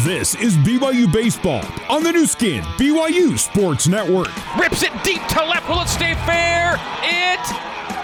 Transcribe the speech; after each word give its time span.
This 0.00 0.34
is 0.34 0.56
BYU 0.56 1.10
Baseball 1.10 1.64
on 1.88 2.02
the 2.02 2.10
Nu 2.10 2.26
Skin, 2.26 2.62
BYU 2.76 3.38
Sports 3.38 3.86
Network. 3.86 4.28
Rips 4.58 4.82
it 4.82 4.92
deep 5.04 5.24
to 5.28 5.44
left. 5.44 5.68
Will 5.68 5.80
it 5.80 5.88
stay 5.88 6.14
fair? 6.26 6.74
It 7.00 7.40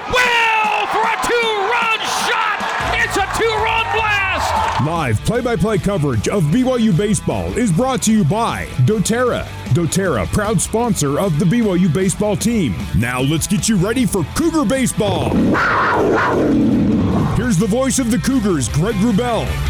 will 0.07 0.87
for 0.87 1.03
a 1.03 1.17
two-run 1.27 1.99
shot. 2.25 2.59
It's 2.95 3.17
a 3.17 3.27
two-run 3.37 3.85
blast. 3.93 4.87
Live 4.87 5.21
play-by-play 5.27 5.79
coverage 5.79 6.29
of 6.29 6.45
BYU 6.45 6.97
Baseball 6.97 7.53
is 7.59 7.73
brought 7.73 8.01
to 8.03 8.13
you 8.13 8.25
by 8.25 8.67
doTERRA. 8.87 9.45
doTERRA, 9.75 10.27
proud 10.33 10.61
sponsor 10.61 11.19
of 11.19 11.39
the 11.41 11.45
BYU 11.45 11.93
baseball 11.93 12.37
team. 12.37 12.75
Now 12.97 13.21
let's 13.21 13.49
get 13.49 13.69
you 13.69 13.77
ready 13.77 14.07
for 14.07 14.23
Cougar 14.37 14.65
Baseball. 14.65 15.35
Here's 17.35 17.59
the 17.59 17.67
voice 17.69 17.99
of 17.99 18.11
the 18.13 18.19
Cougars, 18.19 18.69
Greg 18.69 18.95
Wrubell. 18.97 19.70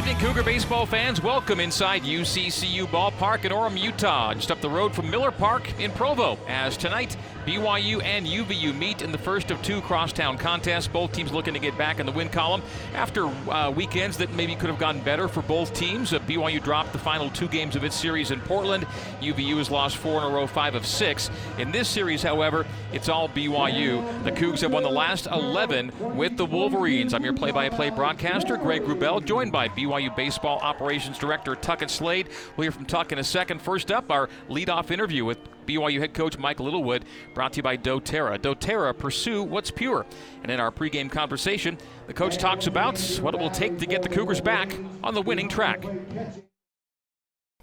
Evening, 0.00 0.16
Cougar 0.16 0.44
baseball 0.44 0.86
fans. 0.86 1.20
Welcome 1.20 1.60
inside 1.60 2.04
UCCU 2.04 2.86
Ballpark 2.86 3.44
in 3.44 3.52
Orem, 3.52 3.78
Utah, 3.78 4.32
just 4.32 4.50
up 4.50 4.62
the 4.62 4.70
road 4.70 4.94
from 4.94 5.10
Miller 5.10 5.30
Park 5.30 5.78
in 5.78 5.90
Provo. 5.90 6.38
As 6.48 6.78
tonight, 6.78 7.18
BYU 7.50 8.00
and 8.04 8.26
UVU 8.26 8.78
meet 8.78 9.02
in 9.02 9.10
the 9.10 9.18
first 9.18 9.50
of 9.50 9.60
two 9.60 9.80
crosstown 9.80 10.38
contests. 10.38 10.86
Both 10.86 11.10
teams 11.10 11.32
looking 11.32 11.52
to 11.54 11.58
get 11.58 11.76
back 11.76 11.98
in 11.98 12.06
the 12.06 12.12
win 12.12 12.28
column 12.28 12.62
after 12.94 13.26
uh, 13.26 13.72
weekends 13.72 14.18
that 14.18 14.32
maybe 14.34 14.54
could 14.54 14.70
have 14.70 14.78
gotten 14.78 15.00
better 15.00 15.26
for 15.26 15.42
both 15.42 15.74
teams. 15.74 16.12
Uh, 16.12 16.20
BYU 16.20 16.62
dropped 16.62 16.92
the 16.92 16.98
final 17.00 17.28
two 17.30 17.48
games 17.48 17.74
of 17.74 17.82
its 17.82 17.96
series 17.96 18.30
in 18.30 18.40
Portland. 18.42 18.86
UVU 19.20 19.56
has 19.58 19.68
lost 19.68 19.96
four 19.96 20.18
in 20.18 20.30
a 20.30 20.32
row, 20.32 20.46
five 20.46 20.76
of 20.76 20.86
six. 20.86 21.28
In 21.58 21.72
this 21.72 21.88
series, 21.88 22.22
however, 22.22 22.66
it's 22.92 23.08
all 23.08 23.28
BYU. 23.28 24.22
The 24.22 24.30
Cougs 24.30 24.60
have 24.60 24.72
won 24.72 24.84
the 24.84 24.88
last 24.88 25.26
11 25.26 25.90
with 26.16 26.36
the 26.36 26.46
Wolverines. 26.46 27.14
I'm 27.14 27.24
your 27.24 27.34
play-by-play 27.34 27.90
broadcaster, 27.90 28.58
Greg 28.58 28.82
Wrubell, 28.82 29.24
joined 29.24 29.50
by 29.50 29.68
BYU 29.70 30.14
Baseball 30.14 30.60
Operations 30.60 31.18
Director 31.18 31.56
Tuckett 31.56 31.90
Slade. 31.90 32.28
We'll 32.56 32.66
hear 32.66 32.72
from 32.72 32.86
Tuck 32.86 33.10
in 33.10 33.18
a 33.18 33.24
second. 33.24 33.60
First 33.60 33.90
up, 33.90 34.12
our 34.12 34.28
leadoff 34.48 34.92
interview 34.92 35.24
with 35.24 35.40
BYU 35.66 36.00
head 36.00 36.14
coach 36.14 36.38
Mike 36.38 36.60
Littlewood, 36.60 37.04
brought 37.34 37.52
to 37.54 37.58
you 37.58 37.62
by 37.62 37.76
doTERRA. 37.76 38.38
doTERRA, 38.38 38.96
pursue 38.98 39.42
what's 39.42 39.70
pure. 39.70 40.06
And 40.42 40.50
in 40.50 40.60
our 40.60 40.70
pregame 40.70 41.10
conversation, 41.10 41.78
the 42.06 42.14
coach 42.14 42.38
talks 42.38 42.66
about 42.66 43.00
what 43.20 43.34
it 43.34 43.40
will 43.40 43.50
take 43.50 43.78
to 43.78 43.86
get 43.86 44.02
the 44.02 44.08
Cougars 44.08 44.40
back 44.40 44.72
on 45.02 45.14
the 45.14 45.22
winning 45.22 45.48
track. 45.48 45.84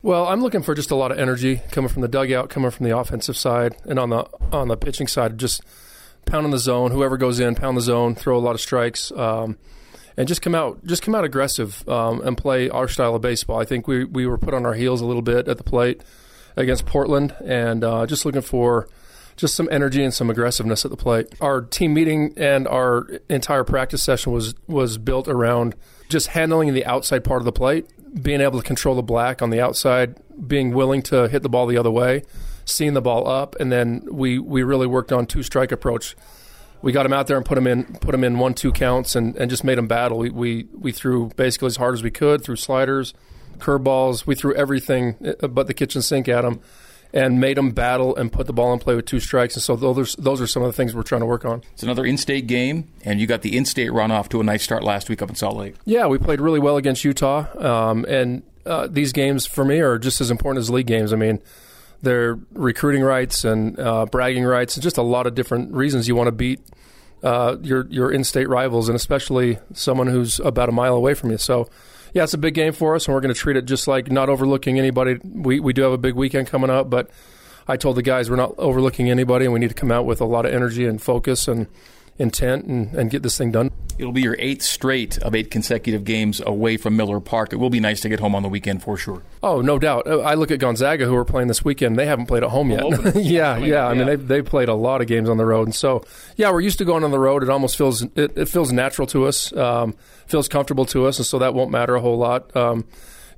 Well, 0.02 0.28
I'm 0.28 0.42
looking 0.42 0.62
for 0.62 0.76
just 0.76 0.92
a 0.92 0.95
lot 0.95 1.12
of 1.12 1.17
energy 1.17 1.62
coming 1.72 1.89
from 1.89 2.02
the 2.02 2.08
dugout, 2.08 2.50
coming 2.50 2.72
from 2.72 2.86
the 2.86 2.98
offensive 2.98 3.36
side, 3.36 3.76
and 3.86 3.98
on 3.98 4.09
the 4.09 4.28
on 4.52 4.67
the 4.67 4.78
pitching 4.78 5.08
side, 5.08 5.38
just 5.38 5.61
pounding 6.26 6.52
the 6.52 6.59
zone. 6.59 6.92
Whoever 6.92 7.17
goes 7.17 7.39
in, 7.39 7.56
pound 7.56 7.76
the 7.76 7.82
zone, 7.82 8.14
throw 8.14 8.38
a 8.38 8.39
lot 8.39 8.54
of 8.54 8.61
strikes. 8.61 9.11
Um, 9.11 9.58
and 10.17 10.28
just 10.28 10.42
come 10.42 10.56
out 10.56 10.84
just 10.86 11.04
come 11.04 11.16
out 11.16 11.23
aggressive 11.23 11.88
um, 11.88 12.22
and 12.22 12.38
play 12.38 12.70
our 12.70 12.88
style 12.88 13.16
of 13.16 13.22
baseball. 13.22 13.59
I 13.59 13.66
think 13.66 13.88
we 13.88 14.04
we 14.04 14.26
were 14.26 14.38
put 14.38 14.54
on 14.54 14.66
our 14.66 14.73
heels 14.73 15.00
a 15.02 15.06
little 15.06 15.22
bit 15.22 15.48
at 15.48 15.58
the 15.58 15.64
plate 15.64 16.02
against 16.58 16.86
Portland, 16.86 17.36
and 17.44 17.83
uh, 17.83 18.05
just 18.05 18.25
looking 18.25 18.41
for 18.41 18.89
just 19.38 19.55
some 19.55 19.69
energy 19.72 20.03
and 20.03 20.13
some 20.13 20.30
aggressiveness 20.30 20.83
at 20.83 20.91
the 20.91 20.97
plate. 20.97 21.27
Our 21.39 21.61
team 21.61 21.94
meeting 21.94 22.33
and 22.36 22.67
our 22.67 23.08
entire 23.30 23.64
practice 23.64 24.03
session 24.03 24.33
was 24.33 24.55
was 24.67 24.97
built 24.97 25.27
around 25.27 25.75
just 26.09 26.27
handling 26.27 26.73
the 26.73 26.86
outside 26.86 27.23
part 27.23 27.41
of 27.41 27.45
the 27.45 27.52
plate, 27.52 27.86
being 28.22 28.41
able 28.41 28.59
to 28.59 28.66
control 28.66 28.95
the 28.95 29.03
black 29.03 29.41
on 29.41 29.49
the 29.49 29.61
outside, 29.61 30.16
being 30.47 30.73
willing 30.73 31.02
to 31.03 31.27
hit 31.30 31.44
the 31.44 31.49
ball 31.49 31.67
the 31.67 31.77
other 31.77 31.91
way, 31.91 32.23
seeing 32.66 32.94
the 32.94 33.02
ball 33.02 33.27
up, 33.27 33.55
and 33.59 33.71
then 33.71 34.05
we 34.11 34.39
we 34.39 34.64
really 34.64 34.88
worked 34.88 35.11
on 35.11 35.25
two 35.25 35.44
strike 35.44 35.71
approach 35.71 36.16
we 36.81 36.92
got 36.92 37.05
him 37.05 37.14
out 37.14 37.27
there 37.27 37.38
and 37.38 37.45
put 37.45 37.58
him 37.58 37.67
in 37.67 37.86
put 37.95 38.14
him 38.14 38.23
in 38.23 38.38
one 38.38 38.53
two 38.53 38.71
counts 38.71 39.16
and, 39.16 39.36
and 39.38 39.49
just 39.49 39.64
made 39.64 39.77
him 39.77 39.88
battle. 39.88 40.19
We, 40.19 40.30
we 40.30 40.67
we 40.73 40.92
threw 40.92 41.30
basically 41.36 41.67
as 41.67 41.77
hard 41.77 41.94
as 41.94 42.03
we 42.03 42.11
could, 42.11 42.44
threw 42.44 42.55
sliders, 42.55 43.14
curveballs. 43.58 44.25
We 44.25 44.36
threw 44.36 44.53
everything 44.55 45.36
uh, 45.41 45.47
but 45.47 45.67
the 45.67 45.73
kitchen 45.73 46.02
sink 46.02 46.27
at 46.27 46.41
them 46.41 46.59
and 47.14 47.39
made 47.39 47.58
them 47.58 47.71
battle 47.71 48.15
and 48.15 48.32
put 48.32 48.48
the 48.48 48.54
ball 48.54 48.73
in 48.73 48.80
play 48.80 48.95
with 48.95 49.05
two 49.05 49.20
strikes. 49.20 49.55
And 49.55 49.64
so 49.64 49.76
those 49.76 50.15
those 50.15 50.42
are 50.42 50.48
some 50.48 50.64
of 50.64 50.67
the 50.67 50.73
things 50.73 50.93
we're 50.93 51.04
trying 51.04 51.21
to 51.21 51.26
work 51.27 51.45
on. 51.45 51.64
It's 51.73 51.83
another 51.83 52.05
in-state 52.05 52.48
game, 52.48 52.89
and 53.04 53.20
you 53.20 53.27
got 53.27 53.42
the 53.42 53.55
in-state 53.55 53.92
run 53.92 54.11
off 54.11 54.30
to 54.30 54.42
a 54.42 54.43
nice 54.43 54.64
start 54.64 54.83
last 54.83 55.09
week 55.09 55.21
up 55.21 55.30
in 55.30 55.36
Salt 55.36 55.55
Lake. 55.58 55.76
Yeah, 55.86 56.08
we 56.08 56.17
played 56.17 56.42
really 56.42 56.59
well 56.59 56.77
against 56.77 57.04
Utah, 57.04 57.45
um, 57.58 58.05
and 58.05 58.43
uh, 58.65 58.87
these 58.87 59.14
games 59.14 59.45
for 59.45 59.64
me 59.64 59.80
are 59.80 59.98
just 59.98 60.20
as 60.20 60.30
important 60.30 60.61
as 60.61 60.70
league 60.70 60.87
games. 60.87 61.14
I 61.14 61.15
mean 61.15 61.42
they're 62.02 62.37
recruiting 62.53 63.02
rights 63.02 63.43
and 63.43 63.80
uh, 63.80 64.05
bragging 64.05 64.43
rights, 64.43 64.76
and 64.76 64.83
just 64.83 64.98
a 64.98 65.02
lot 65.02 65.27
of 65.27 65.36
different 65.36 65.73
reasons 65.73 66.08
you 66.08 66.15
want 66.15 66.27
to 66.27 66.32
beat 66.32 66.59
uh, 67.23 67.58
your 67.61 67.87
your 67.87 68.11
in-state 68.11 68.48
rivals, 68.49 68.89
and 68.89 68.95
especially 68.95 69.58
someone 69.73 70.08
who's 70.08 70.39
about 70.42 70.70
a 70.70 70.71
mile 70.71 70.95
away 70.95 71.14
from 71.14 71.32
you. 71.32 71.37
So, 71.37 71.70
yeah, 72.14 72.23
it's 72.23 72.34
a 72.34 72.38
big 72.38 72.54
game 72.54 72.73
for 72.73 72.95
us, 72.95 73.08
and 73.08 73.16
we're 73.16 73.22
going 73.22 73.34
to 73.34 73.40
treat 73.40 73.58
it 73.58 73.66
just 73.66 73.88
like 73.88 74.12
not 74.12 74.30
overlooking 74.30 74.80
anybody. 74.80 75.20
We 75.23 75.60
we 75.60 75.73
do 75.73 75.84
have 75.84 75.92
a 75.92 75.98
big 75.98 76.16
weekend 76.16 76.48
coming 76.48 76.70
up, 76.70 76.90
but 76.90 77.10
I 77.68 77.78
told 77.78 77.98
the 77.98 78.02
guys 78.02 78.30
we're 78.30 78.38
not 78.38 78.56
overlooking 78.58 79.10
anybody, 79.10 79.45
and 79.45 79.54
we 79.54 79.60
need 79.60 79.70
to 79.70 79.76
come 79.76 79.92
out 79.92 80.06
with 80.06 80.22
a 80.22 80.26
lot 80.26 80.45
of 80.45 80.54
energy 80.54 80.86
and 80.86 81.02
focus 81.02 81.48
and 81.48 81.68
intent 82.20 82.66
and, 82.66 82.94
and 82.94 83.10
get 83.10 83.23
this 83.23 83.38
thing 83.38 83.52
done. 83.52 83.72
It'll 83.98 84.11
be 84.11 84.22
your 84.22 84.36
eighth 84.38 84.61
straight 84.61 85.17
of 85.20 85.33
eight 85.33 85.50
consecutive 85.50 86.04
games 86.04 86.39
away 86.45 86.78
from 86.78 86.95
Miller 86.95 87.20
Park. 87.20 87.52
It 87.52 87.55
will 87.55 87.72
be 87.72 87.80
nice 87.80 88.00
to 88.02 88.10
get 88.10 88.20
home 88.20 88.36
on 88.36 88.44
the 88.44 88.50
weekend 88.50 88.83
for 88.83 88.95
sure. 88.95 89.23
Oh, 89.42 89.61
no 89.61 89.80
doubt. 89.80 90.08
I 90.08 90.36
look 90.36 90.52
at 90.52 90.60
Gonzaga, 90.60 91.06
who 91.06 91.16
are 91.16 91.26
playing 91.26 91.48
this 91.48 91.66
weekend. 91.66 91.98
They 91.98 92.06
haven't 92.06 92.27
played 92.27 92.44
at 92.44 92.52
home 92.52 92.70
yet. 92.70 92.83
yeah, 93.16 93.58
yeah. 93.58 93.88
I 93.88 93.95
mean, 93.95 94.06
they've, 94.06 94.27
they've 94.27 94.45
played 94.45 94.70
a 94.70 94.76
lot 94.76 95.02
of 95.02 95.08
games 95.08 95.30
on 95.30 95.38
the 95.38 95.45
road, 95.45 95.67
and 95.67 95.73
so 95.73 96.04
yeah, 96.36 96.52
we're 96.52 96.61
used 96.61 96.77
to 96.77 96.86
going 96.86 97.04
on 97.04 97.10
the 97.10 97.20
road. 97.20 97.42
It 97.42 97.50
almost 97.50 97.76
feels 97.76 98.04
it, 98.04 98.38
it 98.38 98.48
feels 98.48 98.72
natural 98.72 99.08
to 99.08 99.26
us, 99.26 99.52
um, 99.54 99.95
feels 100.27 100.48
comfortable 100.48 100.86
to 100.88 101.08
us, 101.08 101.17
and 101.17 101.26
so 101.26 101.39
that 101.39 101.56
won't 101.56 101.72
matter 101.72 101.95
a 101.95 102.02
whole 102.02 102.17
lot. 102.17 102.56
Um, 102.56 102.86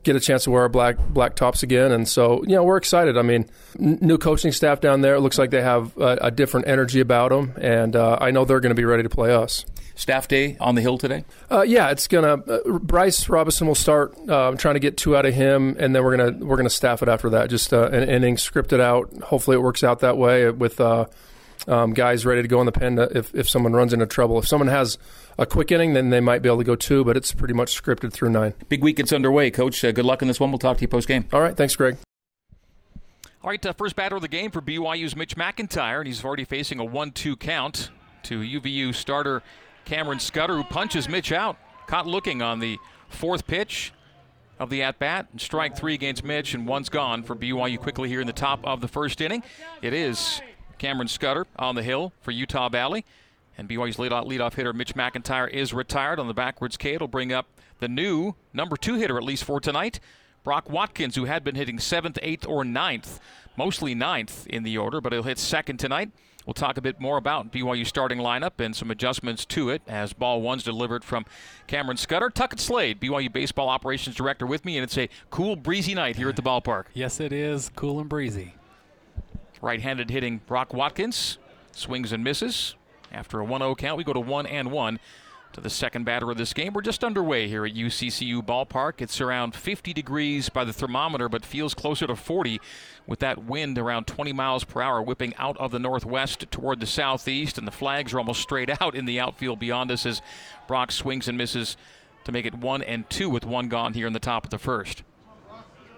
get 0.03 0.15
a 0.15 0.19
chance 0.19 0.45
to 0.45 0.51
wear 0.51 0.63
our 0.63 0.69
black 0.69 0.97
black 0.97 1.35
tops 1.35 1.63
again. 1.63 1.91
And 1.91 2.07
so, 2.07 2.43
you 2.43 2.55
know, 2.55 2.63
we're 2.63 2.77
excited. 2.77 3.17
I 3.17 3.21
mean, 3.21 3.49
n- 3.79 3.99
new 4.01 4.17
coaching 4.17 4.51
staff 4.51 4.81
down 4.81 5.01
there. 5.01 5.15
It 5.15 5.21
looks 5.21 5.37
like 5.37 5.49
they 5.49 5.61
have 5.61 5.97
a, 5.97 6.17
a 6.21 6.31
different 6.31 6.67
energy 6.67 6.99
about 6.99 7.29
them, 7.29 7.53
and 7.59 7.95
uh, 7.95 8.17
I 8.19 8.31
know 8.31 8.45
they're 8.45 8.59
going 8.59 8.71
to 8.71 8.75
be 8.75 8.85
ready 8.85 9.03
to 9.03 9.09
play 9.09 9.33
us. 9.33 9.65
Staff 9.95 10.29
day 10.29 10.55
on 10.61 10.75
the 10.75 10.81
hill 10.81 10.97
today? 10.97 11.25
Uh, 11.51 11.63
yeah, 11.63 11.89
it's 11.89 12.07
gonna. 12.07 12.35
Uh, 12.35 12.79
Bryce 12.79 13.27
Robison 13.27 13.67
will 13.67 13.75
start 13.75 14.17
uh, 14.29 14.53
trying 14.53 14.75
to 14.75 14.79
get 14.79 14.95
two 14.95 15.17
out 15.17 15.25
of 15.25 15.33
him, 15.33 15.75
and 15.77 15.93
then 15.93 16.01
we're 16.05 16.15
gonna 16.15 16.45
we're 16.45 16.55
gonna 16.55 16.69
staff 16.69 17.03
it 17.03 17.09
after 17.09 17.29
that. 17.31 17.49
Just 17.49 17.73
uh, 17.73 17.89
an 17.89 18.07
inning 18.07 18.37
scripted 18.37 18.79
out. 18.79 19.11
Hopefully, 19.23 19.55
it 19.57 19.59
works 19.59 19.83
out 19.83 19.99
that 19.99 20.17
way 20.17 20.49
with 20.51 20.79
uh, 20.79 21.07
um, 21.67 21.93
guys 21.93 22.25
ready 22.25 22.41
to 22.41 22.47
go 22.47 22.59
in 22.59 22.65
the 22.65 22.71
pen 22.71 22.97
if, 22.97 23.33
if 23.35 23.49
someone 23.49 23.73
runs 23.73 23.93
into 23.93 24.05
trouble. 24.05 24.39
If 24.39 24.47
someone 24.47 24.67
has 24.67 24.97
a 25.37 25.45
quick 25.45 25.71
inning, 25.71 25.93
then 25.93 26.09
they 26.09 26.19
might 26.19 26.41
be 26.41 26.49
able 26.49 26.59
to 26.59 26.63
go 26.63 26.75
two, 26.75 27.03
but 27.03 27.17
it's 27.17 27.33
pretty 27.33 27.53
much 27.53 27.81
scripted 27.81 28.13
through 28.13 28.29
nine. 28.29 28.53
Big 28.69 28.83
week 28.83 28.97
gets 28.97 29.11
underway, 29.11 29.51
Coach. 29.51 29.83
Uh, 29.83 29.91
good 29.91 30.05
luck 30.05 30.21
in 30.21 30.27
this 30.27 30.39
one. 30.39 30.51
We'll 30.51 30.59
talk 30.59 30.77
to 30.77 30.81
you 30.81 30.87
post 30.87 31.07
game. 31.07 31.25
All 31.33 31.41
right. 31.41 31.55
Thanks, 31.55 31.75
Greg. 31.75 31.97
All 33.41 33.49
right, 33.49 33.65
uh, 33.65 33.71
first 33.71 33.95
batter 33.95 34.17
of 34.17 34.21
the 34.21 34.27
game 34.27 34.51
for 34.51 34.61
BYU's 34.61 35.15
Mitch 35.15 35.37
McIntyre, 35.37 35.99
and 35.99 36.07
he's 36.07 36.25
already 36.25 36.43
facing 36.43 36.77
a 36.79 36.83
1 36.83 37.11
2 37.11 37.37
count 37.37 37.89
to 38.23 38.41
UVU 38.41 38.93
starter 38.93 39.41
Cameron 39.85 40.19
Scudder, 40.19 40.57
who 40.57 40.63
punches 40.65 41.07
Mitch 41.07 41.31
out. 41.31 41.57
Caught 41.87 42.05
looking 42.05 42.41
on 42.41 42.59
the 42.59 42.77
fourth 43.07 43.47
pitch 43.47 43.93
of 44.59 44.69
the 44.69 44.83
at 44.83 44.99
bat. 44.99 45.27
Strike 45.37 45.77
three 45.77 45.93
against 45.93 46.23
Mitch, 46.23 46.53
and 46.53 46.67
one's 46.67 46.89
gone 46.89 47.23
for 47.23 47.35
BYU 47.35 47.79
quickly 47.79 48.09
here 48.09 48.21
in 48.21 48.27
the 48.27 48.33
top 48.33 48.59
of 48.65 48.81
the 48.81 48.87
first 48.87 49.21
inning. 49.21 49.41
It 49.81 49.93
is 49.93 50.41
Cameron 50.79 51.07
Scudder 51.07 51.45
on 51.57 51.75
the 51.75 51.83
hill 51.83 52.13
for 52.21 52.31
Utah 52.31 52.69
Valley. 52.69 53.05
And 53.57 53.67
BYU's 53.69 53.97
leadoff, 53.97 54.25
leadoff 54.25 54.53
hitter 54.53 54.73
Mitch 54.73 54.95
McIntyre 54.95 55.49
is 55.49 55.73
retired 55.73 56.17
on 56.17 56.27
the 56.27 56.33
backwards 56.33 56.77
K. 56.77 56.93
It'll 56.93 57.09
bring 57.09 57.33
up 57.33 57.45
the 57.79 57.89
new 57.89 58.35
number 58.53 58.77
two 58.77 58.95
hitter, 58.95 59.17
at 59.17 59.23
least 59.23 59.43
for 59.43 59.59
tonight, 59.59 59.99
Brock 60.43 60.69
Watkins, 60.69 61.15
who 61.15 61.25
had 61.25 61.43
been 61.43 61.55
hitting 61.55 61.77
seventh, 61.77 62.17
eighth, 62.21 62.47
or 62.47 62.63
ninth, 62.63 63.19
mostly 63.57 63.93
ninth 63.93 64.47
in 64.47 64.63
the 64.63 64.77
order, 64.77 65.01
but 65.01 65.11
he'll 65.11 65.23
hit 65.23 65.37
second 65.37 65.77
tonight. 65.77 66.11
We'll 66.45 66.53
talk 66.53 66.77
a 66.77 66.81
bit 66.81 66.99
more 66.99 67.17
about 67.17 67.51
BYU 67.51 67.85
starting 67.85 68.17
lineup 68.17 68.59
and 68.63 68.75
some 68.75 68.89
adjustments 68.89 69.45
to 69.45 69.69
it 69.69 69.81
as 69.87 70.13
ball 70.13 70.41
one's 70.41 70.63
delivered 70.63 71.03
from 71.03 71.25
Cameron 71.67 71.97
Scudder. 71.97 72.29
Tuckett 72.29 72.59
Slade, 72.59 72.99
BYU 72.99 73.31
Baseball 73.31 73.69
Operations 73.69 74.15
Director, 74.15 74.47
with 74.47 74.65
me, 74.65 74.77
and 74.77 74.83
it's 74.83 74.97
a 74.97 75.09
cool, 75.29 75.55
breezy 75.55 75.93
night 75.93 76.15
here 76.15 76.29
at 76.29 76.35
the 76.35 76.41
ballpark. 76.41 76.85
Yes, 76.93 77.19
it 77.19 77.33
is. 77.33 77.69
Cool 77.75 77.99
and 77.99 78.09
breezy. 78.09 78.55
Right 79.61 79.81
handed 79.81 80.09
hitting 80.09 80.41
Brock 80.47 80.73
Watkins. 80.73 81.37
Swings 81.71 82.11
and 82.11 82.23
misses. 82.23 82.75
After 83.11 83.39
a 83.39 83.45
1 83.45 83.61
0 83.61 83.75
count, 83.75 83.97
we 83.97 84.03
go 84.03 84.13
to 84.13 84.19
1 84.19 84.45
and 84.45 84.71
1 84.71 84.99
to 85.53 85.61
the 85.61 85.69
second 85.69 86.05
batter 86.05 86.29
of 86.29 86.37
this 86.37 86.53
game. 86.53 86.73
We're 86.73 86.81
just 86.81 87.03
underway 87.03 87.47
here 87.47 87.65
at 87.65 87.73
UCCU 87.73 88.45
Ballpark. 88.45 89.01
It's 89.01 89.19
around 89.19 89.55
50 89.55 89.93
degrees 89.93 90.47
by 90.49 90.63
the 90.63 90.73
thermometer, 90.73 91.27
but 91.27 91.45
feels 91.45 91.73
closer 91.73 92.05
to 92.07 92.15
40 92.15 92.61
with 93.07 93.19
that 93.19 93.45
wind 93.45 93.77
around 93.77 94.05
20 94.05 94.31
miles 94.31 94.63
per 94.63 94.81
hour 94.81 95.01
whipping 95.01 95.33
out 95.37 95.57
of 95.57 95.71
the 95.71 95.79
northwest 95.79 96.45
toward 96.51 96.79
the 96.79 96.85
southeast. 96.85 97.57
And 97.57 97.67
the 97.67 97.71
flags 97.71 98.13
are 98.13 98.19
almost 98.19 98.41
straight 98.41 98.81
out 98.81 98.95
in 98.95 99.05
the 99.05 99.19
outfield 99.19 99.59
beyond 99.59 99.91
us 99.91 100.05
as 100.05 100.21
Brock 100.67 100.91
swings 100.91 101.27
and 101.27 101.37
misses 101.37 101.75
to 102.25 102.31
make 102.31 102.45
it 102.45 102.55
1 102.55 102.83
and 102.83 103.09
2 103.09 103.29
with 103.29 103.45
one 103.45 103.69
gone 103.69 103.93
here 103.93 104.07
in 104.07 104.13
the 104.13 104.19
top 104.19 104.43
of 104.43 104.51
the 104.51 104.59
first. 104.59 105.03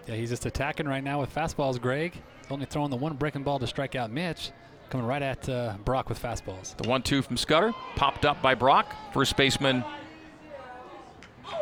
Yeah, 0.08 0.16
he's 0.16 0.30
just 0.30 0.46
attacking 0.46 0.88
right 0.88 1.04
now 1.04 1.20
with 1.22 1.34
fastballs, 1.34 1.80
Greg. 1.80 2.14
Only 2.50 2.66
throwing 2.66 2.90
the 2.90 2.98
one 2.98 3.16
breaking 3.16 3.44
ball 3.44 3.60
to 3.60 3.68
strike 3.68 3.96
out 3.96 4.12
Mitch. 4.12 4.52
Coming 4.90 5.08
right 5.08 5.22
at 5.22 5.48
uh, 5.48 5.76
Brock 5.86 6.10
with 6.10 6.22
fastballs. 6.22 6.76
The 6.76 6.88
one 6.88 7.02
two 7.02 7.22
from 7.22 7.38
Scudder, 7.38 7.72
popped 7.96 8.26
up 8.26 8.42
by 8.42 8.56
Brock. 8.56 8.94
First 9.14 9.38
baseman 9.38 9.86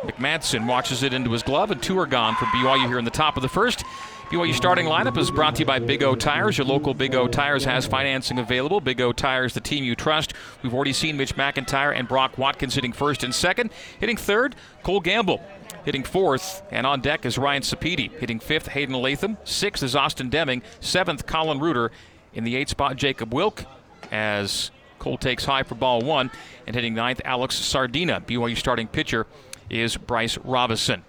Mick 0.02 0.16
Madsen 0.16 0.66
watches 0.66 1.02
it 1.02 1.12
into 1.12 1.30
his 1.30 1.42
glove, 1.42 1.70
and 1.70 1.82
two 1.82 1.98
are 1.98 2.06
gone 2.06 2.34
for 2.36 2.46
BYU 2.46 2.86
here 2.86 2.98
in 2.98 3.04
the 3.04 3.10
top 3.10 3.36
of 3.36 3.42
the 3.42 3.48
first. 3.48 3.84
BYU 4.30 4.54
starting 4.54 4.86
lineup 4.86 5.18
is 5.18 5.30
brought 5.30 5.56
to 5.56 5.60
you 5.60 5.66
by 5.66 5.78
Big 5.80 6.02
O 6.02 6.14
Tires. 6.14 6.56
Your 6.56 6.66
local 6.66 6.94
Big 6.94 7.14
O 7.14 7.26
Tires 7.26 7.64
has 7.64 7.86
financing 7.86 8.38
available. 8.38 8.80
Big 8.80 9.00
O 9.00 9.12
Tires, 9.12 9.54
the 9.54 9.60
team 9.60 9.82
you 9.84 9.96
trust. 9.96 10.34
We've 10.62 10.72
already 10.72 10.92
seen 10.92 11.16
Mitch 11.16 11.34
McIntyre 11.34 11.94
and 11.94 12.06
Brock 12.06 12.38
Watkins 12.38 12.74
hitting 12.76 12.92
first 12.92 13.24
and 13.24 13.34
second. 13.34 13.70
Hitting 13.98 14.16
third, 14.16 14.54
Cole 14.84 15.00
Gamble. 15.00 15.42
Hitting 15.90 16.04
fourth, 16.04 16.62
and 16.70 16.86
on 16.86 17.00
deck 17.00 17.26
is 17.26 17.36
Ryan 17.36 17.62
Sapedi. 17.62 18.12
Hitting 18.12 18.38
fifth, 18.38 18.68
Hayden 18.68 18.94
Latham. 18.94 19.36
Sixth 19.42 19.82
is 19.82 19.96
Austin 19.96 20.28
Deming. 20.30 20.62
Seventh, 20.78 21.26
Colin 21.26 21.58
Reuter. 21.58 21.90
In 22.32 22.44
the 22.44 22.54
eighth 22.54 22.68
spot, 22.68 22.94
Jacob 22.94 23.34
Wilk. 23.34 23.64
As 24.12 24.70
Cole 25.00 25.18
takes 25.18 25.46
high 25.46 25.64
for 25.64 25.74
ball 25.74 26.00
one. 26.00 26.30
And 26.64 26.76
hitting 26.76 26.94
ninth, 26.94 27.20
Alex 27.24 27.56
Sardina. 27.56 28.20
BYU 28.20 28.56
starting 28.56 28.86
pitcher 28.86 29.26
is 29.68 29.96
Bryce 29.96 30.38
Robison. 30.38 31.02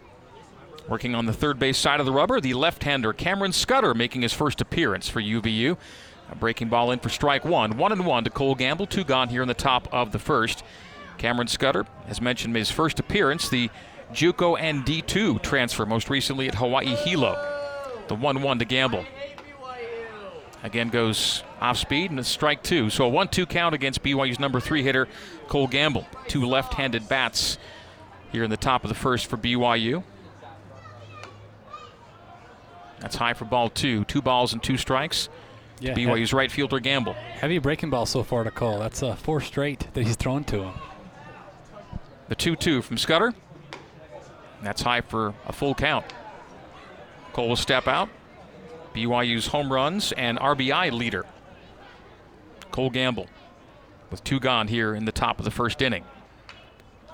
Working 0.90 1.14
on 1.14 1.28
the 1.28 1.34
third 1.34 1.60
base 1.60 1.78
side 1.78 2.00
of 2.00 2.08
the 2.08 2.12
rubber, 2.12 2.42
the 2.42 2.56
left-hander 2.56 3.14
Cameron 3.14 3.52
Scudder 3.52 3.94
making 3.94 4.24
his 4.24 4.34
first 4.34 4.62
appearance 4.62 5.08
for 5.08 5.22
UVU. 5.22 5.78
A 6.32 6.36
breaking 6.36 6.70
ball 6.70 6.90
in 6.90 6.98
for 6.98 7.10
strike 7.10 7.46
one. 7.46 7.78
One 7.78 7.92
and 7.92 8.04
one 8.04 8.24
to 8.24 8.32
Cole 8.32 8.56
Gamble. 8.56 8.88
Two 8.88 9.04
gone 9.04 9.30
here 9.30 9.44
in 9.44 9.48
the 9.48 9.54
top 9.54 9.88
of 9.94 10.12
the 10.12 10.18
first. 10.18 10.64
Cameron 11.20 11.48
Scudder, 11.48 11.86
as 12.08 12.20
mentioned, 12.20 12.56
his 12.56 12.72
first 12.72 13.00
appearance. 13.00 13.48
The 13.48 13.70
JUCO 14.14 14.60
and 14.60 14.86
D2 14.86 15.42
transfer, 15.42 15.86
most 15.86 16.10
recently 16.10 16.48
at 16.48 16.56
Hawaii 16.56 16.96
Hilo. 16.96 17.36
The 18.08 18.16
1 18.16 18.42
1 18.42 18.60
to 18.60 18.66
Gamble. 18.66 19.06
Again 20.64 20.90
goes 20.90 21.44
off 21.60 21.78
speed 21.78 22.12
and 22.12 22.20
it's 22.20 22.30
strike 22.30 22.62
two. 22.62 22.90
So 22.90 23.06
a 23.06 23.10
1 23.10 23.30
2 23.30 23.46
count 23.46 23.74
against 23.74 24.04
BYU's 24.04 24.40
number 24.40 24.60
three 24.60 24.84
hitter, 24.84 25.08
Cole 25.48 25.68
Gamble. 25.68 26.06
Two 26.28 26.46
left 26.46 26.74
handed 26.76 27.08
bats 27.10 27.58
here 28.32 28.44
in 28.44 28.50
the 28.50 28.58
top 28.58 28.84
of 28.84 28.90
the 28.90 28.96
first 28.96 29.28
for 29.28 29.38
BYU. 29.38 30.04
That's 33.00 33.16
high 33.16 33.34
for 33.34 33.46
ball 33.46 33.70
two. 33.70 34.04
Two 34.06 34.22
balls 34.22 34.54
and 34.54 34.62
two 34.62 34.78
strikes. 34.78 35.30
Yeah, 35.80 35.96
BYU's 35.96 36.32
right 36.32 36.52
fielder 36.52 36.80
Gamble. 36.80 37.14
Heavy 37.14 37.58
breaking 37.58 37.90
ball 37.90 38.06
so 38.06 38.22
far 38.22 38.44
to 38.44 38.52
Cole. 38.52 38.78
That's 38.78 39.02
uh, 39.02 39.16
four 39.16 39.42
straight 39.42 39.88
that 39.94 40.06
he's 40.06 40.16
thrown 40.16 40.44
to 40.46 40.64
him. 40.66 40.74
The 42.30 42.36
2 42.36 42.56
2 42.56 42.84
from 42.84 43.00
Scudder. 43.00 43.34
That's 44.62 44.82
high 44.82 45.02
for 45.02 45.34
a 45.48 45.54
full 45.54 45.76
count. 45.76 46.06
Cole 47.34 47.50
will 47.50 47.56
step 47.56 47.88
out. 47.88 48.10
BYU's 48.94 49.48
home 49.48 49.72
runs 49.72 50.12
and 50.12 50.38
RBI 50.38 50.92
leader, 50.92 51.26
Cole 52.72 52.90
Gamble, 52.90 53.28
with 54.10 54.24
two 54.24 54.40
gone 54.40 54.68
here 54.68 54.94
in 54.94 55.06
the 55.06 55.12
top 55.12 55.40
of 55.40 55.46
the 55.46 55.52
first 55.52 55.82
inning. 55.82 56.04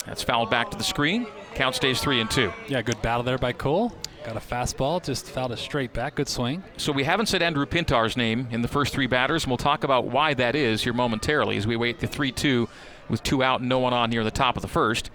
That's 0.06 0.24
fouled 0.24 0.50
back 0.50 0.72
to 0.72 0.78
the 0.78 0.84
screen. 0.84 1.28
Count 1.54 1.76
stays 1.76 2.02
three 2.02 2.20
and 2.20 2.32
two. 2.32 2.52
Yeah, 2.68 2.82
good 2.82 3.02
battle 3.02 3.24
there 3.24 3.38
by 3.38 3.54
Cole. 3.54 3.94
Got 4.26 4.38
a 4.38 4.40
fastball, 4.40 5.04
just 5.04 5.30
fouled 5.30 5.52
it 5.52 5.60
straight 5.60 5.94
back. 5.94 6.16
Good 6.16 6.28
swing. 6.28 6.64
So 6.78 6.92
we 6.92 7.04
haven't 7.04 7.28
said 7.28 7.42
Andrew 7.42 7.66
Pintar's 7.66 8.18
name 8.18 8.48
in 8.52 8.62
the 8.62 8.68
first 8.68 8.94
three 8.94 9.08
batters, 9.08 9.44
and 9.44 9.52
we'll 9.52 9.58
talk 9.58 9.84
about 9.84 10.06
why 10.06 10.34
that 10.34 10.56
is 10.56 10.84
here 10.84 10.94
momentarily 10.94 11.58
as 11.58 11.68
we 11.68 11.76
wait 11.76 12.00
the 12.00 12.08
3 12.08 12.32
2 12.32 12.68
with 13.10 13.24
two 13.24 13.44
out 13.44 13.60
and 13.62 13.70
no 13.70 13.80
one 13.80 13.94
on 13.94 14.12
here 14.12 14.22
in 14.22 14.26
the 14.26 14.32
top 14.32 14.56
of 14.56 14.62
the 14.62 14.68
first. 14.68 15.12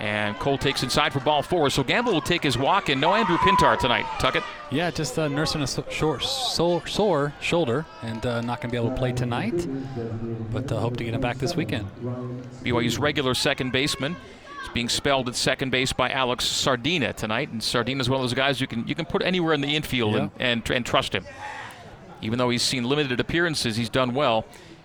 And 0.00 0.38
Cole 0.38 0.56
takes 0.58 0.84
inside 0.84 1.12
for 1.12 1.18
ball 1.20 1.42
four. 1.42 1.68
So 1.70 1.82
Gamble 1.82 2.12
will 2.12 2.20
take 2.20 2.42
his 2.42 2.56
walk 2.56 2.88
and 2.88 3.00
no 3.00 3.14
Andrew 3.14 3.36
Pintar 3.38 3.76
tonight. 3.78 4.06
Tuckett. 4.20 4.44
Yeah, 4.70 4.90
just 4.92 5.18
uh, 5.18 5.26
nursing 5.26 5.60
a 5.62 5.66
so- 5.66 5.84
short, 5.90 6.22
sore, 6.22 6.86
sore 6.86 7.32
shoulder 7.40 7.84
and 8.02 8.24
uh, 8.24 8.40
not 8.42 8.60
going 8.60 8.70
to 8.70 8.72
be 8.72 8.76
able 8.76 8.90
to 8.90 8.96
play 8.96 9.12
tonight. 9.12 9.66
But 10.52 10.70
uh, 10.70 10.78
hope 10.78 10.96
to 10.98 11.04
get 11.04 11.14
him 11.14 11.20
back 11.20 11.38
this 11.38 11.56
weekend. 11.56 11.88
BYU's 12.62 12.98
regular 12.98 13.34
second 13.34 13.72
baseman 13.72 14.14
is 14.62 14.68
being 14.72 14.88
spelled 14.88 15.28
at 15.28 15.34
second 15.34 15.70
base 15.70 15.92
by 15.92 16.10
Alex 16.10 16.44
Sardina 16.44 17.12
tonight. 17.12 17.50
And 17.50 17.60
Sardina 17.60 18.00
is 18.00 18.08
one 18.08 18.20
of 18.20 18.22
those 18.22 18.34
guys 18.34 18.60
you 18.60 18.68
can 18.68 18.86
you 18.86 18.94
can 18.94 19.04
put 19.04 19.22
anywhere 19.22 19.52
in 19.54 19.60
the 19.60 19.74
infield 19.74 20.14
Yeah. 20.14 20.20
and, 20.20 20.30
and, 20.38 20.70
and 20.70 20.86
trust 20.86 21.12
him. 21.12 21.24
Even 22.22 22.38
though 22.38 22.50
he's 22.50 22.62
seen 22.62 22.84
limited 22.84 23.18
appearances, 23.18 23.76
he's 23.76 23.88
done 23.90 24.14
well 24.14 24.44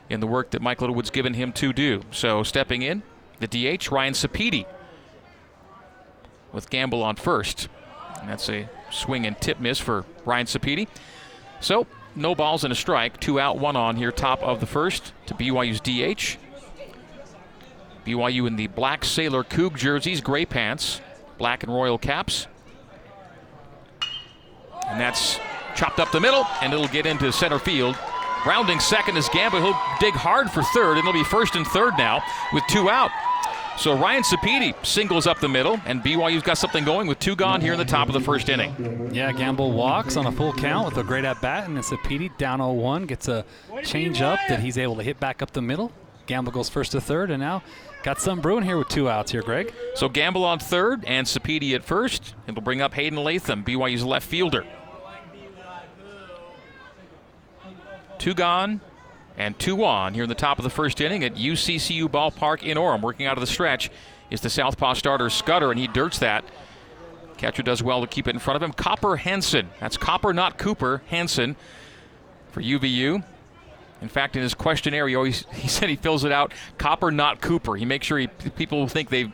in 0.09 0.19
the 0.21 0.27
work 0.27 0.49
that 0.51 0.61
Mike 0.61 0.81
Littlewood's 0.81 1.09
given 1.11 1.33
him 1.35 1.51
to 1.53 1.71
do. 1.71 2.01
So 2.11 2.41
stepping 2.43 2.81
in, 2.81 3.03
the 3.39 3.47
DH, 3.47 3.91
Ryan 3.91 4.13
Sapedi 4.13 4.65
with 6.53 6.69
Gamble 6.69 7.03
on 7.03 7.15
first. 7.15 7.67
And 8.21 8.29
that's 8.29 8.47
a 8.49 8.69
swing 8.89 9.25
and 9.25 9.39
tip 9.41 9.59
miss 9.59 9.79
for 9.79 10.05
Ryan 10.23 10.45
Sapedi. 10.45 10.87
So, 11.59 11.87
no 12.15 12.35
balls 12.35 12.63
and 12.63 12.71
a 12.71 12.75
strike. 12.75 13.19
Two 13.19 13.39
out, 13.39 13.57
one 13.57 13.75
on 13.75 13.95
here, 13.95 14.11
top 14.11 14.41
of 14.43 14.59
the 14.59 14.65
first 14.65 15.13
to 15.25 15.33
BYU's 15.33 15.81
DH. 15.81 16.37
BYU 18.05 18.47
in 18.47 18.55
the 18.55 18.67
black 18.67 19.03
Sailor 19.03 19.43
Coug 19.43 19.77
jerseys, 19.77 20.21
gray 20.21 20.45
pants, 20.45 21.01
black 21.37 21.63
and 21.63 21.73
royal 21.73 21.97
caps. 21.97 22.47
And 24.87 24.99
that's 24.99 25.39
chopped 25.75 25.99
up 25.99 26.11
the 26.11 26.19
middle, 26.19 26.45
and 26.61 26.73
it'll 26.73 26.87
get 26.87 27.05
into 27.05 27.31
center 27.31 27.59
field. 27.59 27.97
Rounding 28.45 28.79
second 28.79 29.15
is 29.15 29.29
Gamble. 29.29 29.61
He'll 29.61 29.79
dig 29.99 30.13
hard 30.13 30.51
for 30.51 30.61
third, 30.63 30.97
and 30.97 30.99
it'll 30.99 31.13
be 31.13 31.23
first 31.23 31.55
and 31.55 31.65
third 31.65 31.97
now 31.97 32.21
with 32.51 32.63
two 32.67 32.89
out. 32.89 33.09
So 33.77 33.97
Ryan 33.97 34.23
Sapedi 34.23 34.73
singles 34.85 35.27
up 35.27 35.39
the 35.39 35.49
middle, 35.49 35.79
and 35.85 36.01
BYU's 36.01 36.43
got 36.43 36.57
something 36.57 36.85
going 36.85 37.07
with 37.07 37.19
two 37.19 37.35
gone 37.35 37.59
here 37.59 37.73
in 37.73 37.79
the 37.79 37.85
top 37.85 38.07
of 38.07 38.13
the 38.13 38.19
first 38.19 38.47
inning. 38.47 39.09
Yeah, 39.13 39.31
Gamble 39.31 39.71
walks 39.71 40.15
on 40.15 40.25
a 40.27 40.31
full 40.31 40.53
count 40.53 40.85
with 40.85 40.97
a 40.97 41.03
great 41.03 41.25
at 41.25 41.41
bat, 41.41 41.67
and 41.67 41.77
PD 41.77 42.35
down 42.37 42.59
0-1. 42.59 43.07
Gets 43.07 43.27
a 43.27 43.45
change 43.83 44.21
up 44.21 44.39
that 44.47 44.59
he's 44.59 44.77
able 44.77 44.95
to 44.97 45.03
hit 45.03 45.19
back 45.19 45.41
up 45.41 45.51
the 45.51 45.61
middle. 45.61 45.91
Gamble 46.27 46.51
goes 46.53 46.69
first 46.69 46.93
to 46.93 47.01
third, 47.01 47.31
and 47.31 47.41
now 47.41 47.63
got 48.03 48.21
some 48.21 48.39
brewing 48.39 48.63
here 48.63 48.77
with 48.77 48.89
two 48.89 49.09
outs 49.09 49.31
here, 49.31 49.41
Greg. 49.41 49.73
So 49.95 50.07
Gamble 50.07 50.45
on 50.45 50.59
third 50.59 51.03
and 51.05 51.27
Sapedi 51.27 51.73
at 51.73 51.83
first. 51.83 52.35
It'll 52.47 52.61
bring 52.61 52.81
up 52.81 52.93
Hayden 52.93 53.21
Latham, 53.21 53.63
BYU's 53.63 54.05
left 54.05 54.27
fielder. 54.27 54.65
Two 58.19 58.33
gone 58.33 58.79
and 59.37 59.57
two 59.57 59.83
on 59.83 60.13
here 60.13 60.23
in 60.23 60.29
the 60.29 60.35
top 60.35 60.59
of 60.59 60.63
the 60.63 60.69
first 60.69 61.01
inning 61.01 61.23
at 61.23 61.35
UCCU 61.35 62.07
Ballpark 62.07 62.63
in 62.63 62.77
Orem. 62.77 63.01
Working 63.01 63.25
out 63.25 63.37
of 63.37 63.41
the 63.41 63.47
stretch 63.47 63.89
is 64.29 64.41
the 64.41 64.49
Southpaw 64.49 64.93
starter 64.93 65.29
Scudder, 65.29 65.71
and 65.71 65.79
he 65.79 65.87
dirts 65.87 66.19
that. 66.19 66.43
Catcher 67.37 67.63
does 67.63 67.81
well 67.81 68.01
to 68.01 68.07
keep 68.07 68.27
it 68.27 68.31
in 68.31 68.39
front 68.39 68.55
of 68.55 68.63
him. 68.63 68.73
Copper 68.73 69.17
Hansen. 69.17 69.69
That's 69.79 69.97
Copper, 69.97 70.33
not 70.33 70.57
Cooper. 70.57 71.01
Hansen 71.07 71.55
for 72.51 72.61
UVU. 72.61 73.23
In 74.01 74.09
fact, 74.09 74.35
in 74.35 74.41
his 74.41 74.53
questionnaire, 74.53 75.07
he 75.07 75.15
always 75.15 75.45
he 75.53 75.67
said 75.67 75.89
he 75.89 75.95
fills 75.95 76.23
it 76.23 76.31
out 76.31 76.53
Copper, 76.77 77.11
not 77.11 77.41
Cooper. 77.41 77.75
He 77.75 77.85
makes 77.85 78.05
sure 78.05 78.19
he, 78.19 78.27
people 78.27 78.87
think 78.87 79.09
they've 79.09 79.31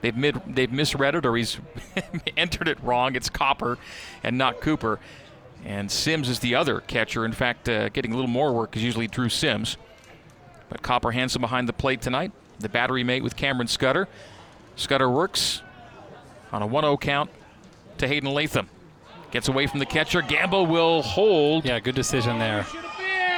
they've 0.00 0.16
mid, 0.16 0.40
they've 0.46 0.70
misread 0.70 1.14
it 1.14 1.26
or 1.26 1.36
he's 1.36 1.58
entered 2.36 2.68
it 2.68 2.82
wrong. 2.82 3.16
It's 3.16 3.28
Copper 3.28 3.78
and 4.22 4.38
not 4.38 4.60
Cooper. 4.60 5.00
And 5.64 5.90
Sims 5.90 6.28
is 6.28 6.40
the 6.40 6.54
other 6.54 6.80
catcher. 6.80 7.24
In 7.24 7.32
fact, 7.32 7.68
uh, 7.68 7.88
getting 7.88 8.12
a 8.12 8.14
little 8.16 8.30
more 8.30 8.52
work 8.52 8.76
is 8.76 8.82
usually 8.84 9.06
Drew 9.06 9.28
Sims. 9.28 9.76
But 10.68 10.82
Copper 10.82 11.12
Hansen 11.12 11.40
behind 11.40 11.68
the 11.68 11.72
plate 11.72 12.02
tonight. 12.02 12.32
The 12.58 12.68
battery 12.68 13.02
mate 13.04 13.22
with 13.22 13.36
Cameron 13.36 13.68
Scudder. 13.68 14.08
Scudder 14.76 15.10
works 15.10 15.62
on 16.52 16.62
a 16.62 16.66
1 16.66 16.84
0 16.84 16.96
count 16.98 17.30
to 17.98 18.06
Hayden 18.08 18.30
Latham. 18.32 18.68
Gets 19.30 19.48
away 19.48 19.66
from 19.66 19.80
the 19.80 19.86
catcher. 19.86 20.20
Gamble 20.22 20.66
will 20.66 21.02
hold 21.02 21.64
Yeah, 21.64 21.80
good 21.80 21.94
decision 21.94 22.38
there. 22.38 22.66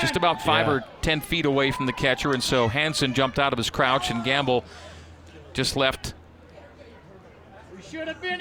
just 0.00 0.16
about 0.16 0.42
five 0.42 0.66
Yeah. 0.66 0.72
or 0.74 0.84
ten 1.00 1.20
feet 1.20 1.46
away 1.46 1.70
from 1.70 1.86
the 1.86 1.92
catcher, 1.92 2.32
and 2.32 2.42
so 2.42 2.68
Hansen 2.68 3.14
jumped 3.14 3.38
out 3.38 3.52
of 3.52 3.56
his 3.56 3.70
crouch, 3.70 4.10
and 4.10 4.22
Gamble 4.24 4.64
just 5.54 5.74
left 5.76 6.12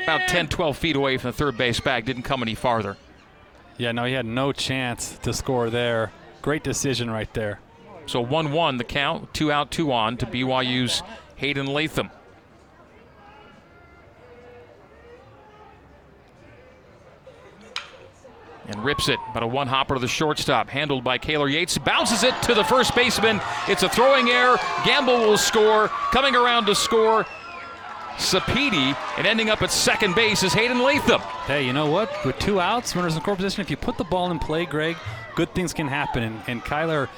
about 0.04 0.28
10, 0.28 0.48
12 0.48 0.78
feet 0.78 0.96
away 0.96 1.18
from 1.18 1.30
the 1.30 1.38
third 1.38 1.58
base 1.58 1.80
bag. 1.80 2.06
Didn't 2.06 2.24
come 2.24 2.42
any 2.42 2.56
farther. 2.56 2.98
Yeah, 3.78 3.92
no, 3.92 4.06
he 4.06 4.14
had 4.14 4.26
no 4.26 4.52
chance 4.52 5.18
to 5.24 5.34
score 5.34 5.70
there. 5.70 6.12
Great 6.42 6.64
decision 6.64 7.10
right 7.10 7.32
there. 7.34 7.60
So 8.06 8.22
1 8.22 8.52
1 8.52 8.78
the 8.78 8.84
count, 8.84 9.34
two 9.34 9.52
out, 9.52 9.72
two 9.72 9.92
on 9.92 10.18
to 10.18 10.26
BYU's 10.26 11.02
Hayden 11.36 11.68
Latham. 11.68 12.12
And 18.68 18.84
rips 18.84 19.10
it, 19.10 19.20
but 19.32 19.44
a 19.44 19.48
one 19.48 19.68
hopper 19.68 19.94
to 19.94 20.00
the 20.00 20.08
shortstop, 20.08 20.70
handled 20.70 21.04
by 21.04 21.20
Kaylor 21.20 21.52
Yates. 21.52 21.78
Bounces 21.78 22.24
it 22.24 22.34
to 22.44 22.56
the 22.56 22.64
first 22.64 22.96
baseman. 22.96 23.40
It's 23.68 23.84
a 23.84 23.90
throwing 23.90 24.30
error. 24.30 24.58
Gamble 24.84 25.20
will 25.20 25.38
score. 25.38 25.90
Coming 26.12 26.36
around 26.36 26.66
to 26.66 26.74
score, 26.74 27.28
Sapedi, 28.18 28.96
and 29.18 29.28
ending 29.28 29.50
up 29.50 29.62
at 29.62 29.72
second 29.72 30.16
base 30.16 30.42
is 30.44 30.54
Hayden 30.54 30.82
Latham. 30.82 31.22
Hey, 31.48 31.66
you 31.66 31.74
know 31.74 31.88
what? 31.88 32.10
With 32.26 32.40
two 32.40 32.60
outs, 32.60 32.96
runners 32.96 33.16
in 33.16 33.22
score 33.22 33.36
position, 33.36 33.62
if 33.62 33.70
you 33.70 33.78
put 33.78 33.98
the 33.98 34.04
ball 34.04 34.32
in 34.32 34.40
play, 34.40 34.66
Greg, 34.66 34.96
good 35.36 35.54
things 35.54 35.74
can 35.74 35.88
happen. 35.88 36.24
And, 36.24 36.42
and 36.48 36.64
Kyler 36.64 37.10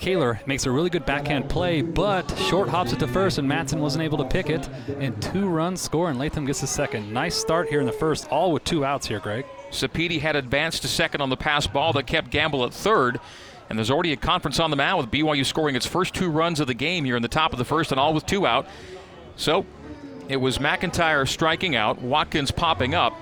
Kaler 0.00 0.40
makes 0.46 0.64
a 0.64 0.70
really 0.70 0.88
good 0.88 1.04
backhand 1.04 1.48
play, 1.50 1.82
but 1.82 2.28
short 2.48 2.70
hops 2.70 2.92
it 2.92 2.98
to 3.00 3.06
first, 3.06 3.38
and 3.38 3.48
Madsen 3.48 3.80
wasn't 3.80 4.02
able 4.02 4.16
to 4.18 4.24
pick 4.24 4.48
it. 4.48 4.66
And 4.98 5.20
two 5.22 5.46
runs 5.46 5.80
score, 5.80 6.08
and 6.08 6.18
Latham 6.18 6.46
gets 6.46 6.62
the 6.62 6.66
second. 6.66 7.12
Nice 7.12 7.34
start 7.34 7.68
here 7.68 7.80
in 7.80 7.86
the 7.86 7.92
first, 7.92 8.26
all 8.28 8.50
with 8.50 8.64
two 8.64 8.84
outs 8.84 9.06
here, 9.06 9.20
Greg. 9.20 9.44
Sapedi 9.70 10.18
had 10.18 10.36
advanced 10.36 10.82
to 10.82 10.88
second 10.88 11.20
on 11.20 11.28
the 11.28 11.36
pass 11.36 11.66
ball 11.66 11.92
that 11.92 12.06
kept 12.06 12.30
Gamble 12.30 12.64
at 12.64 12.72
third. 12.72 13.20
And 13.68 13.78
there's 13.78 13.90
already 13.90 14.12
a 14.12 14.16
conference 14.16 14.58
on 14.58 14.70
the 14.70 14.76
mound 14.76 14.98
with 14.98 15.12
BYU 15.12 15.46
scoring 15.46 15.76
its 15.76 15.86
first 15.86 16.12
two 16.12 16.28
runs 16.28 16.58
of 16.58 16.66
the 16.66 16.74
game 16.74 17.04
here 17.04 17.14
in 17.14 17.22
the 17.22 17.28
top 17.28 17.52
of 17.52 17.58
the 17.58 17.64
first 17.64 17.92
and 17.92 18.00
all 18.00 18.12
with 18.12 18.26
two 18.26 18.44
out. 18.44 18.66
So 19.36 19.64
it 20.30 20.40
was 20.40 20.58
McIntyre 20.58 21.28
striking 21.28 21.74
out, 21.74 22.00
Watkins 22.00 22.52
popping 22.52 22.94
up, 22.94 23.12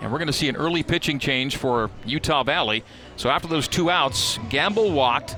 and 0.00 0.12
we're 0.12 0.18
going 0.18 0.28
to 0.28 0.32
see 0.32 0.48
an 0.48 0.54
early 0.54 0.84
pitching 0.84 1.18
change 1.18 1.56
for 1.56 1.90
Utah 2.06 2.44
Valley. 2.44 2.84
So 3.16 3.28
after 3.28 3.48
those 3.48 3.66
two 3.66 3.90
outs, 3.90 4.38
Gamble 4.48 4.92
walked. 4.92 5.36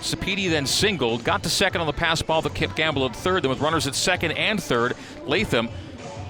Sapedi 0.00 0.48
then 0.48 0.64
singled, 0.64 1.24
got 1.24 1.42
to 1.42 1.50
second 1.50 1.82
on 1.82 1.86
the 1.86 1.92
pass 1.92 2.22
ball 2.22 2.40
that 2.40 2.54
kept 2.54 2.74
Gamble 2.74 3.04
at 3.04 3.14
third. 3.14 3.42
Then 3.42 3.50
with 3.50 3.60
runners 3.60 3.86
at 3.86 3.94
second 3.94 4.32
and 4.32 4.62
third, 4.62 4.96
Latham 5.26 5.68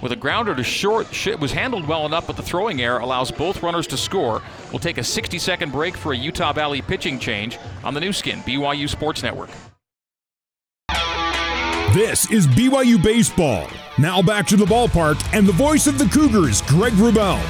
with 0.02 0.10
a 0.10 0.16
grounder 0.16 0.56
to 0.56 0.64
short 0.64 1.06
was 1.38 1.52
handled 1.52 1.86
well 1.86 2.04
enough, 2.04 2.26
but 2.26 2.36
the 2.36 2.42
throwing 2.42 2.82
error 2.82 2.98
allows 2.98 3.30
both 3.30 3.62
runners 3.62 3.86
to 3.86 3.96
score. 3.96 4.42
We'll 4.72 4.80
take 4.80 4.98
a 4.98 5.04
60 5.04 5.38
second 5.38 5.70
break 5.70 5.96
for 5.96 6.12
a 6.12 6.16
Utah 6.16 6.52
Valley 6.52 6.82
pitching 6.82 7.20
change 7.20 7.58
on 7.84 7.94
the 7.94 8.00
Nu 8.00 8.12
Skin, 8.12 8.40
BYU 8.40 8.88
Sports 8.88 9.22
Network. 9.22 9.50
This 11.94 12.28
is 12.28 12.48
BYU 12.48 13.00
Baseball. 13.00 13.68
Now 13.98 14.20
back 14.20 14.48
to 14.48 14.56
the 14.56 14.64
ballpark 14.64 15.24
and 15.32 15.46
the 15.46 15.52
voice 15.52 15.86
of 15.86 15.96
the 15.96 16.06
Cougars, 16.06 16.60
Greg 16.62 16.92
Wrubell. 16.94 17.40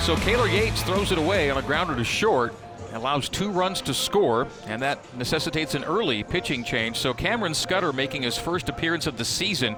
So 0.00 0.16
Kaylor 0.16 0.50
Yates 0.50 0.82
throws 0.82 1.12
it 1.12 1.18
away 1.18 1.50
on 1.50 1.58
a 1.58 1.60
grounder 1.60 1.94
to 1.94 2.04
short, 2.04 2.54
allows 2.94 3.28
two 3.28 3.50
runs 3.50 3.82
to 3.82 3.92
score, 3.92 4.48
and 4.66 4.80
that 4.80 4.98
necessitates 5.14 5.74
an 5.74 5.84
early 5.84 6.22
pitching 6.22 6.64
change. 6.64 6.96
So 6.96 7.12
Cameron 7.12 7.52
Scudder 7.52 7.92
making 7.92 8.22
his 8.22 8.38
first 8.38 8.70
appearance 8.70 9.06
of 9.06 9.18
the 9.18 9.24
season. 9.26 9.76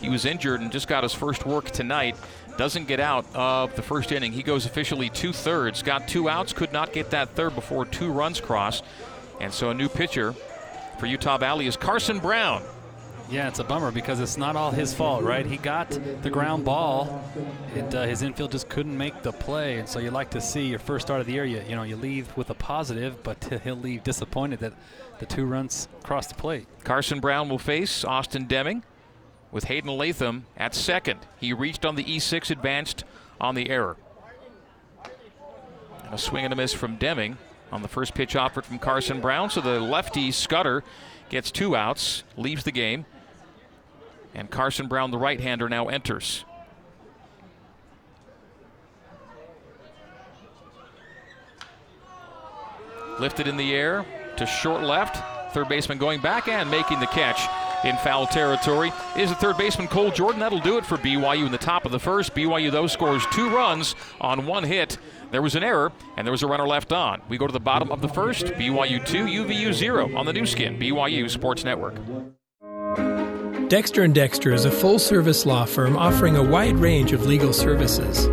He 0.00 0.08
was 0.08 0.24
injured 0.24 0.60
and 0.60 0.72
just 0.72 0.88
got 0.88 1.04
his 1.04 1.14
first 1.14 1.46
work 1.46 1.70
tonight. 1.70 2.16
Doesn't 2.58 2.88
get 2.88 2.98
out 2.98 3.24
of 3.32 3.76
the 3.76 3.82
first 3.82 4.10
inning. 4.10 4.32
He 4.32 4.42
goes 4.42 4.66
officially 4.66 5.08
two 5.10 5.32
thirds. 5.32 5.84
Got 5.84 6.08
two 6.08 6.28
outs, 6.28 6.52
could 6.52 6.72
not 6.72 6.92
get 6.92 7.10
that 7.10 7.28
third 7.36 7.54
before 7.54 7.84
two 7.84 8.10
runs 8.10 8.40
crossed. 8.40 8.82
And 9.38 9.54
so 9.54 9.70
a 9.70 9.74
new 9.74 9.88
pitcher 9.88 10.34
for 10.98 11.06
Utah 11.06 11.38
Valley 11.38 11.66
is 11.66 11.76
Carson 11.76 12.18
Brown. 12.18 12.62
Yeah, 13.28 13.48
it's 13.48 13.58
a 13.58 13.64
bummer 13.64 13.90
because 13.90 14.20
it's 14.20 14.36
not 14.36 14.54
all 14.54 14.70
his 14.70 14.94
fault, 14.94 15.24
right? 15.24 15.44
He 15.44 15.56
got 15.56 15.90
the 16.22 16.30
ground 16.30 16.64
ball, 16.64 17.24
and 17.74 17.92
uh, 17.92 18.04
his 18.04 18.22
infield 18.22 18.52
just 18.52 18.68
couldn't 18.68 18.96
make 18.96 19.22
the 19.22 19.32
play. 19.32 19.78
And 19.78 19.88
so 19.88 19.98
you 19.98 20.12
like 20.12 20.30
to 20.30 20.40
see 20.40 20.66
your 20.66 20.78
first 20.78 21.06
start 21.06 21.20
of 21.20 21.26
the 21.26 21.32
year, 21.32 21.44
you, 21.44 21.60
you 21.68 21.74
know, 21.74 21.82
you 21.82 21.96
leave 21.96 22.34
with 22.36 22.50
a 22.50 22.54
positive, 22.54 23.22
but 23.24 23.60
he'll 23.64 23.74
leave 23.74 24.04
disappointed 24.04 24.60
that 24.60 24.74
the 25.18 25.26
two 25.26 25.44
runs 25.44 25.88
crossed 26.04 26.28
the 26.28 26.34
plate. 26.36 26.68
Carson 26.84 27.18
Brown 27.18 27.48
will 27.48 27.58
face 27.58 28.04
Austin 28.04 28.46
Deming 28.46 28.84
with 29.50 29.64
Hayden 29.64 29.90
Latham 29.90 30.46
at 30.56 30.74
second. 30.74 31.18
He 31.40 31.52
reached 31.52 31.84
on 31.84 31.96
the 31.96 32.04
E6, 32.04 32.50
advanced 32.50 33.02
on 33.40 33.56
the 33.56 33.70
error. 33.70 33.96
And 36.04 36.14
a 36.14 36.18
swing 36.18 36.44
and 36.44 36.52
a 36.52 36.56
miss 36.56 36.72
from 36.72 36.94
Deming 36.96 37.38
on 37.76 37.82
the 37.82 37.88
first 37.88 38.14
pitch 38.14 38.34
offered 38.34 38.64
from 38.64 38.78
Carson 38.78 39.20
Brown. 39.20 39.50
So 39.50 39.60
the 39.60 39.78
lefty 39.78 40.32
Scudder 40.32 40.82
gets 41.28 41.50
two 41.50 41.76
outs, 41.76 42.24
leaves 42.36 42.64
the 42.64 42.72
game. 42.72 43.04
And 44.34 44.50
Carson 44.50 44.88
Brown, 44.88 45.10
the 45.10 45.18
right 45.18 45.38
hander, 45.38 45.68
now 45.68 45.88
enters. 45.88 46.46
Lifted 53.20 53.46
in 53.46 53.58
the 53.58 53.74
air 53.74 54.06
to 54.38 54.46
short 54.46 54.82
left. 54.82 55.52
Third 55.52 55.68
baseman 55.68 55.98
going 55.98 56.20
back 56.20 56.48
and 56.48 56.70
making 56.70 57.00
the 57.00 57.06
catch 57.06 57.46
in 57.84 57.96
foul 57.98 58.26
territory 58.26 58.90
is 59.18 59.28
the 59.28 59.36
third 59.36 59.58
baseman 59.58 59.88
Cole 59.88 60.10
Jordan. 60.10 60.40
That'll 60.40 60.60
do 60.60 60.78
it 60.78 60.86
for 60.86 60.96
BYU 60.96 61.46
in 61.46 61.52
the 61.52 61.58
top 61.58 61.84
of 61.84 61.92
the 61.92 62.00
first. 62.00 62.34
BYU, 62.34 62.70
though, 62.70 62.86
scores 62.86 63.24
two 63.32 63.50
runs 63.50 63.94
on 64.18 64.46
one 64.46 64.64
hit. 64.64 64.96
There 65.30 65.42
was 65.42 65.54
an 65.54 65.64
error, 65.64 65.92
and 66.16 66.26
there 66.26 66.32
was 66.32 66.42
a 66.42 66.46
runner 66.46 66.66
left 66.66 66.92
on. 66.92 67.20
We 67.28 67.36
go 67.36 67.46
to 67.46 67.52
the 67.52 67.60
bottom 67.60 67.90
of 67.90 68.00
the 68.00 68.08
first. 68.08 68.46
BYU 68.46 69.04
2, 69.04 69.26
UVU 69.26 69.72
0 69.72 70.16
on 70.16 70.26
the 70.26 70.32
Nu 70.32 70.46
Skin, 70.46 70.78
BYU 70.78 71.28
Sports 71.28 71.64
Network. 71.64 71.96
Dexter 73.68 74.04
and 74.04 74.14
Dexter 74.14 74.52
is 74.52 74.64
a 74.64 74.70
full-service 74.70 75.44
law 75.44 75.64
firm 75.64 75.96
offering 75.96 76.36
a 76.36 76.42
wide 76.42 76.76
range 76.76 77.12
of 77.12 77.26
legal 77.26 77.52
services. 77.52 78.28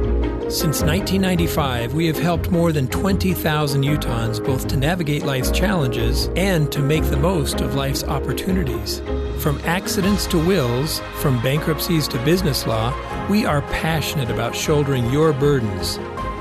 Since 0.54 0.84
1995, 0.84 1.96
we 1.96 2.06
have 2.06 2.20
helped 2.20 2.52
more 2.52 2.72
than 2.72 2.88
20,000 2.88 3.84
Utahns 3.84 4.46
both 4.46 4.68
to 4.68 4.78
navigate 4.78 5.24
life's 5.24 5.50
challenges 5.50 6.30
and 6.36 6.72
to 6.72 6.80
make 6.80 7.04
the 7.06 7.18
most 7.18 7.62
of 7.62 7.74
life's 7.74 8.04
opportunities. 8.04 9.02
From 9.40 9.60
accidents 9.66 10.28
to 10.28 10.38
wills, 10.38 11.00
from 11.16 11.42
bankruptcies 11.42 12.08
to 12.10 12.24
business 12.24 12.68
law, 12.68 12.94
we 13.28 13.44
are 13.48 13.64
passionate 13.64 14.30
about 14.30 14.56
shouldering 14.56 15.10
your 15.10 15.34
burdens. 15.34 15.98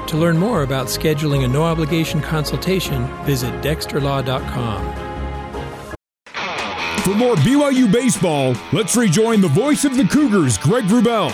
To 0.08 0.16
learn 0.16 0.36
more 0.36 0.62
about 0.62 0.88
scheduling 0.88 1.44
a 1.44 1.48
no 1.48 1.62
obligation 1.62 2.20
consultation, 2.20 3.06
visit 3.24 3.52
dexterlaw.com. 3.62 5.12
For 7.02 7.14
more 7.14 7.34
BYU 7.36 7.90
baseball, 7.90 8.54
let's 8.72 8.96
rejoin 8.96 9.40
the 9.40 9.48
voice 9.48 9.84
of 9.84 9.96
the 9.96 10.04
Cougars, 10.04 10.56
Greg 10.56 10.84
Wrubell. 10.84 11.32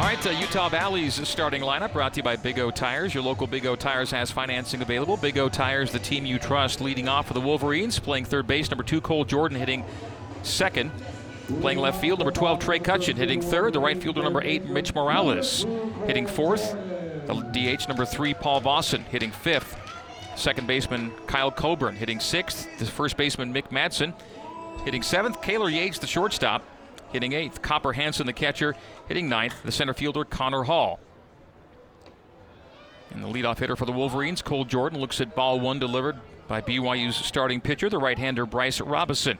All 0.00 0.06
right, 0.06 0.26
uh, 0.26 0.30
Utah 0.30 0.68
Valley's 0.68 1.26
starting 1.28 1.62
lineup 1.62 1.92
brought 1.92 2.14
to 2.14 2.18
you 2.18 2.22
by 2.22 2.36
Big 2.36 2.58
O 2.58 2.70
Tires. 2.70 3.14
Your 3.14 3.22
local 3.22 3.46
Big 3.46 3.64
O 3.66 3.76
Tires 3.76 4.10
has 4.10 4.30
financing 4.30 4.82
available. 4.82 5.16
Big 5.16 5.38
O 5.38 5.48
Tires, 5.48 5.92
the 5.92 5.98
team 5.98 6.26
you 6.26 6.38
trust, 6.38 6.80
leading 6.80 7.08
off 7.08 7.28
for 7.28 7.34
the 7.34 7.40
Wolverines, 7.40 7.98
playing 7.98 8.24
third 8.24 8.46
base. 8.46 8.70
Number 8.70 8.82
two, 8.82 9.00
Cole 9.00 9.24
Jordan, 9.24 9.58
hitting 9.58 9.84
second. 10.42 10.90
Playing 11.58 11.78
left 11.78 12.00
field, 12.00 12.20
number 12.20 12.32
12, 12.32 12.58
Trey 12.58 12.78
Cutchin, 12.78 13.16
hitting 13.16 13.40
third. 13.42 13.72
The 13.72 13.80
right 13.80 14.00
fielder, 14.00 14.22
number 14.22 14.42
eight, 14.42 14.64
Mitch 14.66 14.94
Morales, 14.94 15.66
hitting 16.06 16.26
fourth. 16.26 16.72
The 17.26 17.34
DH, 17.52 17.88
number 17.88 18.04
three, 18.04 18.34
Paul 18.34 18.60
Vossen, 18.60 19.02
hitting 19.04 19.30
fifth. 19.30 19.76
Second 20.36 20.66
baseman 20.66 21.12
Kyle 21.26 21.50
Coburn 21.50 21.96
hitting 21.96 22.18
sixth. 22.18 22.66
The 22.78 22.86
first 22.86 23.16
baseman 23.16 23.52
Mick 23.52 23.68
Madsen 23.70 24.14
hitting 24.84 25.02
seventh. 25.02 25.42
Kaylor 25.42 25.70
Yates, 25.70 25.98
the 25.98 26.06
shortstop, 26.06 26.62
hitting 27.12 27.32
eighth. 27.34 27.60
Copper 27.60 27.92
Hanson, 27.92 28.26
the 28.26 28.32
catcher, 28.32 28.74
hitting 29.06 29.28
ninth. 29.28 29.62
The 29.62 29.72
center 29.72 29.92
fielder 29.92 30.24
Connor 30.24 30.62
Hall. 30.62 30.98
And 33.10 33.22
the 33.22 33.28
leadoff 33.28 33.58
hitter 33.58 33.76
for 33.76 33.84
the 33.84 33.92
Wolverines, 33.92 34.40
Cole 34.40 34.64
Jordan, 34.64 35.00
looks 35.00 35.20
at 35.20 35.34
ball 35.34 35.60
one 35.60 35.78
delivered 35.78 36.16
by 36.48 36.60
BYU's 36.60 37.16
starting 37.16 37.60
pitcher, 37.60 37.90
the 37.90 37.98
right-hander 37.98 38.46
Bryce 38.46 38.80
Robison. 38.80 39.38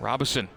Robison 0.00 0.48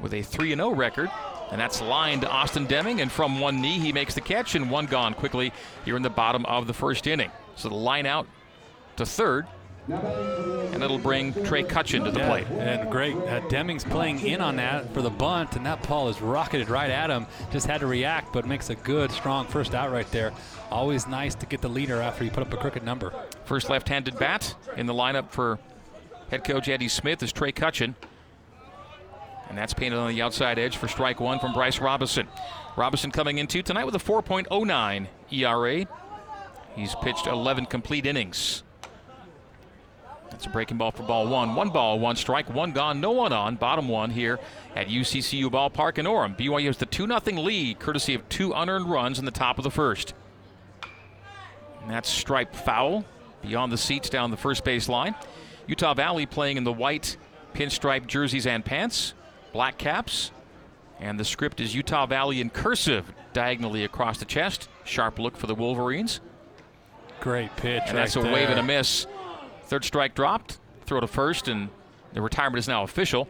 with 0.00 0.14
a 0.14 0.22
3 0.22 0.54
0 0.54 0.70
record. 0.70 1.10
And 1.50 1.60
that's 1.60 1.80
lined 1.80 2.22
to 2.22 2.30
Austin 2.30 2.66
Deming, 2.66 3.00
and 3.00 3.12
from 3.12 3.38
one 3.38 3.60
knee, 3.60 3.78
he 3.78 3.92
makes 3.92 4.14
the 4.14 4.20
catch, 4.20 4.54
and 4.54 4.70
one 4.70 4.86
gone 4.86 5.14
quickly 5.14 5.52
here 5.84 5.96
in 5.96 6.02
the 6.02 6.10
bottom 6.10 6.44
of 6.46 6.66
the 6.66 6.72
first 6.72 7.06
inning. 7.06 7.30
So 7.54 7.68
the 7.68 7.74
line 7.74 8.06
out 8.06 8.26
to 8.96 9.06
third. 9.06 9.46
And 9.86 10.82
it'll 10.82 10.98
bring 10.98 11.34
Trey 11.44 11.62
Cutchin 11.62 12.04
to 12.04 12.10
the 12.10 12.20
yeah, 12.20 12.28
plate. 12.28 12.46
And 12.58 12.90
great. 12.90 13.14
Uh, 13.14 13.40
Deming's 13.48 13.84
playing 13.84 14.26
in 14.26 14.40
on 14.40 14.56
that 14.56 14.92
for 14.94 15.02
the 15.02 15.10
bunt, 15.10 15.56
and 15.56 15.66
that 15.66 15.86
ball 15.86 16.08
is 16.08 16.22
rocketed 16.22 16.70
right 16.70 16.90
at 16.90 17.10
him. 17.10 17.26
Just 17.52 17.66
had 17.66 17.80
to 17.80 17.86
react, 17.86 18.32
but 18.32 18.46
makes 18.46 18.70
a 18.70 18.74
good, 18.76 19.10
strong 19.12 19.46
first 19.46 19.74
out 19.74 19.92
right 19.92 20.10
there. 20.10 20.32
Always 20.70 21.06
nice 21.06 21.34
to 21.36 21.46
get 21.46 21.60
the 21.60 21.68
leader 21.68 22.00
after 22.00 22.24
you 22.24 22.30
put 22.30 22.46
up 22.46 22.52
a 22.52 22.56
crooked 22.56 22.82
number. 22.82 23.12
First 23.44 23.68
left 23.68 23.88
handed 23.88 24.18
bat 24.18 24.54
in 24.76 24.86
the 24.86 24.94
lineup 24.94 25.30
for 25.30 25.58
head 26.30 26.44
coach 26.44 26.68
Eddie 26.68 26.88
Smith 26.88 27.22
is 27.22 27.30
Trey 27.30 27.52
Cutchin. 27.52 27.94
And 29.48 29.58
that's 29.58 29.74
painted 29.74 29.98
on 29.98 30.08
the 30.08 30.22
outside 30.22 30.58
edge 30.58 30.76
for 30.76 30.88
strike 30.88 31.20
one 31.20 31.38
from 31.38 31.52
Bryce 31.52 31.80
Robison. 31.80 32.28
Robison 32.76 33.10
coming 33.10 33.38
into 33.38 33.62
tonight 33.62 33.84
with 33.84 33.94
a 33.94 33.98
4.09 33.98 35.06
ERA. 35.30 35.86
He's 36.74 36.94
pitched 36.96 37.26
11 37.26 37.66
complete 37.66 38.06
innings. 38.06 38.64
That's 40.30 40.46
a 40.46 40.48
breaking 40.48 40.78
ball 40.78 40.90
for 40.90 41.04
ball 41.04 41.28
one. 41.28 41.54
One 41.54 41.70
ball, 41.70 42.00
one 42.00 42.16
strike, 42.16 42.52
one 42.52 42.72
gone, 42.72 43.00
no 43.00 43.12
one 43.12 43.32
on. 43.32 43.54
Bottom 43.54 43.88
one 43.88 44.10
here 44.10 44.40
at 44.74 44.88
UCCU 44.88 45.44
Ballpark 45.44 45.98
in 45.98 46.06
Orem. 46.06 46.36
BYU 46.36 46.66
has 46.66 46.76
the 46.76 46.86
2 46.86 47.06
0 47.06 47.20
lead, 47.40 47.78
courtesy 47.78 48.14
of 48.14 48.28
two 48.28 48.52
unearned 48.52 48.90
runs 48.90 49.20
in 49.20 49.26
the 49.26 49.30
top 49.30 49.58
of 49.58 49.64
the 49.64 49.70
first. 49.70 50.12
And 51.82 51.90
that's 51.90 52.08
stripe 52.08 52.54
foul 52.56 53.04
beyond 53.42 53.70
the 53.70 53.78
seats 53.78 54.10
down 54.10 54.32
the 54.32 54.36
first 54.36 54.64
base 54.64 54.88
line. 54.88 55.14
Utah 55.68 55.94
Valley 55.94 56.26
playing 56.26 56.56
in 56.56 56.64
the 56.64 56.72
white 56.72 57.16
pinstripe 57.54 58.08
jerseys 58.08 58.46
and 58.46 58.64
pants, 58.64 59.14
black 59.54 59.78
caps, 59.78 60.32
and 61.00 61.18
the 61.18 61.24
script 61.24 61.60
is 61.60 61.74
Utah 61.74 62.04
Valley 62.06 62.40
in 62.40 62.50
cursive 62.50 63.10
diagonally 63.32 63.84
across 63.84 64.18
the 64.18 64.24
chest. 64.24 64.68
Sharp 64.84 65.18
look 65.18 65.36
for 65.36 65.46
the 65.46 65.54
Wolverines. 65.54 66.20
Great 67.20 67.54
pitch. 67.56 67.84
And 67.86 67.96
right 67.96 68.02
that's 68.02 68.16
a 68.16 68.20
there. 68.20 68.32
wave 68.32 68.50
and 68.50 68.58
a 68.58 68.62
miss. 68.62 69.06
Third 69.62 69.84
strike 69.84 70.14
dropped. 70.14 70.58
Throw 70.84 71.00
to 71.00 71.06
first, 71.06 71.48
and 71.48 71.70
the 72.12 72.20
retirement 72.20 72.58
is 72.58 72.68
now 72.68 72.82
official. 72.82 73.28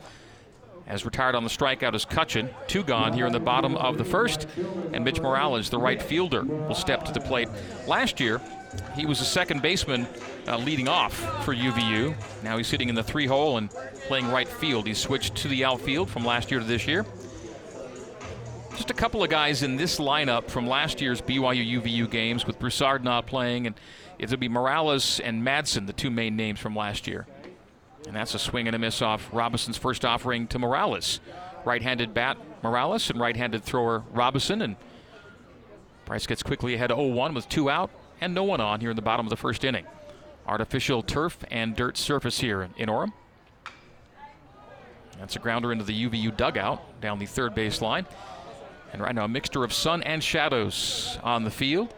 As 0.86 1.04
retired 1.04 1.34
on 1.34 1.44
the 1.44 1.50
strikeout 1.50 1.94
is 1.94 2.04
Cutchin. 2.04 2.50
Two 2.66 2.82
gone 2.82 3.12
here 3.12 3.26
in 3.26 3.32
the 3.32 3.40
bottom 3.40 3.76
of 3.76 3.98
the 3.98 4.04
first. 4.04 4.48
And 4.92 5.04
Mitch 5.04 5.20
Morales, 5.20 5.70
the 5.70 5.78
right 5.78 6.02
fielder, 6.02 6.42
will 6.42 6.74
step 6.74 7.04
to 7.04 7.12
the 7.12 7.20
plate. 7.20 7.48
Last 7.86 8.18
year, 8.18 8.40
he 8.96 9.06
was 9.06 9.20
a 9.20 9.24
second 9.24 9.62
baseman 9.62 10.06
uh, 10.46 10.56
leading 10.56 10.88
off 10.88 11.14
for 11.44 11.54
UVU. 11.54 12.14
Now 12.42 12.56
he's 12.56 12.66
sitting 12.66 12.88
in 12.88 12.94
the 12.94 13.02
three 13.02 13.26
hole 13.26 13.58
and 13.58 13.70
playing 14.06 14.30
right 14.30 14.48
field. 14.48 14.86
He's 14.86 14.98
switched 14.98 15.34
to 15.36 15.48
the 15.48 15.64
outfield 15.64 16.10
from 16.10 16.24
last 16.24 16.50
year 16.50 16.60
to 16.60 16.66
this 16.66 16.86
year. 16.86 17.04
Just 18.76 18.90
a 18.90 18.94
couple 18.94 19.22
of 19.22 19.30
guys 19.30 19.62
in 19.62 19.76
this 19.76 19.98
lineup 19.98 20.48
from 20.48 20.66
last 20.66 21.00
year's 21.00 21.20
BYU 21.20 21.80
UVU 21.80 22.10
games 22.10 22.46
with 22.46 22.58
Broussard 22.58 23.04
not 23.04 23.26
playing, 23.26 23.66
and 23.66 23.76
it'll 24.18 24.36
be 24.36 24.48
Morales 24.48 25.20
and 25.20 25.46
Madsen, 25.46 25.86
the 25.86 25.92
two 25.92 26.10
main 26.10 26.34
names 26.34 26.58
from 26.58 26.74
last 26.74 27.06
year. 27.06 27.26
And 28.06 28.16
that's 28.16 28.34
a 28.34 28.38
swing 28.38 28.66
and 28.66 28.74
a 28.74 28.78
miss 28.78 29.00
off 29.00 29.28
Robison's 29.32 29.78
first 29.78 30.04
offering 30.04 30.46
to 30.48 30.58
Morales. 30.58 31.20
Right 31.64 31.82
handed 31.82 32.12
bat 32.12 32.36
Morales 32.62 33.08
and 33.10 33.18
right 33.18 33.36
handed 33.36 33.62
thrower 33.62 34.04
Robison. 34.10 34.60
And 34.60 34.76
Bryce 36.04 36.26
gets 36.26 36.42
quickly 36.42 36.74
ahead 36.74 36.90
0 36.90 37.06
1 37.06 37.32
with 37.32 37.48
two 37.48 37.70
out 37.70 37.90
and 38.20 38.34
no 38.34 38.44
one 38.44 38.60
on 38.60 38.80
here 38.80 38.90
in 38.90 38.96
the 38.96 39.02
bottom 39.02 39.26
of 39.26 39.30
the 39.30 39.36
first 39.36 39.64
inning. 39.64 39.86
Artificial 40.46 41.02
turf 41.02 41.38
and 41.50 41.74
dirt 41.74 41.96
surface 41.96 42.40
here 42.40 42.68
in 42.76 42.88
Orem. 42.88 43.12
That's 45.18 45.36
a 45.36 45.38
grounder 45.38 45.72
into 45.72 45.84
the 45.84 46.08
UVU 46.08 46.36
dugout 46.36 47.00
down 47.00 47.18
the 47.18 47.26
third 47.26 47.54
base 47.54 47.80
line. 47.80 48.06
And 48.92 49.02
right 49.02 49.14
now, 49.14 49.24
a 49.24 49.28
mixture 49.28 49.64
of 49.64 49.72
sun 49.72 50.02
and 50.02 50.22
shadows 50.22 51.18
on 51.22 51.44
the 51.44 51.50
field. 51.50 51.94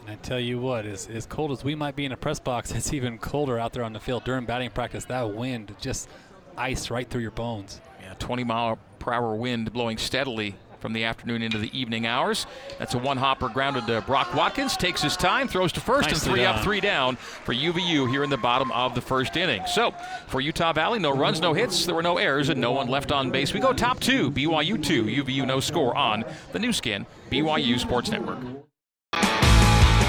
And 0.00 0.10
I 0.10 0.14
tell 0.16 0.40
you 0.40 0.58
what, 0.58 0.86
as, 0.86 1.08
as 1.08 1.26
cold 1.26 1.52
as 1.52 1.62
we 1.62 1.74
might 1.74 1.94
be 1.94 2.04
in 2.04 2.12
a 2.12 2.16
press 2.16 2.40
box, 2.40 2.70
it's 2.72 2.92
even 2.92 3.18
colder 3.18 3.58
out 3.58 3.72
there 3.72 3.84
on 3.84 3.92
the 3.92 4.00
field 4.00 4.24
during 4.24 4.44
batting 4.44 4.70
practice. 4.70 5.04
That 5.04 5.32
wind 5.34 5.74
just 5.80 6.08
ice 6.56 6.90
right 6.90 7.08
through 7.08 7.22
your 7.22 7.30
bones. 7.30 7.80
Yeah, 8.00 8.14
20 8.18 8.44
mile 8.44 8.78
per 8.98 9.12
hour 9.12 9.34
wind 9.34 9.72
blowing 9.72 9.98
steadily 9.98 10.56
from 10.82 10.92
the 10.92 11.04
afternoon 11.04 11.40
into 11.40 11.56
the 11.56 11.70
evening 11.78 12.06
hours. 12.06 12.46
That's 12.78 12.92
a 12.92 12.98
one 12.98 13.16
hopper 13.16 13.48
grounded 13.48 13.86
to 13.86 14.02
Brock 14.02 14.34
Watkins. 14.34 14.76
Takes 14.76 15.00
his 15.00 15.16
time, 15.16 15.48
throws 15.48 15.72
to 15.72 15.80
first, 15.80 16.10
Nicely 16.10 16.12
and 16.12 16.22
three 16.34 16.42
done. 16.42 16.54
up, 16.56 16.64
three 16.64 16.80
down 16.80 17.16
for 17.16 17.54
UVU 17.54 18.10
here 18.10 18.24
in 18.24 18.28
the 18.28 18.36
bottom 18.36 18.70
of 18.72 18.94
the 18.94 19.00
first 19.00 19.36
inning. 19.36 19.62
So 19.66 19.94
for 20.26 20.40
Utah 20.40 20.72
Valley, 20.72 20.98
no 20.98 21.16
runs, 21.16 21.40
no 21.40 21.54
hits. 21.54 21.86
There 21.86 21.94
were 21.94 22.02
no 22.02 22.18
errors, 22.18 22.50
and 22.50 22.60
no 22.60 22.72
one 22.72 22.88
left 22.88 23.12
on 23.12 23.30
base. 23.30 23.54
We 23.54 23.60
go 23.60 23.72
top 23.72 24.00
two, 24.00 24.30
BYU 24.30 24.82
two, 24.82 25.04
UVU 25.04 25.46
no 25.46 25.60
score 25.60 25.96
on 25.96 26.24
the 26.52 26.58
Nu 26.58 26.72
Skin, 26.72 27.06
BYU 27.30 27.78
Sports 27.78 28.10
Network. 28.10 28.38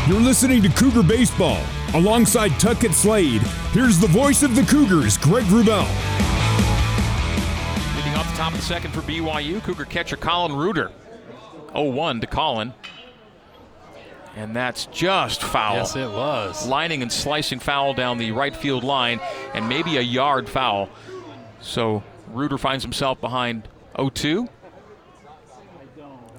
You're 0.07 0.19
listening 0.19 0.61
to 0.63 0.69
Cougar 0.69 1.03
Baseball. 1.03 1.61
Alongside 1.93 2.49
Tuckett 2.59 2.93
Slade, 2.93 3.41
here's 3.71 3.99
the 3.99 4.07
voice 4.07 4.43
of 4.43 4.55
the 4.55 4.63
Cougars, 4.63 5.17
Greg 5.17 5.45
Wrubell. 5.45 6.32
Leading 8.33 8.45
off 8.45 8.53
the 8.53 8.57
top 8.57 8.59
of 8.59 8.59
the 8.59 8.65
second 8.65 8.91
for 8.93 9.01
BYU, 9.01 9.61
Cougar 9.63 9.85
catcher 9.85 10.17
Colin 10.17 10.55
Reuter. 10.55 10.91
0-1 11.75 12.21
to 12.21 12.25
Colin. 12.25 12.73
And 14.35 14.55
that's 14.55 14.87
just 14.87 15.43
foul. 15.43 15.75
Yes, 15.75 15.95
it 15.95 16.09
was. 16.09 16.65
Lining 16.67 17.03
and 17.03 17.11
slicing 17.11 17.59
foul 17.59 17.93
down 17.93 18.17
the 18.17 18.31
right 18.31 18.55
field 18.55 18.83
line, 18.83 19.19
and 19.53 19.69
maybe 19.69 19.97
a 19.97 20.01
yard 20.01 20.49
foul. 20.49 20.89
So 21.61 22.01
Reuter 22.29 22.57
finds 22.57 22.83
himself 22.83 23.21
behind 23.21 23.67
0-2. 23.99 24.49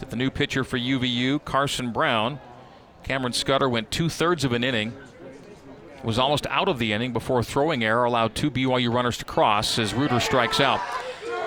To 0.01 0.05
the 0.05 0.17
new 0.17 0.31
pitcher 0.31 0.65
for 0.65 0.77
UVU, 0.77 1.45
Carson 1.45 1.93
Brown. 1.93 2.41
Cameron 3.05 3.33
Scudder 3.33 3.69
went 3.69 3.93
two-thirds 3.93 4.43
of 4.43 4.53
an 4.53 4.65
inning. 4.65 4.95
Was 6.03 6.19
almost 6.19 6.47
out 6.49 6.69
of 6.69 6.81
the 6.81 6.93
inning 6.93 7.13
before 7.13 7.39
a 7.39 7.45
throwing 7.45 7.85
error 7.85 8.05
allowed 8.05 8.35
two 8.35 8.51
BYU 8.51 8.93
runners 8.93 9.17
to 9.19 9.25
cross 9.25 9.79
as 9.79 9.95
Reuter 9.95 10.19
strikes 10.19 10.59
out. 10.59 10.81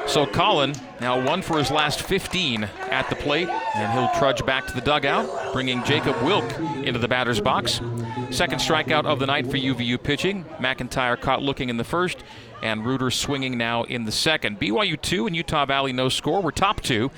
So 0.07 0.25
Colin 0.25 0.73
now 1.01 1.23
one 1.23 1.41
for 1.41 1.57
his 1.57 1.69
last 1.69 2.01
15 2.01 2.63
at 2.63 3.09
the 3.09 3.15
plate, 3.15 3.49
and 3.49 3.91
he'll 3.91 4.09
trudge 4.17 4.43
back 4.45 4.65
to 4.67 4.73
the 4.73 4.81
dugout, 4.81 5.51
bringing 5.51 5.83
Jacob 5.83 6.15
Wilk 6.23 6.45
into 6.85 6.97
the 6.97 7.09
batter's 7.09 7.41
box. 7.41 7.81
Second 8.31 8.59
strikeout 8.59 9.05
of 9.05 9.19
the 9.19 9.25
night 9.25 9.45
for 9.45 9.57
UVU 9.57 10.01
pitching. 10.01 10.45
McIntyre 10.59 11.19
caught 11.19 11.43
looking 11.43 11.69
in 11.69 11.75
the 11.75 11.83
first, 11.83 12.23
and 12.63 12.85
Reuter 12.85 13.11
swinging 13.11 13.57
now 13.57 13.83
in 13.83 14.05
the 14.05 14.11
second. 14.11 14.59
BYU 14.59 14.99
two 15.01 15.27
and 15.27 15.35
Utah 15.35 15.65
Valley 15.65 15.91
no 15.91 16.07
score. 16.07 16.41
We're 16.41 16.51
top 16.51 16.81
two 16.81 17.11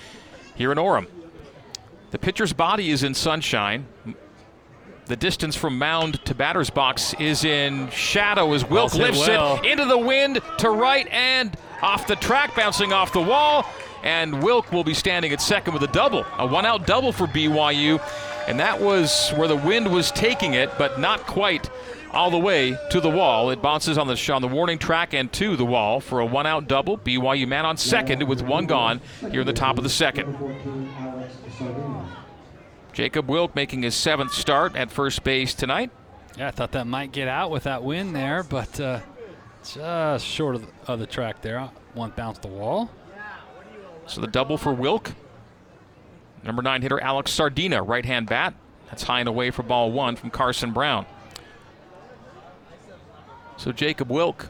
here 0.55 0.71
in 0.71 0.77
Orem. 0.79 1.07
The 2.11 2.17
pitcher's 2.17 2.53
body 2.53 2.89
is 2.89 3.03
in 3.03 3.13
sunshine. 3.13 3.85
The 5.05 5.15
distance 5.15 5.55
from 5.55 5.77
mound 5.77 6.25
to 6.25 6.35
batter's 6.35 6.69
box 6.69 7.13
is 7.19 7.43
in 7.43 7.89
shadow 7.91 8.51
as 8.53 8.67
Wilk 8.67 8.93
lifts 8.95 9.27
well. 9.27 9.57
it 9.57 9.65
into 9.71 9.85
the 9.85 9.97
wind 9.97 10.39
to 10.57 10.69
right 10.69 11.07
and 11.07 11.55
off 11.81 12.07
the 12.07 12.15
track, 12.15 12.55
bouncing 12.55 12.93
off 12.93 13.13
the 13.13 13.21
wall. 13.21 13.65
And 14.03 14.41
Wilk 14.41 14.71
will 14.71 14.83
be 14.83 14.93
standing 14.93 15.33
at 15.33 15.41
second 15.41 15.73
with 15.73 15.83
a 15.83 15.87
double, 15.87 16.25
a 16.37 16.47
one 16.47 16.65
out 16.65 16.87
double 16.87 17.11
for 17.11 17.27
BYU. 17.27 18.01
And 18.47 18.59
that 18.59 18.79
was 18.79 19.31
where 19.31 19.47
the 19.47 19.57
wind 19.57 19.91
was 19.91 20.11
taking 20.11 20.53
it, 20.53 20.71
but 20.77 20.99
not 20.99 21.27
quite 21.27 21.69
all 22.11 22.31
the 22.31 22.39
way 22.39 22.77
to 22.89 23.01
the 23.01 23.09
wall. 23.09 23.49
It 23.49 23.61
bounces 23.61 23.97
on 23.97 24.07
the, 24.07 24.31
on 24.33 24.41
the 24.41 24.47
warning 24.47 24.79
track 24.79 25.13
and 25.13 25.31
to 25.33 25.55
the 25.55 25.65
wall 25.65 25.99
for 25.99 26.19
a 26.19 26.25
one 26.25 26.47
out 26.47 26.67
double. 26.67 26.97
BYU 26.97 27.47
man 27.47 27.65
on 27.65 27.77
second 27.77 28.27
with 28.27 28.41
one 28.41 28.65
gone 28.65 29.01
here 29.19 29.41
in 29.41 29.47
the 29.47 29.53
top 29.53 29.77
of 29.77 29.83
the 29.83 29.89
second. 29.89 30.35
Jacob 32.93 33.29
Wilk 33.29 33.55
making 33.55 33.83
his 33.83 33.95
seventh 33.95 34.33
start 34.33 34.75
at 34.75 34.91
first 34.91 35.23
base 35.23 35.53
tonight. 35.53 35.91
Yeah, 36.37 36.47
I 36.47 36.51
thought 36.51 36.71
that 36.71 36.87
might 36.87 37.11
get 37.11 37.27
out 37.27 37.51
with 37.51 37.63
that 37.63 37.83
win 37.83 38.13
there, 38.13 38.43
but 38.43 38.79
uh, 38.79 38.99
just 39.63 40.25
short 40.25 40.55
of 40.55 40.61
the, 40.61 40.91
of 40.91 40.99
the 40.99 41.07
track 41.07 41.41
there. 41.41 41.69
One 41.93 42.11
bounced 42.15 42.41
the 42.41 42.47
wall. 42.47 42.89
So 44.05 44.21
the 44.21 44.27
double 44.27 44.57
for 44.57 44.73
Wilk. 44.73 45.13
Number 46.43 46.61
nine 46.61 46.81
hitter 46.81 46.99
Alex 46.99 47.31
Sardina, 47.31 47.81
right 47.83 48.05
hand 48.05 48.27
bat. 48.27 48.53
That's 48.87 49.03
high 49.03 49.19
and 49.19 49.29
away 49.29 49.51
for 49.51 49.61
ball 49.61 49.91
one 49.91 50.15
from 50.15 50.31
Carson 50.31 50.71
Brown. 50.71 51.05
So 53.57 53.71
Jacob 53.71 54.09
Wilk 54.09 54.49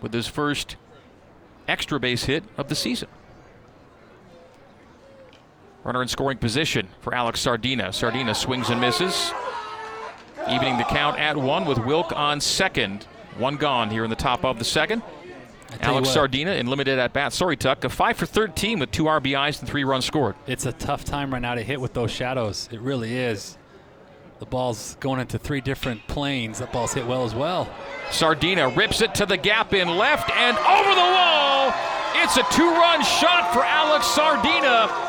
with 0.00 0.12
his 0.12 0.26
first 0.26 0.76
extra 1.68 2.00
base 2.00 2.24
hit 2.24 2.42
of 2.56 2.68
the 2.68 2.74
season. 2.74 3.08
Runner 5.84 6.02
in 6.02 6.08
scoring 6.08 6.38
position 6.38 6.88
for 7.00 7.14
Alex 7.14 7.38
Sardina. 7.40 7.92
Sardina 7.92 8.34
swings 8.34 8.70
and 8.70 8.80
misses. 8.80 9.32
Evening 10.50 10.78
the 10.78 10.84
count 10.84 11.18
at 11.18 11.36
one 11.36 11.64
with 11.64 11.78
Wilk 11.78 12.12
on 12.12 12.40
second. 12.40 13.06
One 13.38 13.56
gone 13.56 13.90
here 13.90 14.04
in 14.04 14.10
the 14.10 14.16
top 14.16 14.44
of 14.44 14.58
the 14.58 14.64
second. 14.64 15.02
I 15.72 15.76
tell 15.76 15.90
you 15.90 15.96
Alex 15.98 16.10
Sardina 16.10 16.52
in 16.52 16.68
limited 16.68 16.98
at 16.98 17.12
bat. 17.12 17.32
Sorry, 17.32 17.56
Tuck. 17.56 17.84
A 17.84 17.88
five 17.88 18.16
for 18.16 18.26
13 18.26 18.78
with 18.78 18.90
two 18.92 19.04
RBIs 19.04 19.60
and 19.60 19.68
three 19.68 19.84
runs 19.84 20.04
scored. 20.04 20.36
It's 20.46 20.64
a 20.64 20.72
tough 20.72 21.04
time 21.04 21.32
right 21.32 21.42
now 21.42 21.54
to 21.54 21.62
hit 21.62 21.80
with 21.80 21.92
those 21.92 22.10
shadows. 22.10 22.68
It 22.72 22.80
really 22.80 23.16
is. 23.16 23.58
The 24.38 24.46
ball's 24.46 24.96
going 25.00 25.20
into 25.20 25.38
three 25.38 25.60
different 25.60 26.06
planes. 26.08 26.58
That 26.58 26.72
ball's 26.72 26.92
hit 26.94 27.06
well 27.06 27.24
as 27.24 27.34
well. 27.34 27.68
Sardina 28.10 28.68
rips 28.68 29.00
it 29.00 29.14
to 29.16 29.26
the 29.26 29.36
gap 29.36 29.72
in 29.72 29.88
left 29.88 30.30
and 30.30 30.56
over 30.58 30.94
the 30.94 31.00
wall. 31.00 31.74
It's 32.22 32.36
a 32.36 32.44
two 32.54 32.70
run 32.70 33.02
shot 33.02 33.52
for 33.52 33.62
Alex 33.64 34.06
Sardina. 34.06 35.05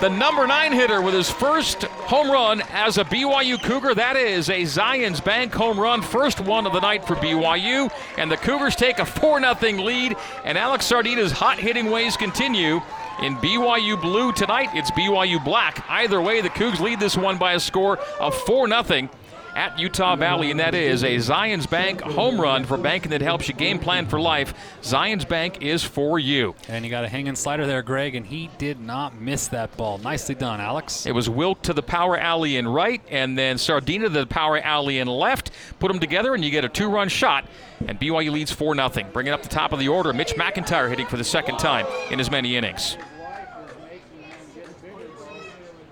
The 0.00 0.08
number 0.08 0.46
nine 0.46 0.72
hitter 0.72 1.02
with 1.02 1.12
his 1.12 1.28
first 1.28 1.82
home 1.82 2.30
run 2.30 2.62
as 2.70 2.96
a 2.96 3.04
BYU 3.04 3.62
Cougar. 3.62 3.96
That 3.96 4.16
is 4.16 4.48
a 4.48 4.62
Zions 4.62 5.22
Bank 5.22 5.52
home 5.52 5.78
run, 5.78 6.00
first 6.00 6.40
one 6.40 6.66
of 6.66 6.72
the 6.72 6.80
night 6.80 7.06
for 7.06 7.16
BYU. 7.16 7.92
And 8.16 8.32
the 8.32 8.38
Cougars 8.38 8.74
take 8.74 8.98
a 8.98 9.04
4 9.04 9.40
0 9.40 9.54
lead. 9.82 10.16
And 10.46 10.56
Alex 10.56 10.86
Sardina's 10.86 11.32
hot 11.32 11.58
hitting 11.58 11.90
ways 11.90 12.16
continue. 12.16 12.80
In 13.20 13.36
BYU 13.36 14.00
blue 14.00 14.32
tonight, 14.32 14.70
it's 14.72 14.90
BYU 14.92 15.44
black. 15.44 15.84
Either 15.90 16.22
way, 16.22 16.40
the 16.40 16.48
Cougs 16.48 16.80
lead 16.80 16.98
this 16.98 17.18
one 17.18 17.36
by 17.36 17.52
a 17.52 17.60
score 17.60 17.98
of 18.18 18.34
4 18.34 18.68
0 18.68 19.10
at 19.54 19.78
Utah 19.78 20.16
Valley, 20.16 20.50
and 20.50 20.60
that 20.60 20.74
is 20.74 21.02
a 21.02 21.16
Zions 21.16 21.68
Bank 21.68 22.00
home 22.00 22.40
run 22.40 22.64
for 22.64 22.76
banking 22.76 23.10
that 23.10 23.20
helps 23.20 23.48
you 23.48 23.54
game 23.54 23.78
plan 23.78 24.06
for 24.06 24.20
life. 24.20 24.54
Zions 24.82 25.28
Bank 25.28 25.62
is 25.62 25.82
for 25.82 26.18
you. 26.18 26.54
And 26.68 26.84
you 26.84 26.90
got 26.90 27.04
a 27.04 27.08
hanging 27.08 27.34
slider 27.34 27.66
there, 27.66 27.82
Greg, 27.82 28.14
and 28.14 28.26
he 28.26 28.50
did 28.58 28.80
not 28.80 29.20
miss 29.20 29.48
that 29.48 29.76
ball. 29.76 29.98
Nicely 29.98 30.34
done, 30.34 30.60
Alex. 30.60 31.06
It 31.06 31.12
was 31.12 31.28
Wilk 31.28 31.62
to 31.62 31.72
the 31.72 31.82
power 31.82 32.18
alley 32.18 32.56
in 32.56 32.68
right, 32.68 33.02
and 33.10 33.36
then 33.36 33.58
Sardina 33.58 34.04
to 34.04 34.10
the 34.10 34.26
power 34.26 34.58
alley 34.58 34.98
in 34.98 35.08
left. 35.08 35.50
Put 35.78 35.88
them 35.88 36.00
together, 36.00 36.34
and 36.34 36.44
you 36.44 36.50
get 36.50 36.64
a 36.64 36.68
two-run 36.68 37.08
shot. 37.08 37.46
And 37.86 37.98
BYU 37.98 38.30
leads 38.30 38.52
4 38.52 38.74
0. 38.74 38.90
Bringing 39.12 39.32
up 39.32 39.42
the 39.42 39.48
top 39.48 39.72
of 39.72 39.78
the 39.78 39.88
order, 39.88 40.12
Mitch 40.12 40.34
McIntyre 40.34 40.88
hitting 40.88 41.06
for 41.06 41.16
the 41.16 41.24
second 41.24 41.58
time 41.58 41.86
in 42.10 42.20
as 42.20 42.30
many 42.30 42.56
innings. 42.56 42.96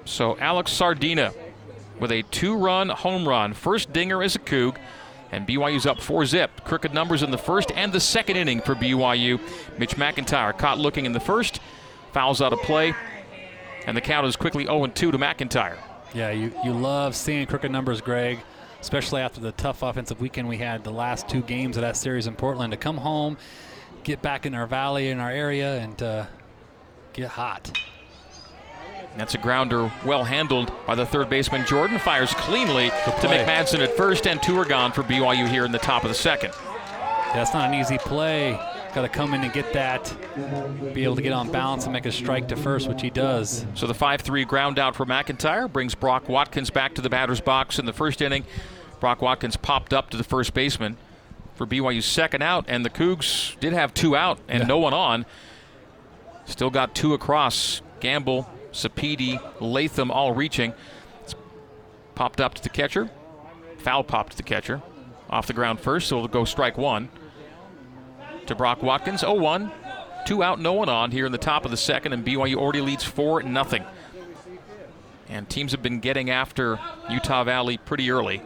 So 0.04 0.38
Alex 0.38 0.72
Sardina 0.72 1.32
with 2.00 2.12
a 2.12 2.22
two-run 2.30 2.88
home 2.88 3.26
run. 3.26 3.52
First 3.52 3.92
dinger 3.92 4.22
as 4.22 4.36
a 4.36 4.38
Coug. 4.38 4.76
And 5.30 5.46
BYU's 5.46 5.84
up 5.84 6.00
four 6.00 6.24
zip. 6.24 6.64
Crooked 6.64 6.94
numbers 6.94 7.22
in 7.22 7.30
the 7.30 7.38
first 7.38 7.70
and 7.72 7.92
the 7.92 8.00
second 8.00 8.36
inning 8.36 8.60
for 8.60 8.74
BYU. 8.74 9.38
Mitch 9.78 9.96
McIntyre 9.96 10.56
caught 10.56 10.78
looking 10.78 11.04
in 11.04 11.12
the 11.12 11.20
first, 11.20 11.60
fouls 12.12 12.40
out 12.40 12.52
of 12.54 12.60
play, 12.60 12.94
and 13.86 13.96
the 13.96 14.00
count 14.00 14.26
is 14.26 14.36
quickly 14.36 14.64
0-2 14.64 14.94
to 14.94 15.12
McIntyre. 15.12 15.76
Yeah, 16.14 16.30
you, 16.30 16.52
you 16.64 16.72
love 16.72 17.14
seeing 17.14 17.46
crooked 17.46 17.70
numbers, 17.70 18.00
Greg, 18.00 18.38
especially 18.80 19.20
after 19.20 19.40
the 19.40 19.52
tough 19.52 19.82
offensive 19.82 20.20
weekend 20.20 20.48
we 20.48 20.56
had 20.56 20.82
the 20.82 20.90
last 20.90 21.28
two 21.28 21.42
games 21.42 21.76
of 21.76 21.82
that 21.82 21.96
series 21.96 22.26
in 22.26 22.34
Portland. 22.34 22.70
To 22.70 22.78
come 22.78 22.96
home, 22.96 23.36
get 24.04 24.22
back 24.22 24.46
in 24.46 24.54
our 24.54 24.66
valley, 24.66 25.10
in 25.10 25.18
our 25.20 25.30
area, 25.30 25.78
and 25.78 26.02
uh, 26.02 26.26
get 27.12 27.28
hot. 27.28 27.78
That's 29.18 29.34
a 29.34 29.38
grounder 29.38 29.90
well 30.04 30.24
handled 30.24 30.72
by 30.86 30.94
the 30.94 31.04
third 31.04 31.28
baseman. 31.28 31.66
Jordan 31.66 31.98
fires 31.98 32.32
cleanly 32.34 32.88
to. 32.90 32.94
Mick 32.94 33.44
Madsen 33.46 33.80
at 33.80 33.96
first, 33.96 34.26
and 34.26 34.40
two 34.42 34.56
are 34.58 34.64
gone 34.64 34.92
for 34.92 35.02
BYU 35.02 35.48
here 35.48 35.64
in 35.64 35.72
the 35.72 35.78
top 35.78 36.04
of 36.04 36.08
the 36.08 36.14
second. 36.14 36.52
That's 37.34 37.52
not 37.52 37.68
an 37.68 37.74
easy 37.74 37.98
play. 37.98 38.52
Got 38.94 39.02
to 39.02 39.08
come 39.08 39.34
in 39.34 39.42
and 39.42 39.52
get 39.52 39.72
that, 39.74 40.14
be 40.94 41.04
able 41.04 41.16
to 41.16 41.20
get 41.22 41.32
on 41.32 41.50
balance 41.52 41.84
and 41.84 41.92
make 41.92 42.06
a 42.06 42.12
strike 42.12 42.48
to 42.48 42.56
first, 42.56 42.88
which 42.88 43.02
he 43.02 43.10
does. 43.10 43.66
So 43.74 43.86
the 43.86 43.92
5-3 43.92 44.46
ground 44.46 44.78
out 44.78 44.96
for 44.96 45.04
McIntyre 45.04 45.70
brings 45.70 45.94
Brock 45.94 46.28
Watkins 46.28 46.70
back 46.70 46.94
to 46.94 47.02
the 47.02 47.10
batter's 47.10 47.40
box 47.42 47.78
in 47.78 47.84
the 47.84 47.92
first 47.92 48.22
inning. 48.22 48.44
Brock 48.98 49.20
Watkins 49.20 49.56
popped 49.56 49.92
up 49.92 50.08
to 50.10 50.16
the 50.16 50.24
first 50.24 50.54
baseman. 50.54 50.96
for 51.54 51.66
BYU's 51.66 52.06
second 52.06 52.40
out, 52.40 52.64
and 52.68 52.84
the 52.84 52.90
Cougs 52.90 53.58
did 53.58 53.72
have 53.72 53.92
two 53.92 54.14
out 54.14 54.38
and 54.48 54.60
Yeah. 54.60 54.66
no 54.68 54.78
one 54.78 54.94
on. 54.94 55.26
Still 56.44 56.70
got 56.70 56.94
two 56.94 57.14
across. 57.14 57.82
Gamble, 58.00 58.48
Sapedi, 58.78 59.40
Latham 59.60 60.10
all 60.10 60.32
reaching. 60.32 60.72
It's 61.22 61.34
popped 62.14 62.40
up 62.40 62.54
to 62.54 62.62
the 62.62 62.68
catcher. 62.68 63.10
Foul 63.78 64.04
popped 64.04 64.32
to 64.32 64.36
the 64.36 64.42
catcher. 64.42 64.82
Off 65.30 65.46
the 65.46 65.52
ground 65.52 65.80
first, 65.80 66.08
so 66.08 66.16
it'll 66.16 66.28
go 66.28 66.44
strike 66.44 66.78
one. 66.78 67.08
To 68.46 68.54
Brock 68.54 68.82
Watkins, 68.82 69.20
0 69.20 69.34
1. 69.34 69.72
Two 70.26 70.42
out, 70.42 70.60
no 70.60 70.72
one 70.72 70.88
on 70.88 71.10
here 71.10 71.26
in 71.26 71.32
the 71.32 71.38
top 71.38 71.64
of 71.64 71.70
the 71.70 71.76
second, 71.76 72.12
and 72.12 72.24
BYU 72.24 72.56
already 72.56 72.80
leads 72.80 73.04
4 73.04 73.42
0. 73.42 73.86
And 75.28 75.48
teams 75.48 75.72
have 75.72 75.82
been 75.82 76.00
getting 76.00 76.30
after 76.30 76.78
Utah 77.10 77.44
Valley 77.44 77.76
pretty 77.78 78.10
early. 78.10 78.42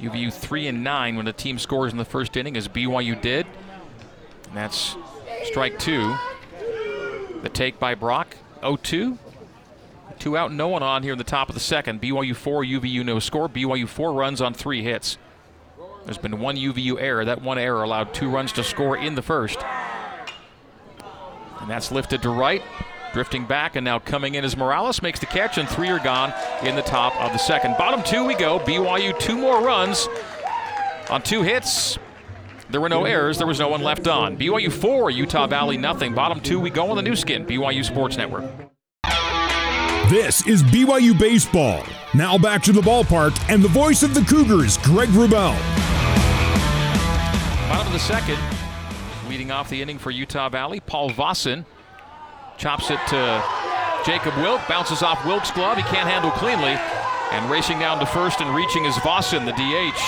UVU 0.00 0.32
3 0.32 0.66
and 0.68 0.84
9 0.84 1.16
when 1.16 1.24
the 1.24 1.32
team 1.32 1.58
scores 1.58 1.92
in 1.92 1.98
the 1.98 2.04
first 2.04 2.36
inning, 2.36 2.56
as 2.56 2.68
BYU 2.68 3.20
did. 3.20 3.46
And 4.48 4.56
that's 4.56 4.96
strike 5.44 5.78
two. 5.78 6.16
The 7.42 7.48
take 7.48 7.78
by 7.78 7.94
Brock, 7.94 8.36
0 8.60 8.76
2. 8.76 9.18
Two 10.18 10.36
out, 10.36 10.52
no 10.52 10.68
one 10.68 10.82
on 10.82 11.02
here 11.02 11.12
in 11.12 11.18
the 11.18 11.24
top 11.24 11.48
of 11.48 11.54
the 11.54 11.60
second. 11.60 12.00
BYU 12.00 12.34
4, 12.36 12.64
UVU 12.64 13.04
no 13.04 13.18
score. 13.18 13.48
BYU 13.48 13.88
4 13.88 14.12
runs 14.12 14.40
on 14.40 14.54
three 14.54 14.82
hits. 14.82 15.18
There's 16.04 16.18
been 16.18 16.40
one 16.40 16.56
UVU 16.56 17.00
error. 17.00 17.24
That 17.24 17.42
one 17.42 17.58
error 17.58 17.82
allowed 17.82 18.12
two 18.12 18.28
runs 18.28 18.52
to 18.52 18.64
score 18.64 18.96
in 18.96 19.14
the 19.14 19.22
first. 19.22 19.58
And 21.60 21.70
that's 21.70 21.90
lifted 21.90 22.22
to 22.22 22.30
right. 22.30 22.62
Drifting 23.14 23.44
back 23.44 23.76
and 23.76 23.84
now 23.84 24.00
coming 24.00 24.34
in 24.34 24.44
as 24.44 24.56
Morales 24.56 25.00
makes 25.00 25.20
the 25.20 25.26
catch, 25.26 25.56
and 25.56 25.68
three 25.68 25.88
are 25.88 26.00
gone 26.00 26.34
in 26.64 26.74
the 26.74 26.82
top 26.82 27.14
of 27.22 27.30
the 27.30 27.38
second. 27.38 27.76
Bottom 27.78 28.02
two 28.02 28.24
we 28.24 28.34
go. 28.34 28.58
BYU 28.58 29.16
two 29.20 29.38
more 29.38 29.62
runs 29.62 30.08
on 31.08 31.22
two 31.22 31.42
hits. 31.42 31.96
There 32.70 32.80
were 32.80 32.88
no 32.88 33.04
errors. 33.04 33.38
There 33.38 33.46
was 33.46 33.60
no 33.60 33.68
one 33.68 33.82
left 33.82 34.08
on. 34.08 34.36
BYU 34.36 34.72
four, 34.72 35.12
Utah 35.12 35.46
Valley 35.46 35.76
nothing. 35.76 36.12
Bottom 36.12 36.40
two 36.40 36.58
we 36.58 36.70
go 36.70 36.90
on 36.90 36.96
the 36.96 37.02
Nu 37.02 37.14
Skin. 37.14 37.46
BYU 37.46 37.84
Sports 37.84 38.16
Network. 38.16 38.50
This 40.10 40.44
is 40.48 40.64
BYU 40.64 41.16
Baseball. 41.16 41.84
Now 42.14 42.36
back 42.36 42.64
to 42.64 42.72
the 42.72 42.80
ballpark 42.80 43.38
and 43.48 43.62
the 43.62 43.68
voice 43.68 44.02
of 44.02 44.14
the 44.14 44.22
Cougars, 44.22 44.76
Greg 44.78 45.10
Wrubell. 45.10 45.56
Bottom 47.68 47.86
of 47.86 47.92
the 47.92 47.98
second, 48.00 48.40
leading 49.28 49.52
off 49.52 49.70
the 49.70 49.80
inning 49.80 49.98
for 49.98 50.10
Utah 50.10 50.48
Valley, 50.48 50.80
Paul 50.80 51.10
Vossen 51.10 51.64
chops 52.56 52.90
it 52.90 52.98
to 53.08 53.42
Jacob 54.06 54.36
Wilk, 54.36 54.60
bounces 54.68 55.02
off 55.02 55.24
Wilk's 55.24 55.50
glove. 55.50 55.76
He 55.76 55.82
can't 55.84 56.08
handle 56.08 56.30
cleanly, 56.32 56.76
and 57.32 57.50
racing 57.50 57.78
down 57.78 57.98
to 58.00 58.06
first 58.06 58.40
and 58.40 58.54
reaching 58.54 58.84
is 58.84 58.94
Vossen, 58.96 59.44
the 59.46 59.52
DH. 59.52 60.00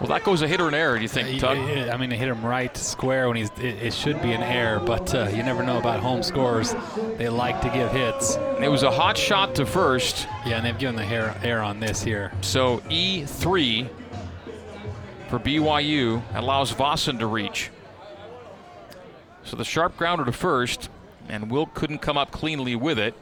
Well, 0.00 0.08
that 0.08 0.24
goes 0.24 0.40
a 0.40 0.48
hit 0.48 0.62
or 0.62 0.68
an 0.68 0.72
error, 0.72 0.96
do 0.96 1.02
you 1.02 1.08
think, 1.08 1.38
Tug? 1.38 1.58
I 1.58 1.94
mean, 1.98 2.08
they 2.08 2.16
hit 2.16 2.28
him 2.28 2.42
right 2.44 2.74
square 2.74 3.28
when 3.28 3.36
he's. 3.36 3.50
It, 3.58 3.82
it 3.82 3.92
should 3.92 4.22
be 4.22 4.32
an 4.32 4.42
error, 4.42 4.80
but 4.80 5.14
uh, 5.14 5.28
you 5.28 5.42
never 5.42 5.62
know 5.62 5.76
about 5.76 6.00
home 6.00 6.22
scores. 6.22 6.74
They 7.18 7.28
like 7.28 7.60
to 7.60 7.68
give 7.68 7.92
hits. 7.92 8.36
It 8.62 8.68
was 8.70 8.82
a 8.82 8.90
hot 8.90 9.18
shot 9.18 9.54
to 9.56 9.66
first, 9.66 10.26
Yeah, 10.46 10.56
and 10.56 10.64
they've 10.64 10.78
given 10.78 10.96
the 10.96 11.04
hair, 11.04 11.38
error 11.42 11.60
on 11.60 11.80
this 11.80 12.02
here. 12.02 12.32
so 12.40 12.78
E3 12.88 13.90
for 15.28 15.38
BYU 15.38 16.22
allows 16.34 16.72
Vossen 16.72 17.18
to 17.18 17.26
reach. 17.26 17.68
So 19.50 19.56
the 19.56 19.64
sharp 19.64 19.96
grounder 19.96 20.24
to 20.26 20.30
first, 20.30 20.88
and 21.28 21.50
Wilk 21.50 21.74
couldn't 21.74 21.98
come 21.98 22.16
up 22.16 22.30
cleanly 22.30 22.76
with 22.76 23.00
it. 23.00 23.16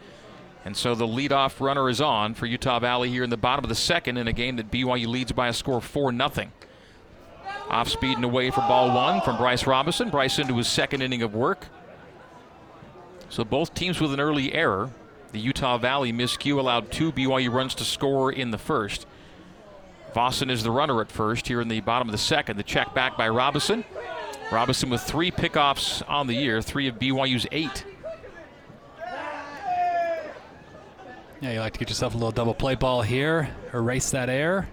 And 0.63 0.77
so 0.77 0.95
the 0.95 1.07
leadoff 1.07 1.59
runner 1.59 1.89
is 1.89 2.03
on 2.03 2.35
for 2.35 2.45
Utah 2.45 2.79
Valley 2.79 3.09
here 3.09 3.25
in 3.25 3.31
the 3.31 3.39
bottom 3.39 3.65
of 3.65 3.71
the 3.71 3.75
second 3.75 4.19
in 4.19 4.29
a 4.29 4.33
game 4.35 4.57
that 4.57 4.71
BYU 4.71 5.07
leads 5.07 5.33
by 5.33 5.49
a 5.49 5.55
score 5.55 5.79
of 5.79 5.85
4 5.85 6.13
0. 6.13 6.49
Off 7.71 7.89
speed 7.89 8.17
and 8.17 8.27
away 8.27 8.51
for 8.51 8.61
ball 8.61 8.95
one 8.95 9.23
from 9.23 9.39
Bryce 9.39 9.67
Robison. 9.67 10.11
Bryce 10.11 10.39
into 10.39 10.55
his 10.59 10.69
second 10.69 11.01
inning 11.01 11.23
of 11.23 11.35
work. 11.35 11.69
So 13.31 13.43
both 13.43 13.73
teams 13.73 13.99
with 13.99 14.13
an 14.13 14.21
early 14.21 14.53
error. 14.53 14.91
The 15.33 15.41
Utah 15.41 15.79
Valley 15.79 16.13
miscue 16.13 16.59
allowed 16.59 16.93
two 16.93 17.11
BYU 17.11 17.51
runs 17.51 17.75
to 17.77 17.85
score 17.85 18.31
in 18.31 18.51
the 18.51 18.59
first. 18.59 19.07
Vossen 20.15 20.51
is 20.51 20.63
the 20.63 20.71
runner 20.71 21.01
at 21.01 21.11
first 21.11 21.49
here 21.49 21.63
in 21.63 21.69
the 21.69 21.81
bottom 21.81 22.07
of 22.07 22.13
the 22.13 22.19
second. 22.19 22.59
The 22.59 22.63
check 22.63 22.93
back 22.93 23.17
by 23.17 23.31
Robison. 23.31 23.83
Robison 24.51 24.89
with 24.89 25.03
three 25.03 25.31
pickoffs 25.31 26.03
on 26.09 26.27
the 26.27 26.35
year, 26.35 26.63
three 26.63 26.89
of 26.89 26.99
BYU's 26.99 27.47
eight. 27.53 27.85
Yeah, 31.41 31.53
you 31.53 31.61
like 31.61 31.75
to 31.75 31.79
get 31.79 31.89
yourself 31.91 32.15
a 32.15 32.17
little 32.17 32.33
double 32.33 32.55
play 32.55 32.75
ball 32.75 33.03
here, 33.03 33.55
erase 33.73 34.11
that 34.11 34.29
air. 34.31 34.69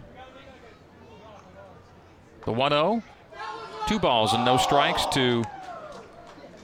The 2.46 2.54
1 2.54 2.72
0. 2.72 3.04
Two 3.88 4.00
balls 4.00 4.34
and 4.34 4.46
no 4.46 4.58
strikes 4.58 5.06
to 5.08 5.44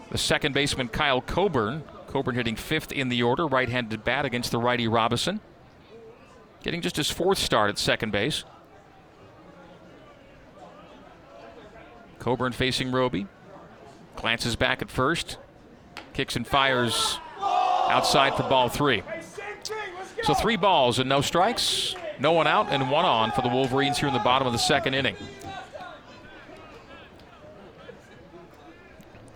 the 0.10 0.18
second 0.18 0.54
baseman, 0.54 0.88
Kyle 0.88 1.22
Coburn. 1.22 1.84
Coburn 2.08 2.36
hitting 2.36 2.56
fifth 2.56 2.92
in 2.92 3.10
the 3.10 3.24
order, 3.24 3.46
right 3.46 3.70
handed 3.70 4.04
bat 4.04 4.26
against 4.26 4.52
the 4.52 4.58
righty 4.58 4.88
Robison. 4.88 5.40
Getting 6.64 6.82
just 6.82 6.96
his 6.96 7.10
fourth 7.10 7.38
start 7.38 7.70
at 7.70 7.78
second 7.78 8.12
base. 8.12 8.44
Coburn 12.22 12.52
facing 12.52 12.92
Roby. 12.92 13.26
Glances 14.16 14.56
back 14.56 14.84
at 14.84 14.92
first. 14.92 15.40
Kicks 16.14 16.36
and 16.36 16.46
fires 16.46 17.18
outside 17.42 18.36
for 18.36 18.44
ball 18.44 18.70
three. 18.70 19.02
So 20.22 20.36
three 20.36 20.56
balls 20.56 21.00
and 21.00 21.10
no 21.10 21.22
strikes. 21.22 21.96
No 22.20 22.32
one 22.32 22.46
out 22.46 22.68
and 22.70 22.92
one 22.92 23.06
on 23.06 23.32
for 23.32 23.42
the 23.42 23.50
Wolverines 23.50 23.98
here 23.98 24.08
in 24.08 24.14
the 24.14 24.20
bottom 24.20 24.46
of 24.46 24.54
the 24.54 24.60
second 24.60 24.94
inning. 24.94 25.16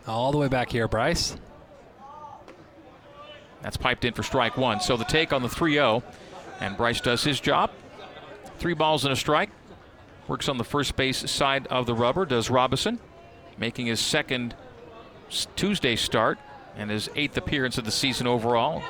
All 0.06 0.32
the 0.32 0.38
way 0.38 0.48
back 0.48 0.71
here, 0.71 0.88
Bryce. 0.88 1.36
That's 3.63 3.78
piped 3.78 4.06
in 4.06 4.13
for 4.13 4.21
strike 4.21 4.58
one. 4.58 4.80
So 4.80 4.95
the 4.95 5.06
take 5.06 5.34
on 5.34 5.41
the 5.41 5.50
3 5.50 5.74
0, 5.74 6.04
and 6.60 6.78
Bryce 6.78 7.02
does 7.02 7.24
his 7.24 7.39
job. 7.39 7.71
Three 8.60 8.76
balls 8.76 9.06
and 9.06 9.12
a 9.12 9.15
strike. 9.15 9.50
Works 10.27 10.49
on 10.49 10.57
the 10.57 10.63
first 10.63 10.95
base 10.95 11.29
side 11.29 11.67
of 11.67 11.85
the 11.85 11.93
rubber, 11.93 12.25
does 12.25 12.49
Robison, 12.49 12.99
making 13.57 13.85
his 13.85 13.99
second 13.99 14.55
Tuesday 15.55 15.95
start 15.95 16.39
and 16.75 16.89
his 16.89 17.09
eighth 17.15 17.38
appearance 17.38 17.77
of 17.77 17.85
the 17.85 17.91
season 17.91 18.27
overall. 18.27 18.83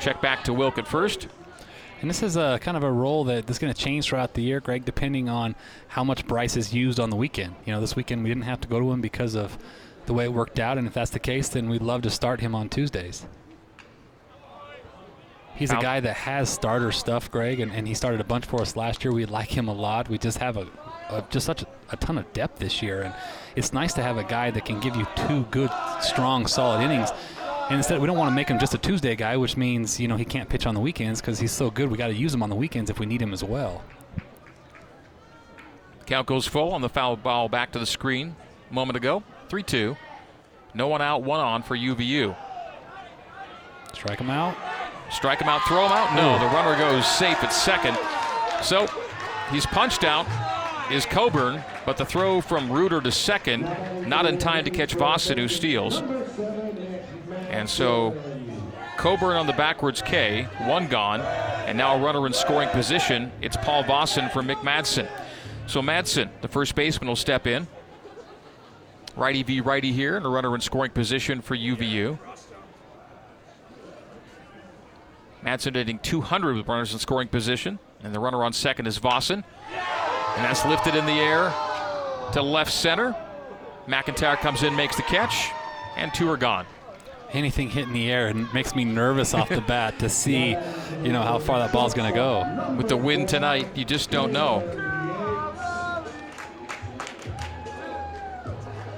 Check 0.00 0.20
back 0.20 0.44
to 0.44 0.52
Wilk 0.52 0.78
at 0.78 0.86
first. 0.86 1.28
And 2.02 2.10
this 2.10 2.22
is 2.22 2.36
a 2.36 2.58
kind 2.60 2.76
of 2.76 2.82
a 2.82 2.92
role 2.92 3.24
that 3.24 3.48
is 3.48 3.58
going 3.58 3.72
to 3.72 3.80
change 3.80 4.06
throughout 4.06 4.34
the 4.34 4.42
year, 4.42 4.60
Greg, 4.60 4.84
depending 4.84 5.30
on 5.30 5.54
how 5.88 6.04
much 6.04 6.26
Bryce 6.26 6.56
is 6.56 6.74
used 6.74 7.00
on 7.00 7.08
the 7.08 7.16
weekend. 7.16 7.54
You 7.64 7.72
know, 7.72 7.80
this 7.80 7.96
weekend 7.96 8.22
we 8.22 8.28
didn't 8.28 8.44
have 8.44 8.60
to 8.60 8.68
go 8.68 8.78
to 8.78 8.92
him 8.92 9.00
because 9.00 9.34
of 9.34 9.56
the 10.04 10.12
way 10.12 10.24
it 10.24 10.32
worked 10.32 10.60
out, 10.60 10.76
and 10.76 10.86
if 10.86 10.92
that's 10.92 11.10
the 11.10 11.18
case, 11.18 11.48
then 11.48 11.70
we'd 11.70 11.82
love 11.82 12.02
to 12.02 12.10
start 12.10 12.40
him 12.40 12.54
on 12.54 12.68
Tuesdays. 12.68 13.26
He's 15.56 15.70
a 15.70 15.76
guy 15.76 16.00
that 16.00 16.14
has 16.14 16.50
starter 16.50 16.92
stuff, 16.92 17.30
Greg, 17.30 17.60
and, 17.60 17.72
and 17.72 17.88
he 17.88 17.94
started 17.94 18.20
a 18.20 18.24
bunch 18.24 18.44
for 18.44 18.60
us 18.60 18.76
last 18.76 19.02
year. 19.02 19.12
We 19.12 19.24
like 19.24 19.48
him 19.48 19.68
a 19.68 19.72
lot. 19.72 20.08
We 20.08 20.18
just 20.18 20.36
have 20.36 20.58
a, 20.58 20.66
a 21.08 21.24
just 21.30 21.46
such 21.46 21.62
a, 21.62 21.66
a 21.90 21.96
ton 21.96 22.18
of 22.18 22.30
depth 22.34 22.58
this 22.58 22.82
year, 22.82 23.02
and 23.02 23.14
it's 23.56 23.72
nice 23.72 23.94
to 23.94 24.02
have 24.02 24.18
a 24.18 24.24
guy 24.24 24.50
that 24.50 24.66
can 24.66 24.80
give 24.80 24.94
you 24.96 25.06
two 25.16 25.44
good, 25.50 25.70
strong, 26.00 26.46
solid 26.46 26.82
innings. 26.82 27.10
And 27.70 27.78
instead, 27.78 28.00
we 28.00 28.06
don't 28.06 28.18
want 28.18 28.30
to 28.30 28.34
make 28.34 28.48
him 28.48 28.58
just 28.58 28.74
a 28.74 28.78
Tuesday 28.78 29.16
guy, 29.16 29.38
which 29.38 29.56
means 29.56 29.98
you 29.98 30.08
know 30.08 30.16
he 30.16 30.26
can't 30.26 30.48
pitch 30.48 30.66
on 30.66 30.74
the 30.74 30.80
weekends 30.80 31.22
because 31.22 31.38
he's 31.38 31.52
so 31.52 31.70
good. 31.70 31.90
We 31.90 31.96
got 31.96 32.08
to 32.08 32.14
use 32.14 32.34
him 32.34 32.42
on 32.42 32.50
the 32.50 32.56
weekends 32.56 32.90
if 32.90 33.00
we 33.00 33.06
need 33.06 33.22
him 33.22 33.32
as 33.32 33.42
well. 33.42 33.82
Count 36.04 36.26
goes 36.26 36.46
full 36.46 36.72
on 36.72 36.82
the 36.82 36.88
foul 36.90 37.16
ball 37.16 37.48
back 37.48 37.72
to 37.72 37.78
the 37.78 37.86
screen 37.86 38.36
a 38.70 38.74
moment 38.74 38.96
ago. 38.96 39.22
3 39.48 39.62
2. 39.62 39.96
No 40.74 40.88
one 40.88 41.00
out, 41.00 41.22
one 41.22 41.40
on 41.40 41.62
for 41.62 41.74
UVU. 41.76 42.36
Strike 43.94 44.20
him 44.20 44.28
out. 44.28 44.54
Strike 45.10 45.40
him 45.40 45.48
out, 45.48 45.62
throw 45.62 45.86
him 45.86 45.92
out? 45.92 46.14
No, 46.14 46.38
the 46.38 46.52
runner 46.54 46.76
goes 46.76 47.06
safe 47.06 47.42
at 47.42 47.52
second. 47.52 47.96
So 48.62 48.86
he's 49.50 49.66
punched 49.66 50.04
out, 50.04 50.26
is 50.90 51.06
Coburn, 51.06 51.62
but 51.84 51.96
the 51.96 52.04
throw 52.04 52.40
from 52.40 52.70
Reuter 52.70 53.00
to 53.00 53.12
second, 53.12 53.62
not 54.08 54.26
in 54.26 54.38
time 54.38 54.64
to 54.64 54.70
catch 54.70 54.96
Vossen, 54.96 55.38
who 55.38 55.48
steals. 55.48 56.02
And 57.50 57.68
so 57.68 58.16
Coburn 58.96 59.36
on 59.36 59.46
the 59.46 59.52
backwards 59.52 60.02
K, 60.02 60.44
one 60.62 60.88
gone, 60.88 61.20
and 61.20 61.76
now 61.76 61.96
a 61.96 62.00
runner 62.00 62.26
in 62.26 62.32
scoring 62.32 62.68
position. 62.70 63.30
It's 63.40 63.56
Paul 63.56 63.84
Vossen 63.84 64.32
for 64.32 64.42
Mick 64.42 64.56
Madsen. 64.56 65.08
So 65.66 65.82
Madsen, 65.82 66.30
the 66.40 66.48
first 66.48 66.74
baseman, 66.74 67.08
will 67.08 67.16
step 67.16 67.46
in. 67.46 67.66
Righty 69.16 69.42
v 69.42 69.60
righty 69.60 69.92
here, 69.92 70.16
and 70.16 70.26
a 70.26 70.28
runner 70.28 70.54
in 70.54 70.60
scoring 70.60 70.90
position 70.90 71.40
for 71.40 71.56
UVU. 71.56 72.18
Madsen 75.46 75.76
hitting 75.76 76.00
200 76.00 76.56
with 76.56 76.66
runners 76.66 76.92
in 76.92 76.98
scoring 76.98 77.28
position. 77.28 77.78
And 78.02 78.12
the 78.14 78.18
runner 78.18 78.42
on 78.44 78.52
second 78.52 78.86
is 78.86 78.98
Vossen. 78.98 79.44
And 79.72 80.44
that's 80.44 80.66
lifted 80.66 80.94
in 80.96 81.06
the 81.06 81.12
air 81.12 81.52
to 82.32 82.42
left 82.42 82.72
center. 82.72 83.14
McIntyre 83.86 84.36
comes 84.36 84.64
in, 84.64 84.74
makes 84.74 84.96
the 84.96 85.02
catch, 85.02 85.50
and 85.96 86.12
two 86.12 86.28
are 86.28 86.36
gone. 86.36 86.66
anything 87.32 87.70
hit 87.70 87.86
in 87.86 87.92
the 87.92 88.10
air 88.10 88.28
and 88.28 88.52
makes 88.52 88.74
me 88.74 88.84
nervous 88.84 89.34
off 89.34 89.48
the 89.48 89.60
bat 89.60 89.98
to 89.98 90.08
see, 90.08 90.50
you 91.02 91.12
know, 91.12 91.22
how 91.22 91.38
far 91.38 91.58
that 91.58 91.72
ball's 91.72 91.94
going 91.94 92.10
to 92.10 92.14
go. 92.14 92.74
With 92.76 92.88
the 92.88 92.96
wind 92.96 93.28
tonight, 93.28 93.68
you 93.76 93.84
just 93.84 94.10
don't 94.10 94.32
know. 94.32 94.62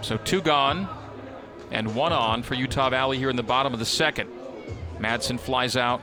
So 0.01 0.17
two 0.19 0.41
gone 0.41 0.89
and 1.71 1.95
one 1.95 2.13
on 2.13 2.43
for 2.43 2.55
Utah 2.55 2.89
Valley 2.89 3.19
here 3.19 3.29
in 3.29 3.37
the 3.37 3.43
bottom 3.43 3.75
of 3.75 3.79
the 3.79 3.87
second. 3.87 4.31
Madsen 4.99 5.39
flies 5.39 5.77
out 5.77 6.01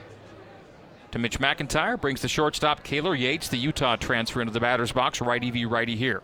to 1.15 1.19
Mitch 1.19 1.39
McIntyre, 1.39 1.99
brings 1.99 2.21
the 2.21 2.28
shortstop 2.28 2.84
Kaylor 2.84 3.17
Yates, 3.17 3.47
the 3.47 3.56
Utah 3.56 3.95
transfer, 3.95 4.41
into 4.41 4.51
the 4.51 4.60
batter's 4.60 4.91
box. 4.91 5.21
Righty 5.21 5.49
v 5.49 5.63
righty 5.63 5.95
here. 5.95 6.21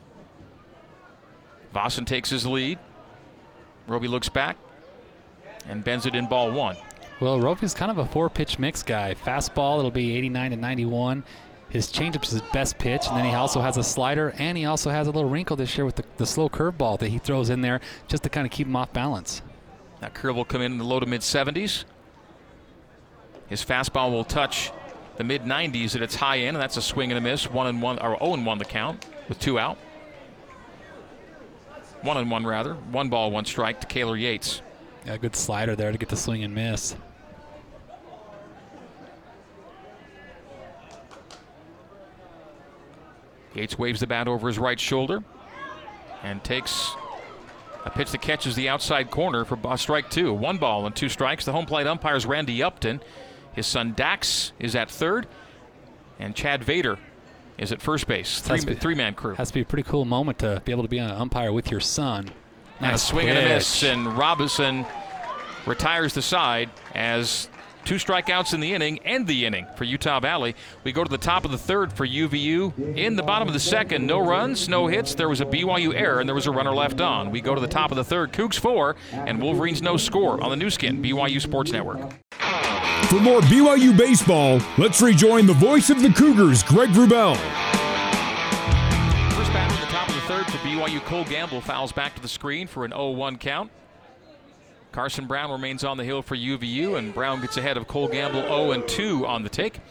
Vossen 1.74 2.06
takes 2.06 2.30
his 2.30 2.46
lead. 2.46 2.78
Roby 3.88 4.10
looks 4.10 4.28
back 4.28 4.58
and 5.70 5.82
bends 5.82 6.06
it 6.06 6.14
in 6.14 6.28
ball 6.28 6.52
one. 6.52 6.76
Well, 7.22 7.40
Roby's 7.40 7.74
kind 7.74 7.90
of 7.90 8.00
a 8.00 8.06
four 8.06 8.30
pitch 8.30 8.60
mix 8.60 8.84
guy. 8.84 9.14
Fastball, 9.14 9.80
it'll 9.80 9.92
be 9.92 10.18
89 10.18 10.52
to 10.52 10.58
91. 10.58 11.24
His 11.70 11.88
changeup 11.88 12.26
is 12.26 12.32
his 12.32 12.42
best 12.52 12.78
pitch, 12.78 13.08
and 13.08 13.16
then 13.16 13.24
he 13.24 13.34
also 13.34 13.62
has 13.62 13.78
a 13.78 13.84
slider, 13.86 14.34
and 14.40 14.58
he 14.58 14.66
also 14.66 14.90
has 14.90 15.08
a 15.08 15.12
little 15.12 15.30
wrinkle 15.30 15.56
this 15.56 15.78
year 15.78 15.86
with 15.86 15.96
the, 15.96 16.04
the 16.18 16.26
slow 16.26 16.50
curveball 16.50 17.00
that 17.00 17.08
he 17.08 17.18
throws 17.18 17.50
in 17.50 17.62
there 17.62 17.80
just 18.10 18.24
to 18.24 18.30
kind 18.30 18.46
of 18.46 18.52
keep 18.52 18.68
him 18.68 18.76
off 18.76 18.92
balance. 18.92 19.42
That 20.02 20.14
curve 20.14 20.36
will 20.36 20.44
come 20.44 20.62
in 20.62 20.74
in 20.74 20.78
the 20.80 20.84
low 20.84 21.00
to 21.00 21.06
mid 21.06 21.22
70s. 21.22 21.86
His 23.48 23.64
fastball 23.64 24.12
will 24.12 24.26
touch 24.26 24.72
the 25.22 25.28
mid 25.28 25.44
90s 25.44 25.96
at 25.96 26.02
its 26.02 26.16
high 26.16 26.40
end, 26.40 26.58
and 26.58 26.64
that's 26.64 26.78
a 26.78 26.82
swing 26.82 27.12
and 27.12 27.18
a 27.20 27.22
miss. 27.22 27.48
One 27.48 27.68
and 27.68 27.80
one, 27.80 28.00
or 28.00 28.18
0 28.18 28.34
and 28.34 28.44
1 28.44 28.58
the 28.58 28.66
count 28.66 29.06
with 29.30 29.40
two 29.40 29.60
out. 29.60 29.78
One 32.02 32.18
and 32.18 32.32
one 32.32 32.44
rather. 32.44 32.74
One 32.74 33.10
ball, 33.10 33.30
one 33.30 33.46
strike 33.46 33.82
to 33.82 33.88
Kaylor 33.88 34.20
Yates. 34.20 34.64
Yeah, 35.06 35.18
good 35.18 35.36
slider 35.36 35.76
there 35.76 35.92
to 35.92 35.98
get 36.00 36.10
the 36.10 36.18
swing 36.18 36.44
and 36.44 36.56
miss. 36.56 36.96
Yates 43.54 43.78
waves 43.78 44.00
the 44.00 44.08
bat 44.08 44.28
over 44.28 44.48
his 44.48 44.58
right 44.58 44.80
shoulder 44.80 45.24
and 46.24 46.44
takes 46.44 46.96
a 47.86 47.92
pitch 47.92 48.10
that 48.10 48.24
catches 48.24 48.56
the 48.56 48.70
outside 48.70 49.12
corner 49.12 49.46
for 49.46 49.60
uh, 49.68 49.78
strike 49.78 50.10
two. 50.10 50.34
One 50.34 50.58
ball 50.58 50.88
and 50.88 50.96
two 50.96 51.10
strikes. 51.10 51.46
The 51.46 51.52
home 51.52 51.68
plate 51.68 51.86
umpire 51.86 52.16
is 52.16 52.26
Randy 52.26 52.64
Upton. 52.64 53.02
His 53.54 53.68
son 53.68 53.94
Dax 53.96 54.54
is 54.60 54.76
at 54.76 54.90
third, 54.90 55.28
and 56.20 56.36
Chad 56.36 56.64
Vader 56.64 56.98
is 57.58 57.72
at 57.72 57.82
first 57.82 58.08
base. 58.08 58.40
Three, 58.40 58.64
be, 58.64 58.76
three 58.76 58.96
man 58.96 59.14
crew. 59.14 59.36
Has 59.36 59.50
to 59.50 59.54
be 59.56 59.62
a 59.62 59.66
pretty 59.66 59.84
cool 59.84 60.06
moment 60.06 60.40
to 60.40 60.62
be 60.66 60.72
able 60.72 60.84
to 60.84 60.90
be 60.90 60.98
an 60.98 61.12
umpire 61.12 61.52
with 61.52 61.70
your 61.70 61.80
son. 61.80 62.30
Nice 62.80 62.88
and 62.90 62.96
a 62.96 62.98
swing 62.98 63.28
pitch. 63.28 63.38
and 63.38 63.46
a 63.46 63.56
miss, 63.56 63.84
and 63.84 64.18
Robison 64.18 64.86
retires 65.66 66.14
the 66.14 66.22
side 66.22 66.70
as 66.96 67.50
Two 67.84 67.96
strikeouts 67.96 68.54
in 68.54 68.60
the 68.60 68.74
inning, 68.74 69.00
end 69.00 69.28
the 69.28 69.46
inning 69.46 69.66
for 69.76 69.86
Utah 69.86 70.20
Valley. 70.20 70.56
We 70.84 70.92
go 70.92 71.04
to 71.04 71.10
the 71.10 71.18
top 71.18 71.46
of 71.46 71.52
the 71.52 71.58
third 71.58 71.92
for 71.92 72.06
UVU. 72.06 72.96
In 72.96 73.16
the 73.16 73.24
bottom 73.24 73.48
of 73.48 73.54
the 73.54 73.60
second, 73.60 74.06
no 74.06 74.20
runs, 74.20 74.70
no 74.70 74.88
hits. 74.88 75.16
There 75.16 75.30
was 75.30 75.42
a 75.42 75.46
BYU 75.46 75.94
error, 75.96 76.20
and 76.20 76.30
there 76.30 76.36
was 76.36 76.48
a 76.48 76.52
runner 76.52 76.74
left 76.74 77.02
on. 77.02 77.32
We 77.32 77.42
go 77.42 77.56
to 77.56 77.62
the 77.62 77.68
top 77.68 77.92
of 77.92 77.98
the 77.98 78.04
third, 78.04 78.34
Cougs 78.34 78.60
four, 78.60 78.96
and 79.12 79.42
Wolverines 79.42 79.82
no 79.82 79.98
score 79.98 80.42
on 80.44 80.52
the 80.52 80.56
Nu 80.56 80.70
Skin, 80.70 81.02
BYU 81.02 81.42
Sports 81.42 81.72
Network. 81.72 82.00
For 83.12 83.20
more 83.20 83.42
BYU 83.42 83.98
baseball, 83.98 84.62
let's 84.78 85.02
rejoin 85.02 85.46
the 85.46 85.52
voice 85.52 85.90
of 85.90 86.02
the 86.02 86.14
Cougars, 86.14 86.64
Greg 86.64 86.92
Wrubell. 86.92 87.36
First 89.36 89.52
batter 89.52 89.74
at 89.74 89.82
the 89.82 89.92
top 89.92 90.08
of 90.08 90.16
the 90.16 90.22
third 90.22 90.46
for 90.46 90.58
BYU, 90.60 91.02
Cole 91.02 91.26
Gamble 91.26 91.60
fouls 91.60 91.92
back 91.92 92.16
to 92.16 92.22
the 92.22 92.30
screen 92.30 92.68
for 92.68 92.86
an 92.86 92.92
0-1 92.92 93.38
count. 93.38 93.70
Carson 94.94 95.28
Brown 95.28 95.52
remains 95.52 95.84
on 95.84 95.98
the 95.98 96.06
hill 96.06 96.22
for 96.22 96.38
UVU, 96.38 96.98
and 96.98 97.14
Brown 97.14 97.42
gets 97.42 97.58
ahead 97.58 97.76
of 97.76 97.86
Cole 97.86 98.08
Gamble 98.08 98.44
0 98.44 98.72
and 98.72 98.88
2 98.88 99.28
on 99.28 99.44
the 99.44 99.50
take. 99.50 99.82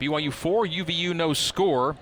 BYU 0.00 0.32
4, 0.32 0.64
UVU 0.66 1.16
no 1.16 1.32
score. 1.32 1.96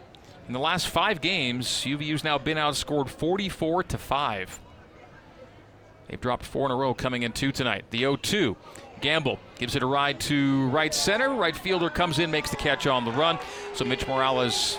In 0.47 0.53
the 0.53 0.61
last 0.61 0.89
five 0.89 1.23
games, 1.23 1.67
UVU's 1.87 2.23
now 2.23 2.37
been 2.37 2.59
outscored 2.59 3.09
44 3.09 3.85
to 3.85 3.97
5. 3.97 4.61
They've 6.09 6.21
dropped 6.21 6.45
four 6.45 6.67
in 6.67 6.71
a 6.71 6.77
row 6.77 6.95
coming 6.95 7.23
in 7.23 7.33
two 7.33 7.51
tonight. 7.51 7.87
The 7.91 8.01
0 8.01 8.17
2. 8.17 8.57
Gamble 9.01 9.39
gives 9.59 9.77
it 9.77 9.83
a 9.83 9.87
ride 9.87 10.21
to 10.21 10.69
right 10.69 10.95
center. 10.95 11.31
Right 11.31 11.57
fielder 11.57 11.91
comes 11.91 12.19
in, 12.19 12.31
makes 12.31 12.51
the 12.51 12.57
catch 12.57 12.87
on 12.87 13.05
the 13.05 13.13
run. 13.13 13.39
So 13.75 13.85
Mitch 13.85 14.07
Morales 14.07 14.79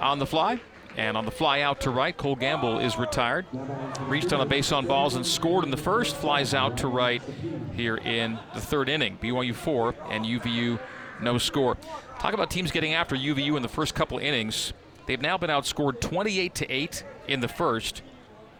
on 0.00 0.18
the 0.18 0.26
fly. 0.26 0.60
And 0.96 1.14
on 1.16 1.26
the 1.26 1.30
fly 1.30 1.60
out 1.60 1.82
to 1.82 1.90
right, 1.90 2.16
Cole 2.16 2.36
Gamble 2.36 2.78
is 2.78 2.96
retired. 2.96 3.44
Reached 4.08 4.32
on 4.32 4.40
a 4.40 4.46
base 4.46 4.72
on 4.72 4.86
balls 4.86 5.14
and 5.14 5.26
scored 5.26 5.64
in 5.64 5.70
the 5.70 5.76
first. 5.76 6.16
Flies 6.16 6.54
out 6.54 6.78
to 6.78 6.88
right 6.88 7.22
here 7.74 7.96
in 7.98 8.38
the 8.54 8.60
third 8.60 8.88
inning. 8.88 9.18
BYU 9.20 9.54
4 9.54 9.94
and 10.10 10.24
UVU 10.24 10.78
no 11.20 11.38
score. 11.38 11.76
Talk 12.18 12.32
about 12.32 12.50
teams 12.50 12.70
getting 12.70 12.94
after 12.94 13.14
UVU 13.14 13.56
in 13.56 13.62
the 13.62 13.68
first 13.68 13.94
couple 13.94 14.18
innings. 14.18 14.72
They've 15.06 15.20
now 15.20 15.38
been 15.38 15.50
outscored 15.50 16.00
28 16.00 16.54
to 16.56 16.72
8 16.72 17.04
in 17.28 17.40
the 17.40 17.48
first 17.48 18.02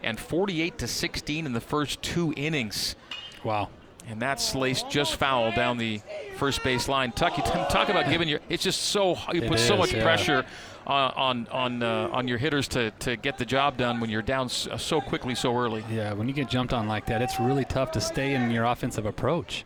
and 0.03 0.19
48 0.19 0.77
to 0.77 0.87
16 0.87 1.45
in 1.45 1.53
the 1.53 1.61
first 1.61 2.01
two 2.01 2.33
innings. 2.37 2.95
Wow. 3.43 3.69
And 4.07 4.21
that 4.21 4.39
Slace 4.39 4.83
just 4.83 5.17
foul 5.17 5.51
down 5.51 5.77
the 5.77 6.01
first 6.37 6.63
base 6.63 6.87
line. 6.87 7.11
Talk, 7.11 7.35
talk 7.69 7.89
about 7.89 8.09
giving 8.09 8.29
your. 8.29 8.39
It's 8.47 8.63
just 8.63 8.81
so 8.81 9.17
you 9.33 9.41
put 9.41 9.59
so 9.59 9.75
much 9.75 9.93
yeah. 9.93 10.01
pressure 10.01 10.45
on 10.85 11.47
on 11.51 11.83
uh, 11.83 12.09
on 12.13 12.27
your 12.27 12.37
hitters 12.37 12.69
to, 12.69 12.91
to 12.99 13.17
get 13.17 13.37
the 13.37 13.45
job 13.45 13.77
done 13.77 13.99
when 13.99 14.09
you're 14.09 14.21
down 14.21 14.45
uh, 14.45 14.77
so 14.77 15.01
quickly 15.01 15.35
so 15.35 15.57
early. 15.57 15.83
Yeah, 15.91 16.13
when 16.13 16.27
you 16.29 16.33
get 16.33 16.47
jumped 16.49 16.73
on 16.73 16.87
like 16.87 17.05
that, 17.07 17.21
it's 17.21 17.39
really 17.39 17.65
tough 17.65 17.91
to 17.91 18.01
stay 18.01 18.33
in 18.33 18.49
your 18.49 18.63
offensive 18.63 19.05
approach. 19.05 19.65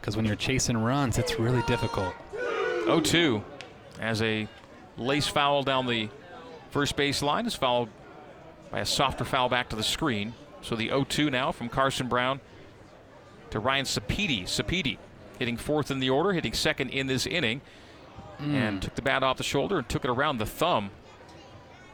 Because 0.00 0.16
when 0.16 0.26
you're 0.26 0.36
chasing 0.36 0.76
runs, 0.76 1.16
it's 1.16 1.38
really 1.38 1.62
difficult. 1.62 2.12
0-2 2.84 3.42
as 4.00 4.20
a 4.20 4.46
lace 4.98 5.26
foul 5.26 5.62
down 5.62 5.86
the 5.86 6.10
first 6.70 6.94
base 6.94 7.22
line 7.22 7.46
is 7.46 7.54
followed 7.54 7.88
by 8.70 8.80
a 8.80 8.84
softer 8.84 9.24
foul 9.24 9.48
back 9.48 9.70
to 9.70 9.76
the 9.76 9.82
screen. 9.82 10.34
So 10.60 10.76
the 10.76 10.88
0-2 10.88 11.30
now 11.30 11.52
from 11.52 11.70
Carson 11.70 12.08
Brown 12.08 12.40
to 13.50 13.58
Ryan 13.58 13.84
Sapedi. 13.84 14.44
Sapedi 14.44 14.98
hitting 15.38 15.56
fourth 15.56 15.90
in 15.90 16.00
the 16.00 16.10
order, 16.10 16.32
hitting 16.32 16.52
second 16.52 16.90
in 16.90 17.06
this 17.06 17.26
inning 17.26 17.60
mm. 18.40 18.54
and 18.54 18.82
took 18.82 18.94
the 18.94 19.02
bat 19.02 19.22
off 19.22 19.36
the 19.36 19.42
shoulder 19.42 19.78
and 19.78 19.88
took 19.88 20.04
it 20.04 20.10
around 20.10 20.38
the 20.38 20.46
thumb. 20.46 20.90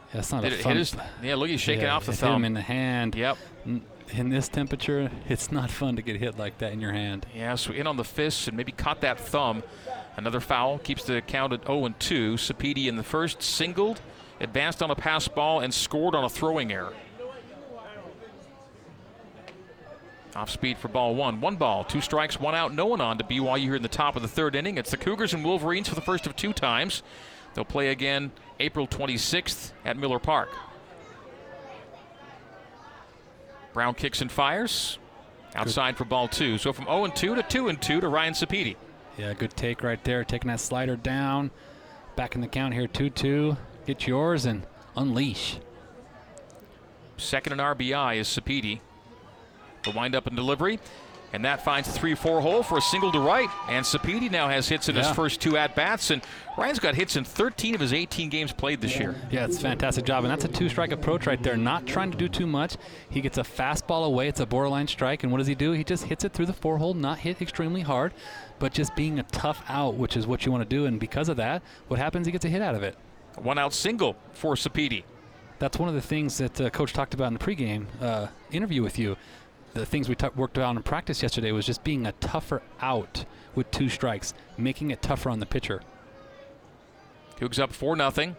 Yeah, 0.09 0.15
that's 0.15 0.31
not 0.31 0.43
Did 0.43 0.53
a 0.53 0.57
fun. 0.57 0.77
His, 0.77 0.95
yeah, 1.23 1.35
look, 1.35 1.49
he's 1.49 1.61
shaking 1.61 1.83
yeah, 1.83 1.95
off 1.95 2.05
the 2.05 2.13
thumb. 2.13 2.37
him 2.37 2.45
in 2.45 2.53
the 2.53 2.61
hand. 2.61 3.15
Yep. 3.15 3.37
In 4.13 4.29
this 4.29 4.49
temperature, 4.49 5.09
it's 5.29 5.53
not 5.53 5.71
fun 5.71 5.95
to 5.95 6.01
get 6.01 6.17
hit 6.17 6.37
like 6.37 6.57
that 6.57 6.73
in 6.73 6.81
your 6.81 6.91
hand. 6.91 7.25
Yeah, 7.33 7.55
so 7.55 7.71
in 7.71 7.87
on 7.87 7.95
the 7.95 8.03
fist 8.03 8.47
and 8.49 8.57
maybe 8.57 8.73
caught 8.73 9.01
that 9.01 9.19
thumb. 9.19 9.63
Another 10.17 10.41
foul 10.41 10.79
keeps 10.79 11.05
the 11.05 11.21
count 11.21 11.53
at 11.53 11.65
0 11.65 11.85
and 11.85 11.99
2. 11.99 12.33
Sapedi 12.33 12.87
in 12.87 12.97
the 12.97 13.03
first 13.03 13.41
singled, 13.41 14.01
advanced 14.41 14.83
on 14.83 14.91
a 14.91 14.95
pass 14.95 15.29
ball, 15.29 15.61
and 15.61 15.73
scored 15.73 16.13
on 16.13 16.25
a 16.25 16.29
throwing 16.29 16.73
error. 16.73 16.93
Off 20.35 20.49
speed 20.49 20.77
for 20.77 20.87
ball 20.87 21.13
one. 21.15 21.41
One 21.41 21.57
ball, 21.57 21.83
two 21.83 21.99
strikes, 21.99 22.39
one 22.39 22.55
out, 22.55 22.73
no 22.73 22.85
one 22.85 23.01
on 23.01 23.17
to 23.17 23.23
BYU 23.23 23.59
here 23.59 23.75
in 23.75 23.81
the 23.81 23.89
top 23.89 24.15
of 24.15 24.21
the 24.21 24.27
third 24.27 24.55
inning. 24.55 24.77
It's 24.77 24.91
the 24.91 24.97
Cougars 24.97 25.33
and 25.33 25.43
Wolverines 25.43 25.89
for 25.89 25.95
the 25.95 26.01
first 26.01 26.25
of 26.25 26.35
two 26.35 26.53
times. 26.53 27.03
They'll 27.53 27.65
play 27.65 27.89
again 27.89 28.31
April 28.59 28.87
26th 28.87 29.71
at 29.83 29.97
Miller 29.97 30.19
Park. 30.19 30.49
Brown 33.73 33.93
kicks 33.93 34.21
and 34.21 34.31
fires. 34.31 34.97
Outside 35.53 35.97
for 35.97 36.05
ball 36.05 36.29
two. 36.29 36.57
So 36.57 36.71
from 36.71 36.85
0 36.85 37.05
and 37.05 37.15
2 37.15 37.35
to 37.35 37.43
2 37.43 37.67
and 37.67 37.81
2 37.81 37.99
to 38.01 38.07
Ryan 38.07 38.33
Sapedi. 38.33 38.77
Yeah, 39.17 39.33
good 39.33 39.55
take 39.57 39.83
right 39.83 40.01
there. 40.05 40.23
Taking 40.23 40.47
that 40.47 40.61
slider 40.61 40.95
down. 40.95 41.51
Back 42.15 42.35
in 42.35 42.41
the 42.41 42.47
count 42.47 42.73
here 42.73 42.87
2 42.87 43.09
2. 43.09 43.57
Get 43.85 44.07
yours 44.07 44.45
and 44.45 44.65
unleash. 44.95 45.59
Second 47.17 47.53
in 47.53 47.59
RBI 47.59 48.17
is 48.17 48.27
Sapedi. 48.27 48.79
The 49.83 49.91
windup 49.91 50.27
and 50.27 50.35
delivery. 50.35 50.79
And 51.33 51.45
that 51.45 51.63
finds 51.63 51.87
the 51.91 51.97
3 51.97 52.15
4 52.15 52.41
hole 52.41 52.61
for 52.61 52.77
a 52.77 52.81
single 52.81 53.11
to 53.11 53.19
right. 53.19 53.49
And 53.69 53.85
Sapedi 53.85 54.29
now 54.29 54.49
has 54.49 54.67
hits 54.67 54.89
in 54.89 54.95
yeah. 54.95 55.03
his 55.07 55.15
first 55.15 55.39
two 55.39 55.55
at 55.55 55.75
bats. 55.75 56.09
And 56.09 56.21
Ryan's 56.57 56.79
got 56.79 56.93
hits 56.93 57.15
in 57.15 57.23
13 57.23 57.73
of 57.73 57.79
his 57.79 57.93
18 57.93 58.29
games 58.29 58.51
played 58.51 58.81
this 58.81 58.99
year. 58.99 59.15
Yeah, 59.31 59.45
it's 59.45 59.57
a 59.57 59.61
fantastic 59.61 60.03
job. 60.03 60.25
And 60.25 60.31
that's 60.31 60.43
a 60.43 60.49
two 60.49 60.67
strike 60.67 60.91
approach 60.91 61.25
right 61.27 61.41
there. 61.41 61.55
Not 61.55 61.87
trying 61.87 62.11
to 62.11 62.17
do 62.17 62.27
too 62.27 62.45
much. 62.45 62.75
He 63.09 63.21
gets 63.21 63.37
a 63.37 63.43
fastball 63.43 64.05
away. 64.05 64.27
It's 64.27 64.41
a 64.41 64.45
borderline 64.45 64.87
strike. 64.87 65.23
And 65.23 65.31
what 65.31 65.37
does 65.37 65.47
he 65.47 65.55
do? 65.55 65.71
He 65.71 65.85
just 65.85 66.05
hits 66.05 66.25
it 66.25 66.33
through 66.33 66.47
the 66.47 66.53
four 66.53 66.77
hole, 66.77 66.93
not 66.93 67.19
hit 67.19 67.41
extremely 67.41 67.81
hard, 67.81 68.13
but 68.59 68.73
just 68.73 68.93
being 68.95 69.17
a 69.17 69.23
tough 69.23 69.63
out, 69.69 69.95
which 69.95 70.17
is 70.17 70.27
what 70.27 70.45
you 70.45 70.51
want 70.51 70.69
to 70.69 70.75
do. 70.75 70.85
And 70.85 70.99
because 70.99 71.29
of 71.29 71.37
that, 71.37 71.61
what 71.87 71.97
happens? 71.97 72.25
He 72.25 72.33
gets 72.33 72.43
a 72.43 72.49
hit 72.49 72.61
out 72.61 72.75
of 72.75 72.83
it. 72.83 72.97
One 73.37 73.57
out 73.57 73.73
single 73.73 74.17
for 74.33 74.55
Sapedi. 74.55 75.03
That's 75.59 75.77
one 75.77 75.87
of 75.87 75.95
the 75.95 76.01
things 76.01 76.39
that 76.39 76.59
uh, 76.59 76.69
Coach 76.71 76.91
talked 76.91 77.13
about 77.13 77.27
in 77.27 77.33
the 77.35 77.39
pregame 77.39 77.85
uh, 78.01 78.27
interview 78.51 78.81
with 78.81 78.97
you 78.97 79.15
the 79.73 79.85
things 79.85 80.09
we 80.09 80.15
t- 80.15 80.27
worked 80.35 80.57
on 80.57 80.77
in 80.77 80.83
practice 80.83 81.21
yesterday 81.21 81.51
was 81.51 81.65
just 81.65 81.83
being 81.83 82.05
a 82.05 82.11
tougher 82.13 82.61
out 82.81 83.25
with 83.55 83.69
two 83.71 83.89
strikes, 83.89 84.33
making 84.57 84.91
it 84.91 85.01
tougher 85.01 85.29
on 85.29 85.39
the 85.39 85.45
pitcher. 85.45 85.81
Cougs 87.39 87.59
up 87.59 87.73
4 87.73 87.97
0. 87.97 88.35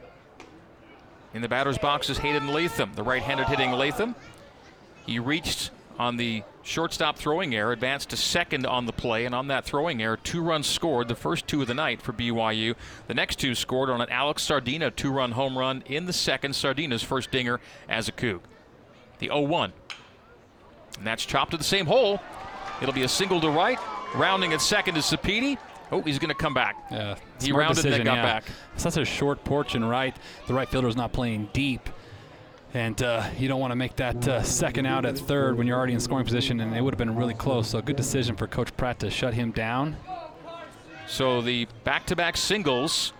In 1.34 1.40
the 1.40 1.48
batter's 1.48 1.78
box 1.78 2.10
is 2.10 2.18
Hayden 2.18 2.48
Latham, 2.48 2.92
the 2.94 3.02
right 3.02 3.22
handed 3.22 3.48
hitting 3.48 3.72
Latham. 3.72 4.14
He 5.06 5.18
reached 5.18 5.70
on 5.98 6.16
the 6.16 6.42
shortstop 6.62 7.16
throwing 7.16 7.54
error, 7.54 7.72
advanced 7.72 8.10
to 8.10 8.16
second 8.16 8.66
on 8.66 8.86
the 8.86 8.92
play, 8.92 9.24
and 9.24 9.34
on 9.34 9.48
that 9.48 9.64
throwing 9.64 10.02
error, 10.02 10.16
two 10.16 10.42
runs 10.42 10.66
scored, 10.66 11.08
the 11.08 11.14
first 11.14 11.46
two 11.46 11.62
of 11.62 11.68
the 11.68 11.74
night 11.74 12.02
for 12.02 12.12
BYU. 12.12 12.74
The 13.08 13.14
next 13.14 13.36
two 13.36 13.54
scored 13.54 13.90
on 13.90 14.00
an 14.00 14.10
Alex 14.10 14.42
Sardina 14.42 14.90
two 14.90 15.10
run 15.10 15.32
home 15.32 15.56
run 15.56 15.82
in 15.86 16.06
the 16.06 16.12
second, 16.12 16.54
Sardina's 16.54 17.02
first 17.02 17.30
dinger 17.30 17.60
as 17.88 18.08
a 18.08 18.12
Coug. 18.12 18.40
The 19.18 19.28
0 19.28 19.40
1. 19.42 19.72
And 20.98 21.06
that's 21.06 21.24
chopped 21.24 21.52
to 21.52 21.56
the 21.56 21.64
same 21.64 21.86
hole. 21.86 22.20
It'll 22.80 22.94
be 22.94 23.02
a 23.02 23.08
single 23.08 23.40
to 23.40 23.50
right. 23.50 23.78
Rounding 24.14 24.52
at 24.52 24.60
second 24.60 24.96
is 24.96 25.04
Sapedi. 25.04 25.58
Oh, 25.90 26.00
he's 26.02 26.18
going 26.18 26.28
to 26.28 26.34
come 26.34 26.54
back. 26.54 26.76
Yeah, 26.90 27.16
he 27.40 27.52
rounded 27.52 27.76
decision, 27.76 28.00
and 28.00 28.06
then 28.08 28.14
got 28.16 28.16
yeah. 28.16 28.40
back. 28.40 28.44
Such 28.76 28.96
a 28.96 29.04
short 29.04 29.44
porch 29.44 29.74
and 29.74 29.88
right. 29.88 30.16
The 30.46 30.54
right 30.54 30.68
fielder's 30.68 30.96
not 30.96 31.12
playing 31.12 31.50
deep. 31.52 31.88
And 32.74 33.02
uh, 33.02 33.28
you 33.38 33.48
don't 33.48 33.60
want 33.60 33.72
to 33.72 33.76
make 33.76 33.96
that 33.96 34.26
uh, 34.26 34.42
second 34.42 34.86
out 34.86 35.04
at 35.04 35.18
third 35.18 35.58
when 35.58 35.66
you're 35.66 35.76
already 35.76 35.92
in 35.92 36.00
scoring 36.00 36.24
position, 36.24 36.60
and 36.60 36.74
it 36.74 36.80
would 36.80 36.94
have 36.94 36.98
been 36.98 37.14
really 37.14 37.34
close. 37.34 37.68
So, 37.68 37.78
a 37.78 37.82
good 37.82 37.96
decision 37.96 38.36
for 38.36 38.46
Coach 38.46 38.74
Pratt 38.78 38.98
to 39.00 39.10
shut 39.10 39.34
him 39.34 39.50
down. 39.52 39.96
So 41.06 41.42
the 41.42 41.66
back-to-back 41.84 42.38
singles 42.38 43.12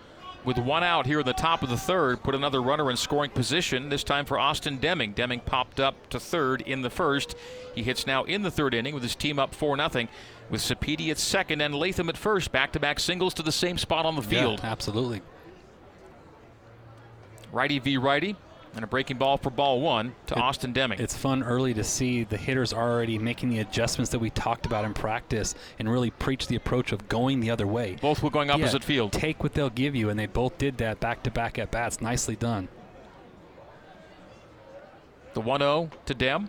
with 0.44 0.59
one 0.59 0.83
out 0.83 1.07
here 1.07 1.20
in 1.20 1.26
the 1.26 1.33
top 1.33 1.62
of 1.62 1.68
the 1.68 1.76
third 1.76 2.22
put 2.22 2.35
another 2.35 2.61
runner 2.61 2.90
in 2.90 2.96
scoring 2.96 3.31
position, 3.31 3.88
this 3.88 4.05
time 4.05 4.24
for 4.24 4.38
Austin 4.38 4.78
Deming. 4.78 5.12
Deming 5.12 5.40
popped 5.40 5.81
up 5.81 6.09
to 6.11 6.18
third 6.18 6.62
in 6.62 6.83
the 6.83 6.90
first. 6.90 7.35
He 7.74 7.83
hits 7.83 8.07
now 8.07 8.24
in 8.24 8.42
the 8.42 8.50
third 8.50 8.74
inning 8.74 8.94
with 8.94 9.02
his 9.02 9.14
team 9.14 9.38
up 9.38 9.55
4 9.55 9.76
0 9.76 10.09
with 10.50 10.61
Sapedi 10.61 11.11
at 11.11 11.18
second 11.18 11.61
and 11.61 11.74
Latham 11.74 12.09
at 12.09 12.16
first. 12.16 12.52
Back-to-back 12.52 13.00
singles 13.00 13.35
to 13.35 13.42
the 13.42 13.52
same 13.52 13.78
spot 13.78 14.05
on 14.05 14.16
the 14.16 14.22
field. 14.22 14.61
Yeah, 14.62 14.70
absolutely. 14.70 15.22
Righty 17.52 17.78
v 17.78 17.98
righty. 17.98 18.37
And 18.74 18.82
a 18.82 18.87
breaking 18.87 19.18
ball 19.18 19.37
for 19.37 19.50
ball 19.50 19.80
one 19.82 20.14
to 20.28 20.35
It- 20.35 20.40
Austin 20.40 20.72
Deming. 20.72 20.98
It's 20.98 21.14
fun 21.14 21.42
early 21.42 21.74
to 21.74 21.85
see 21.85 22.24
the 22.24 22.38
hitters 22.38 22.72
already 22.72 23.18
making 23.18 23.50
the 23.50 23.58
adjustments 23.58 24.11
that 24.12 24.18
we 24.18 24.30
talked 24.30 24.64
about 24.64 24.87
in 24.87 24.94
practice 24.94 25.54
and 25.78 25.90
really 25.90 26.11
preach 26.11 26.46
the 26.46 26.56
approach 26.56 26.90
of 26.90 27.06
going 27.08 27.40
the 27.40 27.50
other 27.50 27.66
way. 27.66 27.96
Both 28.00 28.22
were 28.22 28.30
going 28.30 28.48
Yeah, 28.48 28.54
opposite 28.54 28.82
field. 28.82 29.12
Take 29.12 29.42
what 29.42 29.52
they'll 29.52 29.68
give 29.68 29.94
you, 29.94 30.08
and 30.08 30.18
they 30.18 30.24
both 30.26 30.56
did 30.56 30.78
that 30.78 31.00
back 31.00 31.22
to 31.24 31.30
back 31.30 31.58
at 31.58 31.70
bats. 31.70 32.00
Nicely 32.00 32.35
done. 32.35 32.68
The 35.35 35.40
1 35.40 35.61
0 35.61 35.90
to 36.06 36.14
Dem. 36.14 36.48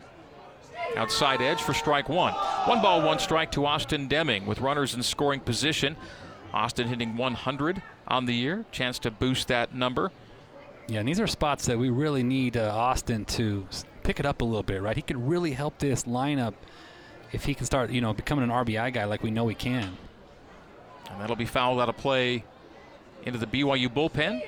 Outside 0.95 1.41
edge 1.41 1.61
for 1.61 1.73
strike 1.73 2.07
one. 2.07 2.33
One 2.65 2.81
ball, 2.81 3.01
one 3.01 3.19
strike 3.19 3.51
to 3.53 3.65
Austin 3.65 4.07
Deming 4.07 4.45
with 4.45 4.59
runners 4.61 4.93
in 4.93 5.01
scoring 5.03 5.39
position. 5.39 5.95
Austin 6.53 6.87
hitting 6.87 7.17
100 7.17 7.81
on 8.07 8.25
the 8.25 8.33
year. 8.33 8.65
Chance 8.71 8.99
to 8.99 9.11
boost 9.11 9.47
that 9.47 9.73
number. 9.73 10.11
Yeah, 10.87 10.99
and 10.99 11.07
these 11.07 11.19
are 11.19 11.27
spots 11.27 11.65
that 11.67 11.77
we 11.77 11.89
really 11.89 12.23
need 12.23 12.57
uh, 12.57 12.69
Austin 12.73 13.25
to 13.25 13.65
pick 14.03 14.19
it 14.19 14.25
up 14.25 14.41
a 14.41 14.45
little 14.45 14.63
bit, 14.63 14.81
right? 14.81 14.95
He 14.95 15.01
could 15.01 15.17
really 15.27 15.53
help 15.53 15.77
this 15.79 16.03
lineup 16.03 16.53
if 17.31 17.45
he 17.45 17.53
can 17.53 17.65
start, 17.65 17.89
you 17.89 18.01
know, 18.01 18.13
becoming 18.13 18.43
an 18.43 18.49
RBI 18.49 18.93
guy 18.93 19.05
like 19.05 19.23
we 19.23 19.31
know 19.31 19.47
he 19.47 19.55
can. 19.55 19.97
And 21.09 21.21
that'll 21.21 21.35
be 21.35 21.45
fouled 21.45 21.79
out 21.79 21.89
of 21.89 21.97
play 21.97 22.43
into 23.25 23.39
the 23.39 23.47
BYU 23.47 23.87
bullpen 23.87 24.41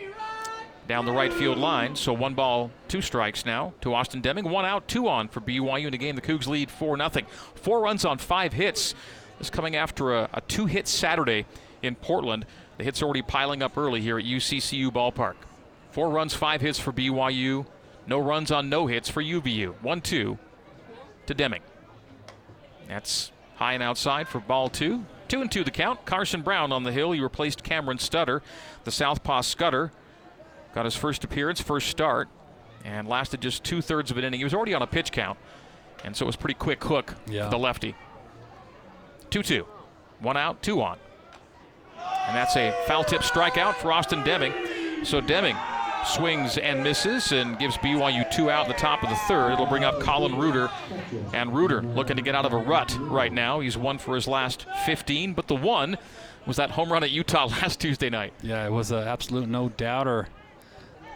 down 0.87 1.05
the 1.05 1.11
right 1.11 1.33
field 1.33 1.57
line. 1.57 1.95
So 1.95 2.13
one 2.13 2.33
ball, 2.33 2.69
two 2.87 3.01
strikes 3.01 3.45
now 3.45 3.73
to 3.81 3.93
Austin 3.93 4.21
Deming. 4.21 4.49
One 4.49 4.65
out, 4.65 4.87
two 4.87 5.07
on 5.07 5.29
for 5.29 5.39
BYU 5.39 5.87
in 5.87 5.93
a 5.93 5.97
game. 5.97 6.15
The 6.15 6.21
Cougs 6.21 6.47
lead 6.47 6.69
4 6.69 6.97
0. 6.97 7.09
Four 7.55 7.79
runs 7.79 8.05
on 8.05 8.17
five 8.17 8.53
hits. 8.53 8.93
This 9.39 9.49
coming 9.49 9.75
after 9.75 10.13
a, 10.15 10.29
a 10.33 10.41
two 10.41 10.65
hit 10.65 10.87
Saturday 10.87 11.45
in 11.81 11.95
Portland. 11.95 12.45
The 12.77 12.83
hits 12.83 13.01
already 13.01 13.21
piling 13.21 13.63
up 13.63 13.77
early 13.77 14.01
here 14.01 14.19
at 14.19 14.25
UCCU 14.25 14.91
Ballpark. 14.91 15.35
Four 15.95 16.09
runs, 16.09 16.33
five 16.33 16.59
hits 16.59 16.77
for 16.77 16.91
BYU. 16.91 17.65
No 18.05 18.19
runs 18.19 18.51
on 18.51 18.67
no 18.67 18.85
hits 18.85 19.07
for 19.07 19.23
UVU. 19.23 19.81
1 19.81 20.01
2 20.01 20.37
to 21.27 21.33
Deming. 21.33 21.61
That's 22.89 23.31
high 23.55 23.75
and 23.75 23.81
outside 23.81 24.27
for 24.27 24.41
ball 24.41 24.67
two. 24.67 25.05
Two 25.29 25.39
and 25.39 25.49
two 25.49 25.63
the 25.63 25.71
count. 25.71 26.05
Carson 26.05 26.41
Brown 26.41 26.73
on 26.73 26.83
the 26.83 26.91
hill. 26.91 27.13
He 27.13 27.21
replaced 27.21 27.63
Cameron 27.63 27.97
Scudder, 27.97 28.43
the 28.83 28.91
Southpaw 28.91 29.39
Scudder. 29.39 29.93
Got 30.73 30.83
his 30.83 30.97
first 30.97 31.23
appearance, 31.23 31.61
first 31.61 31.87
start, 31.87 32.27
and 32.83 33.07
lasted 33.07 33.39
just 33.39 33.63
two 33.63 33.81
thirds 33.81 34.11
of 34.11 34.17
an 34.17 34.25
inning. 34.25 34.41
He 34.41 34.43
was 34.43 34.53
already 34.53 34.73
on 34.73 34.81
a 34.81 34.87
pitch 34.87 35.13
count, 35.13 35.39
and 36.03 36.13
so 36.13 36.25
it 36.25 36.27
was 36.27 36.35
pretty 36.35 36.55
quick 36.55 36.83
hook 36.83 37.15
Yeah. 37.25 37.45
for 37.45 37.51
the 37.51 37.57
lefty. 37.57 37.95
2 39.29 39.41
2. 39.43 39.65
One 40.19 40.35
out, 40.35 40.61
two 40.61 40.81
on. 40.81 40.97
And 42.27 42.35
that's 42.35 42.57
a 42.57 42.73
foul 42.85 43.05
tip 43.05 43.21
strikeout 43.21 43.75
for 43.75 43.93
Austin 43.93 44.23
Deming. 44.25 44.51
So 45.05 45.21
Deming 45.21 45.55
swings 46.05 46.57
and 46.57 46.83
misses 46.83 47.31
and 47.31 47.57
gives 47.59 47.77
BYU 47.77 48.29
two 48.31 48.49
out 48.49 48.65
in 48.65 48.71
the 48.71 48.77
top 48.77 49.03
of 49.03 49.09
the 49.09 49.15
third. 49.27 49.53
It'll 49.53 49.65
bring 49.65 49.83
up 49.83 49.99
Colin 49.99 50.37
Reuter. 50.37 50.69
And 51.33 51.55
Reuter 51.55 51.81
looking 51.81 52.15
to 52.15 52.21
get 52.21 52.35
out 52.35 52.45
of 52.45 52.53
a 52.53 52.57
rut 52.57 52.97
right 53.01 53.31
now. 53.31 53.59
He's 53.59 53.77
one 53.77 53.97
for 53.97 54.15
his 54.15 54.27
last 54.27 54.65
15, 54.85 55.33
but 55.33 55.47
the 55.47 55.55
one 55.55 55.97
was 56.45 56.57
that 56.57 56.71
home 56.71 56.91
run 56.91 57.03
at 57.03 57.11
Utah 57.11 57.45
last 57.61 57.79
Tuesday 57.79 58.09
night. 58.09 58.33
Yeah, 58.41 58.65
it 58.65 58.71
was 58.71 58.91
an 58.91 59.07
absolute 59.07 59.49
no 59.49 59.69
doubter. 59.69 60.27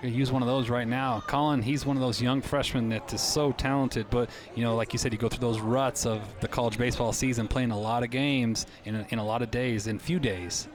Use 0.02 0.32
one 0.32 0.41
of 0.41 0.47
those 0.47 0.69
right 0.69 0.88
now. 0.88 1.21
Colin, 1.28 1.62
he's 1.62 1.86
one 1.86 1.97
of 1.97 2.02
those 2.02 2.21
young 2.21 2.41
freshmen 2.41 2.88
that 2.89 3.12
is 3.12 3.19
so 3.19 3.52
talented, 3.52 4.10
but 4.10 4.30
you 4.56 4.63
know, 4.63 4.73
like 4.75 4.93
you 4.93 4.99
said, 4.99 5.12
you 5.12 5.19
go 5.19 5.28
through 5.28 5.41
those 5.41 5.60
ruts 5.60 6.06
of 6.06 6.21
the 6.39 6.47
college 6.47 6.78
baseball 6.78 7.12
season, 7.12 7.49
playing 7.49 7.71
a 7.71 7.80
lot 7.80 8.04
of 8.04 8.10
games 8.10 8.65
in 8.86 9.06
in 9.10 9.19
a 9.19 9.25
lot 9.25 9.41
of 9.41 9.52
days, 9.52 9.88
in 9.88 9.99
few 9.99 10.17
days. 10.17 10.69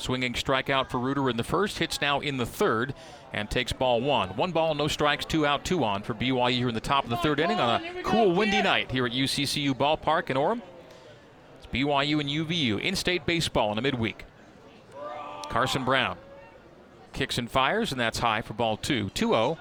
Swinging 0.00 0.32
strikeout 0.32 0.88
for 0.88 0.98
Reuter 0.98 1.28
in 1.28 1.36
the 1.36 1.44
first, 1.44 1.78
hits 1.78 2.00
now 2.00 2.20
in 2.20 2.38
the 2.38 2.46
third, 2.46 2.94
and 3.34 3.50
takes 3.50 3.70
ball 3.70 4.00
one. 4.00 4.30
One 4.30 4.50
ball, 4.50 4.74
no 4.74 4.88
strikes, 4.88 5.26
two 5.26 5.44
out, 5.44 5.62
two 5.62 5.84
on 5.84 6.02
for 6.02 6.14
BYU 6.14 6.52
here 6.52 6.68
in 6.68 6.74
the 6.74 6.80
top 6.80 7.04
of 7.04 7.10
the 7.10 7.18
third 7.18 7.38
inning 7.38 7.60
on 7.60 7.84
a 7.84 8.02
cool, 8.02 8.34
windy 8.34 8.62
night 8.62 8.90
here 8.90 9.04
at 9.04 9.12
UCCU 9.12 9.74
Ballpark 9.74 10.30
in 10.30 10.38
Orem. 10.38 10.62
It's 11.58 11.66
BYU 11.66 12.18
and 12.18 12.30
UVU 12.30 12.80
in 12.80 12.96
state 12.96 13.26
baseball 13.26 13.68
in 13.70 13.76
the 13.76 13.82
midweek. 13.82 14.24
Carson 15.50 15.84
Brown 15.84 16.16
kicks 17.12 17.36
and 17.36 17.50
fires, 17.50 17.92
and 17.92 18.00
that's 18.00 18.20
high 18.20 18.40
for 18.40 18.54
ball 18.54 18.78
two. 18.78 19.10
2 19.10 19.28
0. 19.28 19.58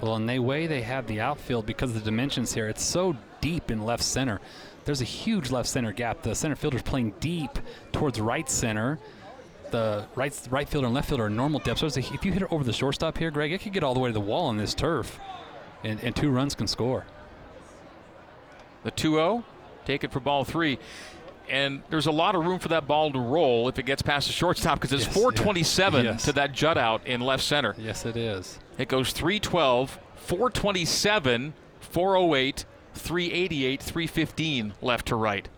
Well, 0.00 0.16
in 0.16 0.26
the 0.26 0.38
way 0.38 0.66
they 0.66 0.82
have 0.82 1.06
the 1.06 1.20
outfield 1.20 1.66
because 1.66 1.90
of 1.90 1.94
the 1.94 2.04
dimensions 2.04 2.52
here, 2.52 2.68
it's 2.68 2.84
so 2.84 3.16
deep 3.40 3.70
in 3.70 3.82
left 3.82 4.02
center. 4.02 4.40
There's 4.84 5.00
a 5.00 5.04
huge 5.04 5.50
left 5.50 5.68
center 5.68 5.92
gap. 5.92 6.22
The 6.22 6.34
center 6.34 6.56
fielder's 6.56 6.82
playing 6.82 7.14
deep 7.20 7.58
towards 7.92 8.20
right 8.20 8.48
center. 8.48 8.98
The 9.72 10.06
right 10.14 10.38
right 10.50 10.68
fielder 10.68 10.86
and 10.86 10.94
left 10.94 11.08
fielder 11.08 11.24
are 11.24 11.30
normal 11.30 11.58
depth. 11.58 11.80
So 11.80 11.86
if 11.86 12.24
you 12.24 12.32
hit 12.32 12.42
it 12.42 12.52
over 12.52 12.62
the 12.62 12.72
shortstop 12.72 13.18
here, 13.18 13.30
Greg, 13.30 13.52
it 13.52 13.60
could 13.62 13.72
get 13.72 13.82
all 13.82 13.94
the 13.94 14.00
way 14.00 14.10
to 14.10 14.12
the 14.14 14.20
wall 14.20 14.46
on 14.46 14.56
this 14.58 14.74
turf, 14.74 15.18
and, 15.82 15.98
and 16.04 16.14
two 16.14 16.30
runs 16.30 16.54
can 16.54 16.66
score. 16.66 17.06
The 18.84 18.90
2 18.90 19.14
0, 19.14 19.44
take 19.84 20.04
it 20.04 20.12
for 20.12 20.20
ball 20.20 20.44
three. 20.44 20.78
And 21.48 21.82
there's 21.90 22.06
a 22.06 22.12
lot 22.12 22.34
of 22.34 22.44
room 22.46 22.58
for 22.58 22.68
that 22.68 22.86
ball 22.86 23.10
to 23.12 23.18
roll 23.18 23.68
if 23.68 23.78
it 23.78 23.84
gets 23.84 24.00
past 24.02 24.26
the 24.26 24.32
shortstop 24.32 24.78
because 24.80 24.92
it's 24.92 25.06
Yes, 25.06 25.14
427. 25.14 26.04
Yes. 26.04 26.24
to 26.24 26.32
that 26.34 26.52
jut 26.52 26.78
out 26.78 27.06
in 27.06 27.20
left 27.20 27.42
center. 27.42 27.74
Yes, 27.78 28.04
it 28.06 28.16
is. 28.16 28.58
It 28.78 28.88
goes 28.88 29.12
312, 29.12 29.98
427, 30.16 31.54
408, 31.80 32.64
388, 32.94 33.82
315 33.82 34.74
left 34.80 35.06
to 35.08 35.16
right. 35.16 35.48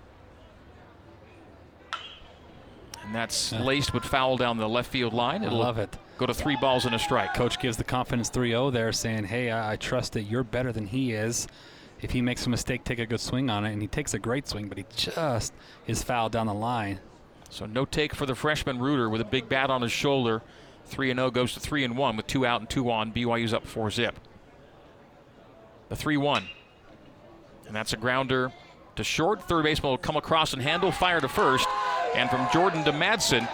And 3.14 3.22
that's 3.22 3.53
Yeah. 3.53 3.62
laced 3.62 3.94
with 3.94 4.05
foul 4.05 4.37
down 4.37 4.57
the 4.57 4.68
left 4.68 4.90
field 4.90 5.12
line. 5.12 5.44
It'll 5.44 5.59
love 5.59 5.79
it. 5.79 5.96
go 6.18 6.27
to 6.27 6.35
three 6.35 6.57
balls 6.57 6.85
and 6.85 6.94
a 6.96 6.98
strike. 6.98 7.33
Coach 7.35 7.61
gives 7.61 7.77
the 7.77 7.85
confidence 7.85 8.29
3-0 8.29 8.70
there, 8.72 8.90
saying, 8.90 9.27
"Hey, 9.27 9.53
I, 9.53 9.72
I 9.74 9.77
trust 9.77 10.14
that 10.14 10.22
you're 10.22 10.42
better 10.42 10.72
than 10.72 10.87
he 10.88 11.12
is. 11.12 11.46
If 12.03 12.11
he 12.11 12.20
makes 12.20 12.44
a 12.46 12.50
mistake, 12.50 12.83
take 12.83 12.98
a 12.98 13.07
good 13.07 13.20
swing 13.20 13.48
on 13.50 13.64
it." 13.64 13.72
And 13.72 13.81
he 13.81 13.87
takes 13.87 14.14
a 14.14 14.18
great 14.18 14.48
swing, 14.48 14.68
but 14.68 14.79
he 14.79 14.85
just 14.96 15.53
is 15.87 16.03
fouled 16.03 16.33
down 16.33 16.46
the 16.48 16.55
line. 16.55 16.98
So 17.50 17.66
no 17.66 17.85
take 17.85 18.16
for 18.16 18.27
the 18.27 18.35
freshman 18.35 18.81
Reuter 18.81 19.09
with 19.09 19.20
a 19.20 19.24
big 19.24 19.48
bat 19.48 19.70
on 19.70 19.83
his 19.83 19.92
shoulder. 19.92 20.42
3 20.87 21.11
and 21.12 21.18
0 21.18 21.31
goes 21.31 21.55
to 21.55 21.61
3 21.61 21.85
and 21.85 21.96
1 21.96 22.16
with 22.16 22.27
2 22.27 22.44
out 22.44 22.61
and 22.61 22.68
2 22.68 22.90
on. 22.90 23.12
BYU's 23.12 23.55
up 23.55 23.64
4 23.64 23.92
zip. 23.92 24.18
The 25.88 25.94
3 25.96 26.16
1. 26.16 26.48
And 27.68 27.77
that's 27.77 27.92
a 27.92 27.96
grounder 27.96 28.51
to 28.97 29.05
short. 29.05 29.43
Third 29.45 29.62
baseman 29.64 29.91
will 29.91 29.99
come 29.99 30.16
across 30.16 30.53
and 30.53 30.62
handle, 30.62 30.91
fire 30.91 31.20
to 31.20 31.28
first. 31.28 31.68
And 32.14 32.30
from 32.30 32.46
Jordan 32.52 32.84
to 32.84 32.92
Madsen, 32.92 33.48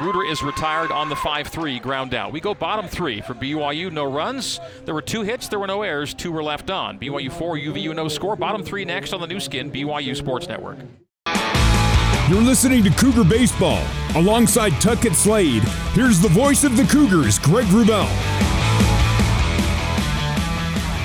Reuter 0.00 0.24
is 0.24 0.42
retired 0.42 0.90
on 0.90 1.08
the 1.08 1.16
5 1.16 1.46
3 1.46 1.78
ground 1.78 2.14
out. 2.14 2.32
We 2.32 2.40
go 2.40 2.54
bottom 2.54 2.88
three 2.88 3.20
for 3.20 3.34
BYU, 3.34 3.92
no 3.92 4.10
runs. 4.10 4.58
There 4.84 4.94
were 4.94 5.02
two 5.02 5.22
hits, 5.22 5.46
there 5.48 5.60
were 5.60 5.68
no 5.68 5.82
errors, 5.82 6.14
two 6.14 6.32
were 6.32 6.42
left 6.42 6.70
on. 6.70 6.98
BYU 6.98 7.30
4, 7.30 7.56
UVU 7.56 7.94
no 7.94 8.08
score. 8.08 8.34
Bottom 8.34 8.64
three 8.64 8.84
next 8.84 9.12
on 9.12 9.20
the 9.20 9.26
Nu 9.26 9.38
Skin, 9.38 9.70
BYU 9.70 10.16
Sports 10.16 10.48
Network. 10.48 10.78
You're 12.28 12.42
listening 12.42 12.82
to 12.84 12.90
Cougar 12.90 13.24
Baseball. 13.24 13.84
Alongside 14.16 14.70
Tuckett 14.80 15.14
Slade, 15.14 15.62
here's 15.92 16.20
the 16.20 16.28
voice 16.28 16.64
of 16.64 16.76
the 16.76 16.84
Cougars, 16.84 17.38
Greg 17.38 17.66
Wrubell. 17.66 18.08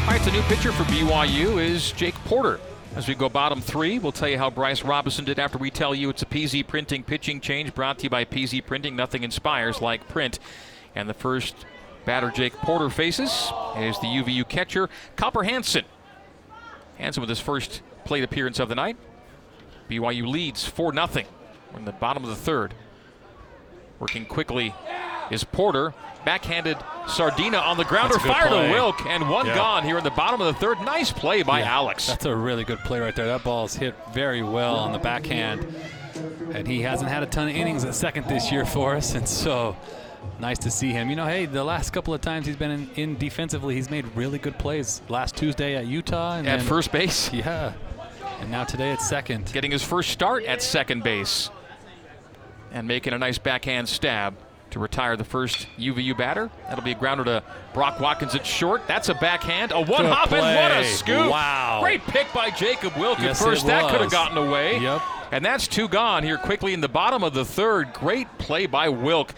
All 0.01 0.15
right, 0.15 0.21
the 0.23 0.31
new 0.31 0.41
pitcher 0.43 0.71
for 0.71 0.83
BYU 0.85 1.61
is 1.63 1.91
Jake 1.91 2.15
Porter. 2.25 2.59
As 2.99 3.07
we 3.07 3.15
go 3.15 3.29
bottom 3.29 3.61
three, 3.61 3.97
we'll 3.97 4.11
tell 4.11 4.27
you 4.27 4.37
how 4.37 4.49
Bryce 4.49 4.83
Robison 4.83 5.23
did 5.23 5.39
after 5.39 5.57
we 5.57 5.71
tell 5.71 5.95
you 5.95 6.09
it's 6.09 6.21
a 6.21 6.25
PZ 6.25 6.67
Printing 6.67 7.01
pitching 7.01 7.39
change 7.39 7.73
brought 7.73 7.99
to 7.99 8.03
you 8.03 8.09
by 8.09 8.25
PZ 8.25 8.65
Printing. 8.65 8.93
Nothing 8.93 9.23
inspires 9.23 9.79
like 9.79 10.09
print. 10.09 10.37
And 10.93 11.07
the 11.07 11.13
first 11.13 11.55
batter 12.03 12.29
Jake 12.29 12.51
Porter 12.55 12.89
faces 12.89 13.31
is 13.77 13.97
the 13.99 14.07
UVU 14.07 14.45
catcher, 14.49 14.89
Cooper 15.15 15.43
Hansen. 15.43 15.85
Hansen 16.97 17.21
with 17.21 17.29
his 17.29 17.39
first 17.39 17.81
plate 18.03 18.25
appearance 18.25 18.59
of 18.59 18.67
the 18.67 18.75
night. 18.75 18.97
BYU 19.89 20.27
leads 20.27 20.65
4 20.65 20.93
0 20.93 21.25
in 21.77 21.85
the 21.85 21.93
bottom 21.93 22.25
of 22.25 22.29
the 22.29 22.35
third. 22.35 22.73
Working 23.97 24.25
quickly 24.25 24.75
is 25.31 25.43
Porter. 25.43 25.93
Backhanded 26.25 26.77
Sardina 27.07 27.57
on 27.57 27.77
the 27.77 27.85
grounder, 27.85 28.15
That's 28.15 28.25
a 28.25 28.27
fire 28.27 28.47
play. 28.49 28.67
to 28.67 28.73
Wilk, 28.73 29.05
and 29.05 29.29
one 29.29 29.45
Yeah. 29.45 29.55
gone 29.55 29.83
here 29.85 29.97
in 29.97 30.03
the 30.03 30.11
bottom 30.11 30.41
of 30.41 30.47
the 30.47 30.59
third. 30.59 30.81
Nice 30.81 31.11
play 31.13 31.43
by 31.43 31.59
Yeah, 31.61 31.75
Alex. 31.75 32.07
That's 32.07 32.25
a 32.25 32.35
really 32.35 32.65
good 32.65 32.79
play 32.79 32.99
right 32.99 33.15
there. 33.15 33.27
That 33.27 33.43
ball's 33.43 33.75
hit 33.75 33.95
very 34.13 34.43
well 34.43 34.75
on 34.75 34.91
the 34.91 34.99
backhand. 34.99 35.65
And 36.53 36.67
he 36.67 36.81
hasn't 36.81 37.09
had 37.09 37.23
a 37.23 37.25
ton 37.25 37.47
of 37.47 37.55
innings 37.55 37.85
at 37.85 37.95
second 37.95 38.27
this 38.27 38.51
year 38.51 38.65
for 38.65 38.95
us, 38.95 39.15
and 39.15 39.27
so 39.27 39.77
nice 40.39 40.57
to 40.59 40.69
see 40.71 40.89
him. 40.91 41.09
You 41.09 41.15
know, 41.15 41.25
hey, 41.25 41.45
the 41.45 41.63
last 41.63 41.91
couple 41.91 42.13
of 42.13 42.19
times 42.19 42.45
he's 42.45 42.57
been 42.57 42.71
in, 42.71 42.89
in 42.95 43.17
defensively, 43.17 43.75
he's 43.75 43.89
made 43.89 44.05
really 44.15 44.39
good 44.39 44.57
plays. 44.57 45.01
Last 45.07 45.37
Tuesday 45.37 45.75
at 45.75 45.85
Utah. 45.87 46.33
And 46.33 46.47
At 46.47 46.59
then- 46.59 46.67
first 46.67 46.91
base, 46.91 47.31
Yeah. 47.33 47.71
And 48.41 48.51
now 48.51 48.65
today 48.65 48.91
at 48.91 49.01
second. 49.01 49.51
getting 49.53 49.71
his 49.71 49.83
first 49.83 50.09
start 50.11 50.43
at 50.43 50.61
second 50.61 51.03
base, 51.03 51.49
and 52.73 52.87
making 52.87 53.13
a 53.13 53.17
nice 53.17 53.37
backhand 53.37 53.87
stab 53.89 54.35
to 54.71 54.79
retire 54.79 55.15
the 55.17 55.23
first 55.23 55.67
UVU 55.77 56.17
batter. 56.17 56.49
That'll 56.67 56.83
be 56.83 56.91
a 56.91 56.95
grounder 56.95 57.23
to 57.25 57.43
Brock 57.73 57.99
Watkins 57.99 58.35
at 58.35 58.45
short. 58.45 58.87
That's 58.87 59.09
a 59.09 59.13
backhand, 59.15 59.71
a 59.71 59.79
one 59.81 60.03
Good 60.03 60.11
hop, 60.11 60.31
and 60.31 60.41
what 60.41 60.71
a 60.71 60.75
play. 60.75 60.83
scoop! 60.85 61.29
Wow. 61.31 61.79
Great 61.81 62.01
pick 62.03 62.31
by 62.33 62.49
Jacob 62.51 62.95
Wilk 62.97 63.19
Yes, 63.19 63.41
at 63.41 63.45
first. 63.47 63.67
That 63.67 63.89
could 63.91 64.01
have 64.01 64.11
gotten 64.11 64.37
away. 64.37 64.79
Yep. 64.79 65.01
And 65.31 65.45
that's 65.45 65.67
two 65.67 65.87
gone 65.87 66.23
here 66.23 66.37
quickly 66.37 66.73
in 66.73 66.81
the 66.81 66.89
bottom 66.89 67.23
of 67.23 67.33
the 67.33 67.45
third. 67.45 67.93
Great 67.93 68.27
play 68.37 68.65
by 68.65 68.89
Wilk. 68.89 69.33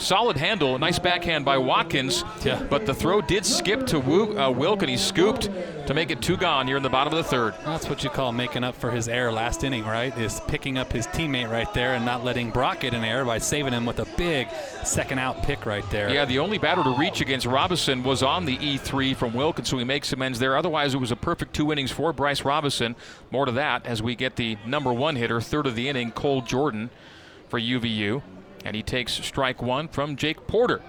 Solid 0.00 0.38
handle, 0.38 0.78
nice 0.78 0.98
backhand 0.98 1.44
by 1.44 1.58
Watkins. 1.58 2.24
Yeah. 2.42 2.62
But 2.70 2.86
the 2.86 2.94
throw 2.94 3.20
did 3.20 3.44
skip 3.44 3.86
to 3.88 4.00
Wu, 4.00 4.38
uh, 4.38 4.50
Wilk, 4.50 4.80
and 4.80 4.90
he 4.90 4.96
scooped 4.96 5.50
to 5.86 5.92
make 5.92 6.10
it 6.10 6.22
two 6.22 6.38
gone 6.38 6.66
here 6.66 6.78
in 6.78 6.82
the 6.82 6.88
bottom 6.88 7.12
of 7.12 7.18
the 7.18 7.28
third. 7.28 7.52
That's 7.66 7.86
what 7.86 8.02
you 8.02 8.08
call 8.08 8.32
making 8.32 8.64
up 8.64 8.74
for 8.74 8.90
his 8.90 9.08
error 9.08 9.30
last 9.30 9.62
inning, 9.62 9.84
right? 9.84 10.16
Is 10.16 10.40
picking 10.48 10.78
up 10.78 10.90
his 10.90 11.06
teammate 11.08 11.50
right 11.50 11.72
there 11.74 11.94
and 11.94 12.04
not 12.06 12.24
letting 12.24 12.50
Brock 12.50 12.80
get 12.80 12.94
an 12.94 13.04
error 13.04 13.26
by 13.26 13.36
saving 13.36 13.74
him 13.74 13.84
with 13.84 13.98
a 13.98 14.06
big 14.16 14.48
second 14.84 15.18
out 15.18 15.42
pick 15.42 15.66
right 15.66 15.88
there. 15.90 16.08
Yeah, 16.08 16.24
the 16.24 16.38
only 16.38 16.56
batter 16.56 16.82
to 16.82 16.96
reach 16.98 17.20
against 17.20 17.44
Robison 17.44 18.02
was 18.02 18.22
on 18.22 18.46
the 18.46 18.56
E3 18.56 19.14
from 19.14 19.34
Wilkins, 19.34 19.68
so 19.68 19.76
he 19.76 19.84
makes 19.84 20.10
amends 20.14 20.38
there. 20.38 20.56
Otherwise, 20.56 20.94
it 20.94 20.98
was 20.98 21.12
a 21.12 21.16
perfect 21.16 21.52
two 21.54 21.72
innings 21.72 21.90
for 21.90 22.14
Bryce 22.14 22.42
Robison. 22.42 22.96
More 23.30 23.44
to 23.44 23.52
that 23.52 23.84
as 23.84 24.02
we 24.02 24.14
get 24.14 24.36
the 24.36 24.56
number 24.64 24.94
one 24.94 25.16
hitter, 25.16 25.42
third 25.42 25.66
of 25.66 25.74
the 25.74 25.90
inning, 25.90 26.10
Cole 26.10 26.40
Jordan 26.40 26.88
for 27.50 27.60
UVU. 27.60 28.22
And 28.64 28.76
he 28.76 28.82
takes 28.82 29.12
strike 29.12 29.62
one 29.62 29.88
from 29.88 30.16
Jake 30.16 30.46
Porter. 30.46 30.82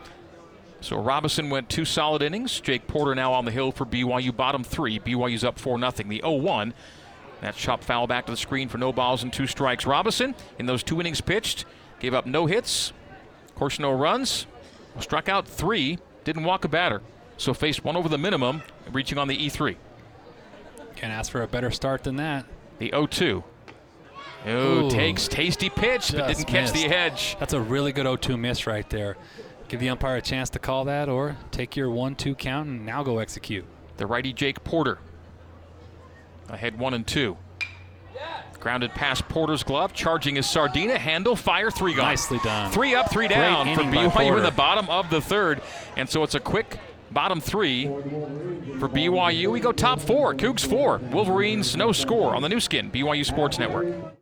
So 0.82 0.97
Robison 0.97 1.49
went 1.49 1.69
two 1.69 1.86
solid 1.86 2.22
innings. 2.22 2.59
Jake 2.59 2.88
Porter 2.88 3.13
now 3.13 3.34
on 3.34 3.45
the 3.45 3.51
hill 3.51 3.72
for 3.72 3.86
BYU, 3.86 4.36
bottom 4.36 4.63
three. 4.63 4.99
BYU's 4.99 5.43
up 5.43 5.59
4 5.59 5.78
0. 5.80 5.91
The 5.91 6.19
0 6.22 6.32
1. 6.32 6.74
That 7.41 7.55
chop 7.55 7.84
foul 7.84 8.07
back 8.07 8.26
to 8.26 8.32
the 8.32 8.38
screen 8.38 8.69
for 8.69 8.78
no 8.78 8.91
balls 8.91 9.24
and 9.24 9.32
two 9.32 9.47
strikes. 9.47 9.86
Robison, 9.86 10.36
in 10.59 10.65
those 10.67 10.84
two 10.84 10.99
innings 10.99 11.22
pitched, 11.22 11.65
gave 11.99 12.13
up 12.13 12.26
no 12.26 12.45
hits, 12.45 12.93
of 13.47 13.55
course, 13.55 13.80
no 13.80 13.91
runs, 13.91 14.45
struck 14.99 15.28
out 15.28 15.47
three, 15.47 15.99
didn't 16.24 16.43
walk 16.43 16.65
a 16.65 16.67
batter. 16.67 17.01
So 17.38 17.53
faced 17.53 17.84
one 17.84 17.97
over 17.97 18.09
the 18.09 18.17
minimum, 18.17 18.61
reaching 18.91 19.17
on 19.17 19.28
the 19.28 19.36
E3. 19.36 19.76
Can't 20.95 21.11
ask 21.11 21.32
for 21.32 21.41
a 21.41 21.47
better 21.47 21.72
start 21.72 22.03
than 22.03 22.17
that. 22.17 22.45
The 22.78 22.89
0 22.89 23.07
2. 23.07 23.43
Oh, 24.45 24.85
Ooh. 24.85 24.89
takes 24.89 25.27
tasty 25.27 25.69
pitch, 25.69 26.11
but 26.11 26.27
Just 26.27 26.39
didn't 26.39 26.47
catch 26.47 26.71
the 26.71 26.85
edge. 26.85 27.37
That's 27.39 27.53
a 27.53 27.61
really 27.61 27.91
good 27.91 28.05
0-2 28.05 28.39
miss 28.39 28.65
right 28.65 28.89
there. 28.89 29.17
Give 29.67 29.79
the 29.79 29.89
umpire 29.89 30.17
a 30.17 30.21
chance 30.21 30.49
to 30.51 30.59
call 30.59 30.85
that 30.85 31.07
or 31.09 31.37
take 31.51 31.75
your 31.75 31.89
1-2 31.89 32.37
count 32.37 32.67
and 32.67 32.85
now 32.85 33.03
go 33.03 33.19
execute. 33.19 33.65
The 33.97 34.05
righty 34.05 34.33
Jake 34.33 34.63
Porter. 34.63 34.99
Ahead 36.49 36.77
one 36.77 36.93
and 36.93 37.07
two. 37.07 37.37
Grounded 38.59 38.91
past 38.91 39.27
Porter's 39.27 39.63
glove, 39.63 39.91
charging 39.91 40.35
his 40.35 40.47
Sardina 40.47 40.97
handle, 40.97 41.35
fire 41.35 41.71
three 41.71 41.95
gone. 41.95 42.05
Nicely 42.05 42.39
done. 42.43 42.71
Three 42.71 42.93
up, 42.93 43.09
three 43.09 43.27
Great 43.27 43.35
down 43.35 43.73
for 43.75 43.81
BYU 43.81 44.37
in 44.37 44.43
the 44.43 44.51
bottom 44.51 44.87
of 44.87 45.09
the 45.09 45.19
third, 45.19 45.61
and 45.97 46.07
so 46.07 46.21
it's 46.21 46.35
a 46.35 46.39
quick 46.39 46.77
bottom 47.09 47.41
three 47.41 47.85
for 48.77 48.87
BYU. 48.87 49.51
We 49.51 49.59
go 49.59 49.71
top 49.71 49.99
four, 49.99 50.35
Cougs 50.35 50.63
four, 50.63 50.99
Wolverines 51.11 51.75
no 51.75 51.91
score 51.91 52.35
on 52.35 52.43
the 52.43 52.49
Nu 52.49 52.59
Skin 52.59 52.91
BYU 52.91 53.25
Sports 53.25 53.57
Network. 53.57 54.13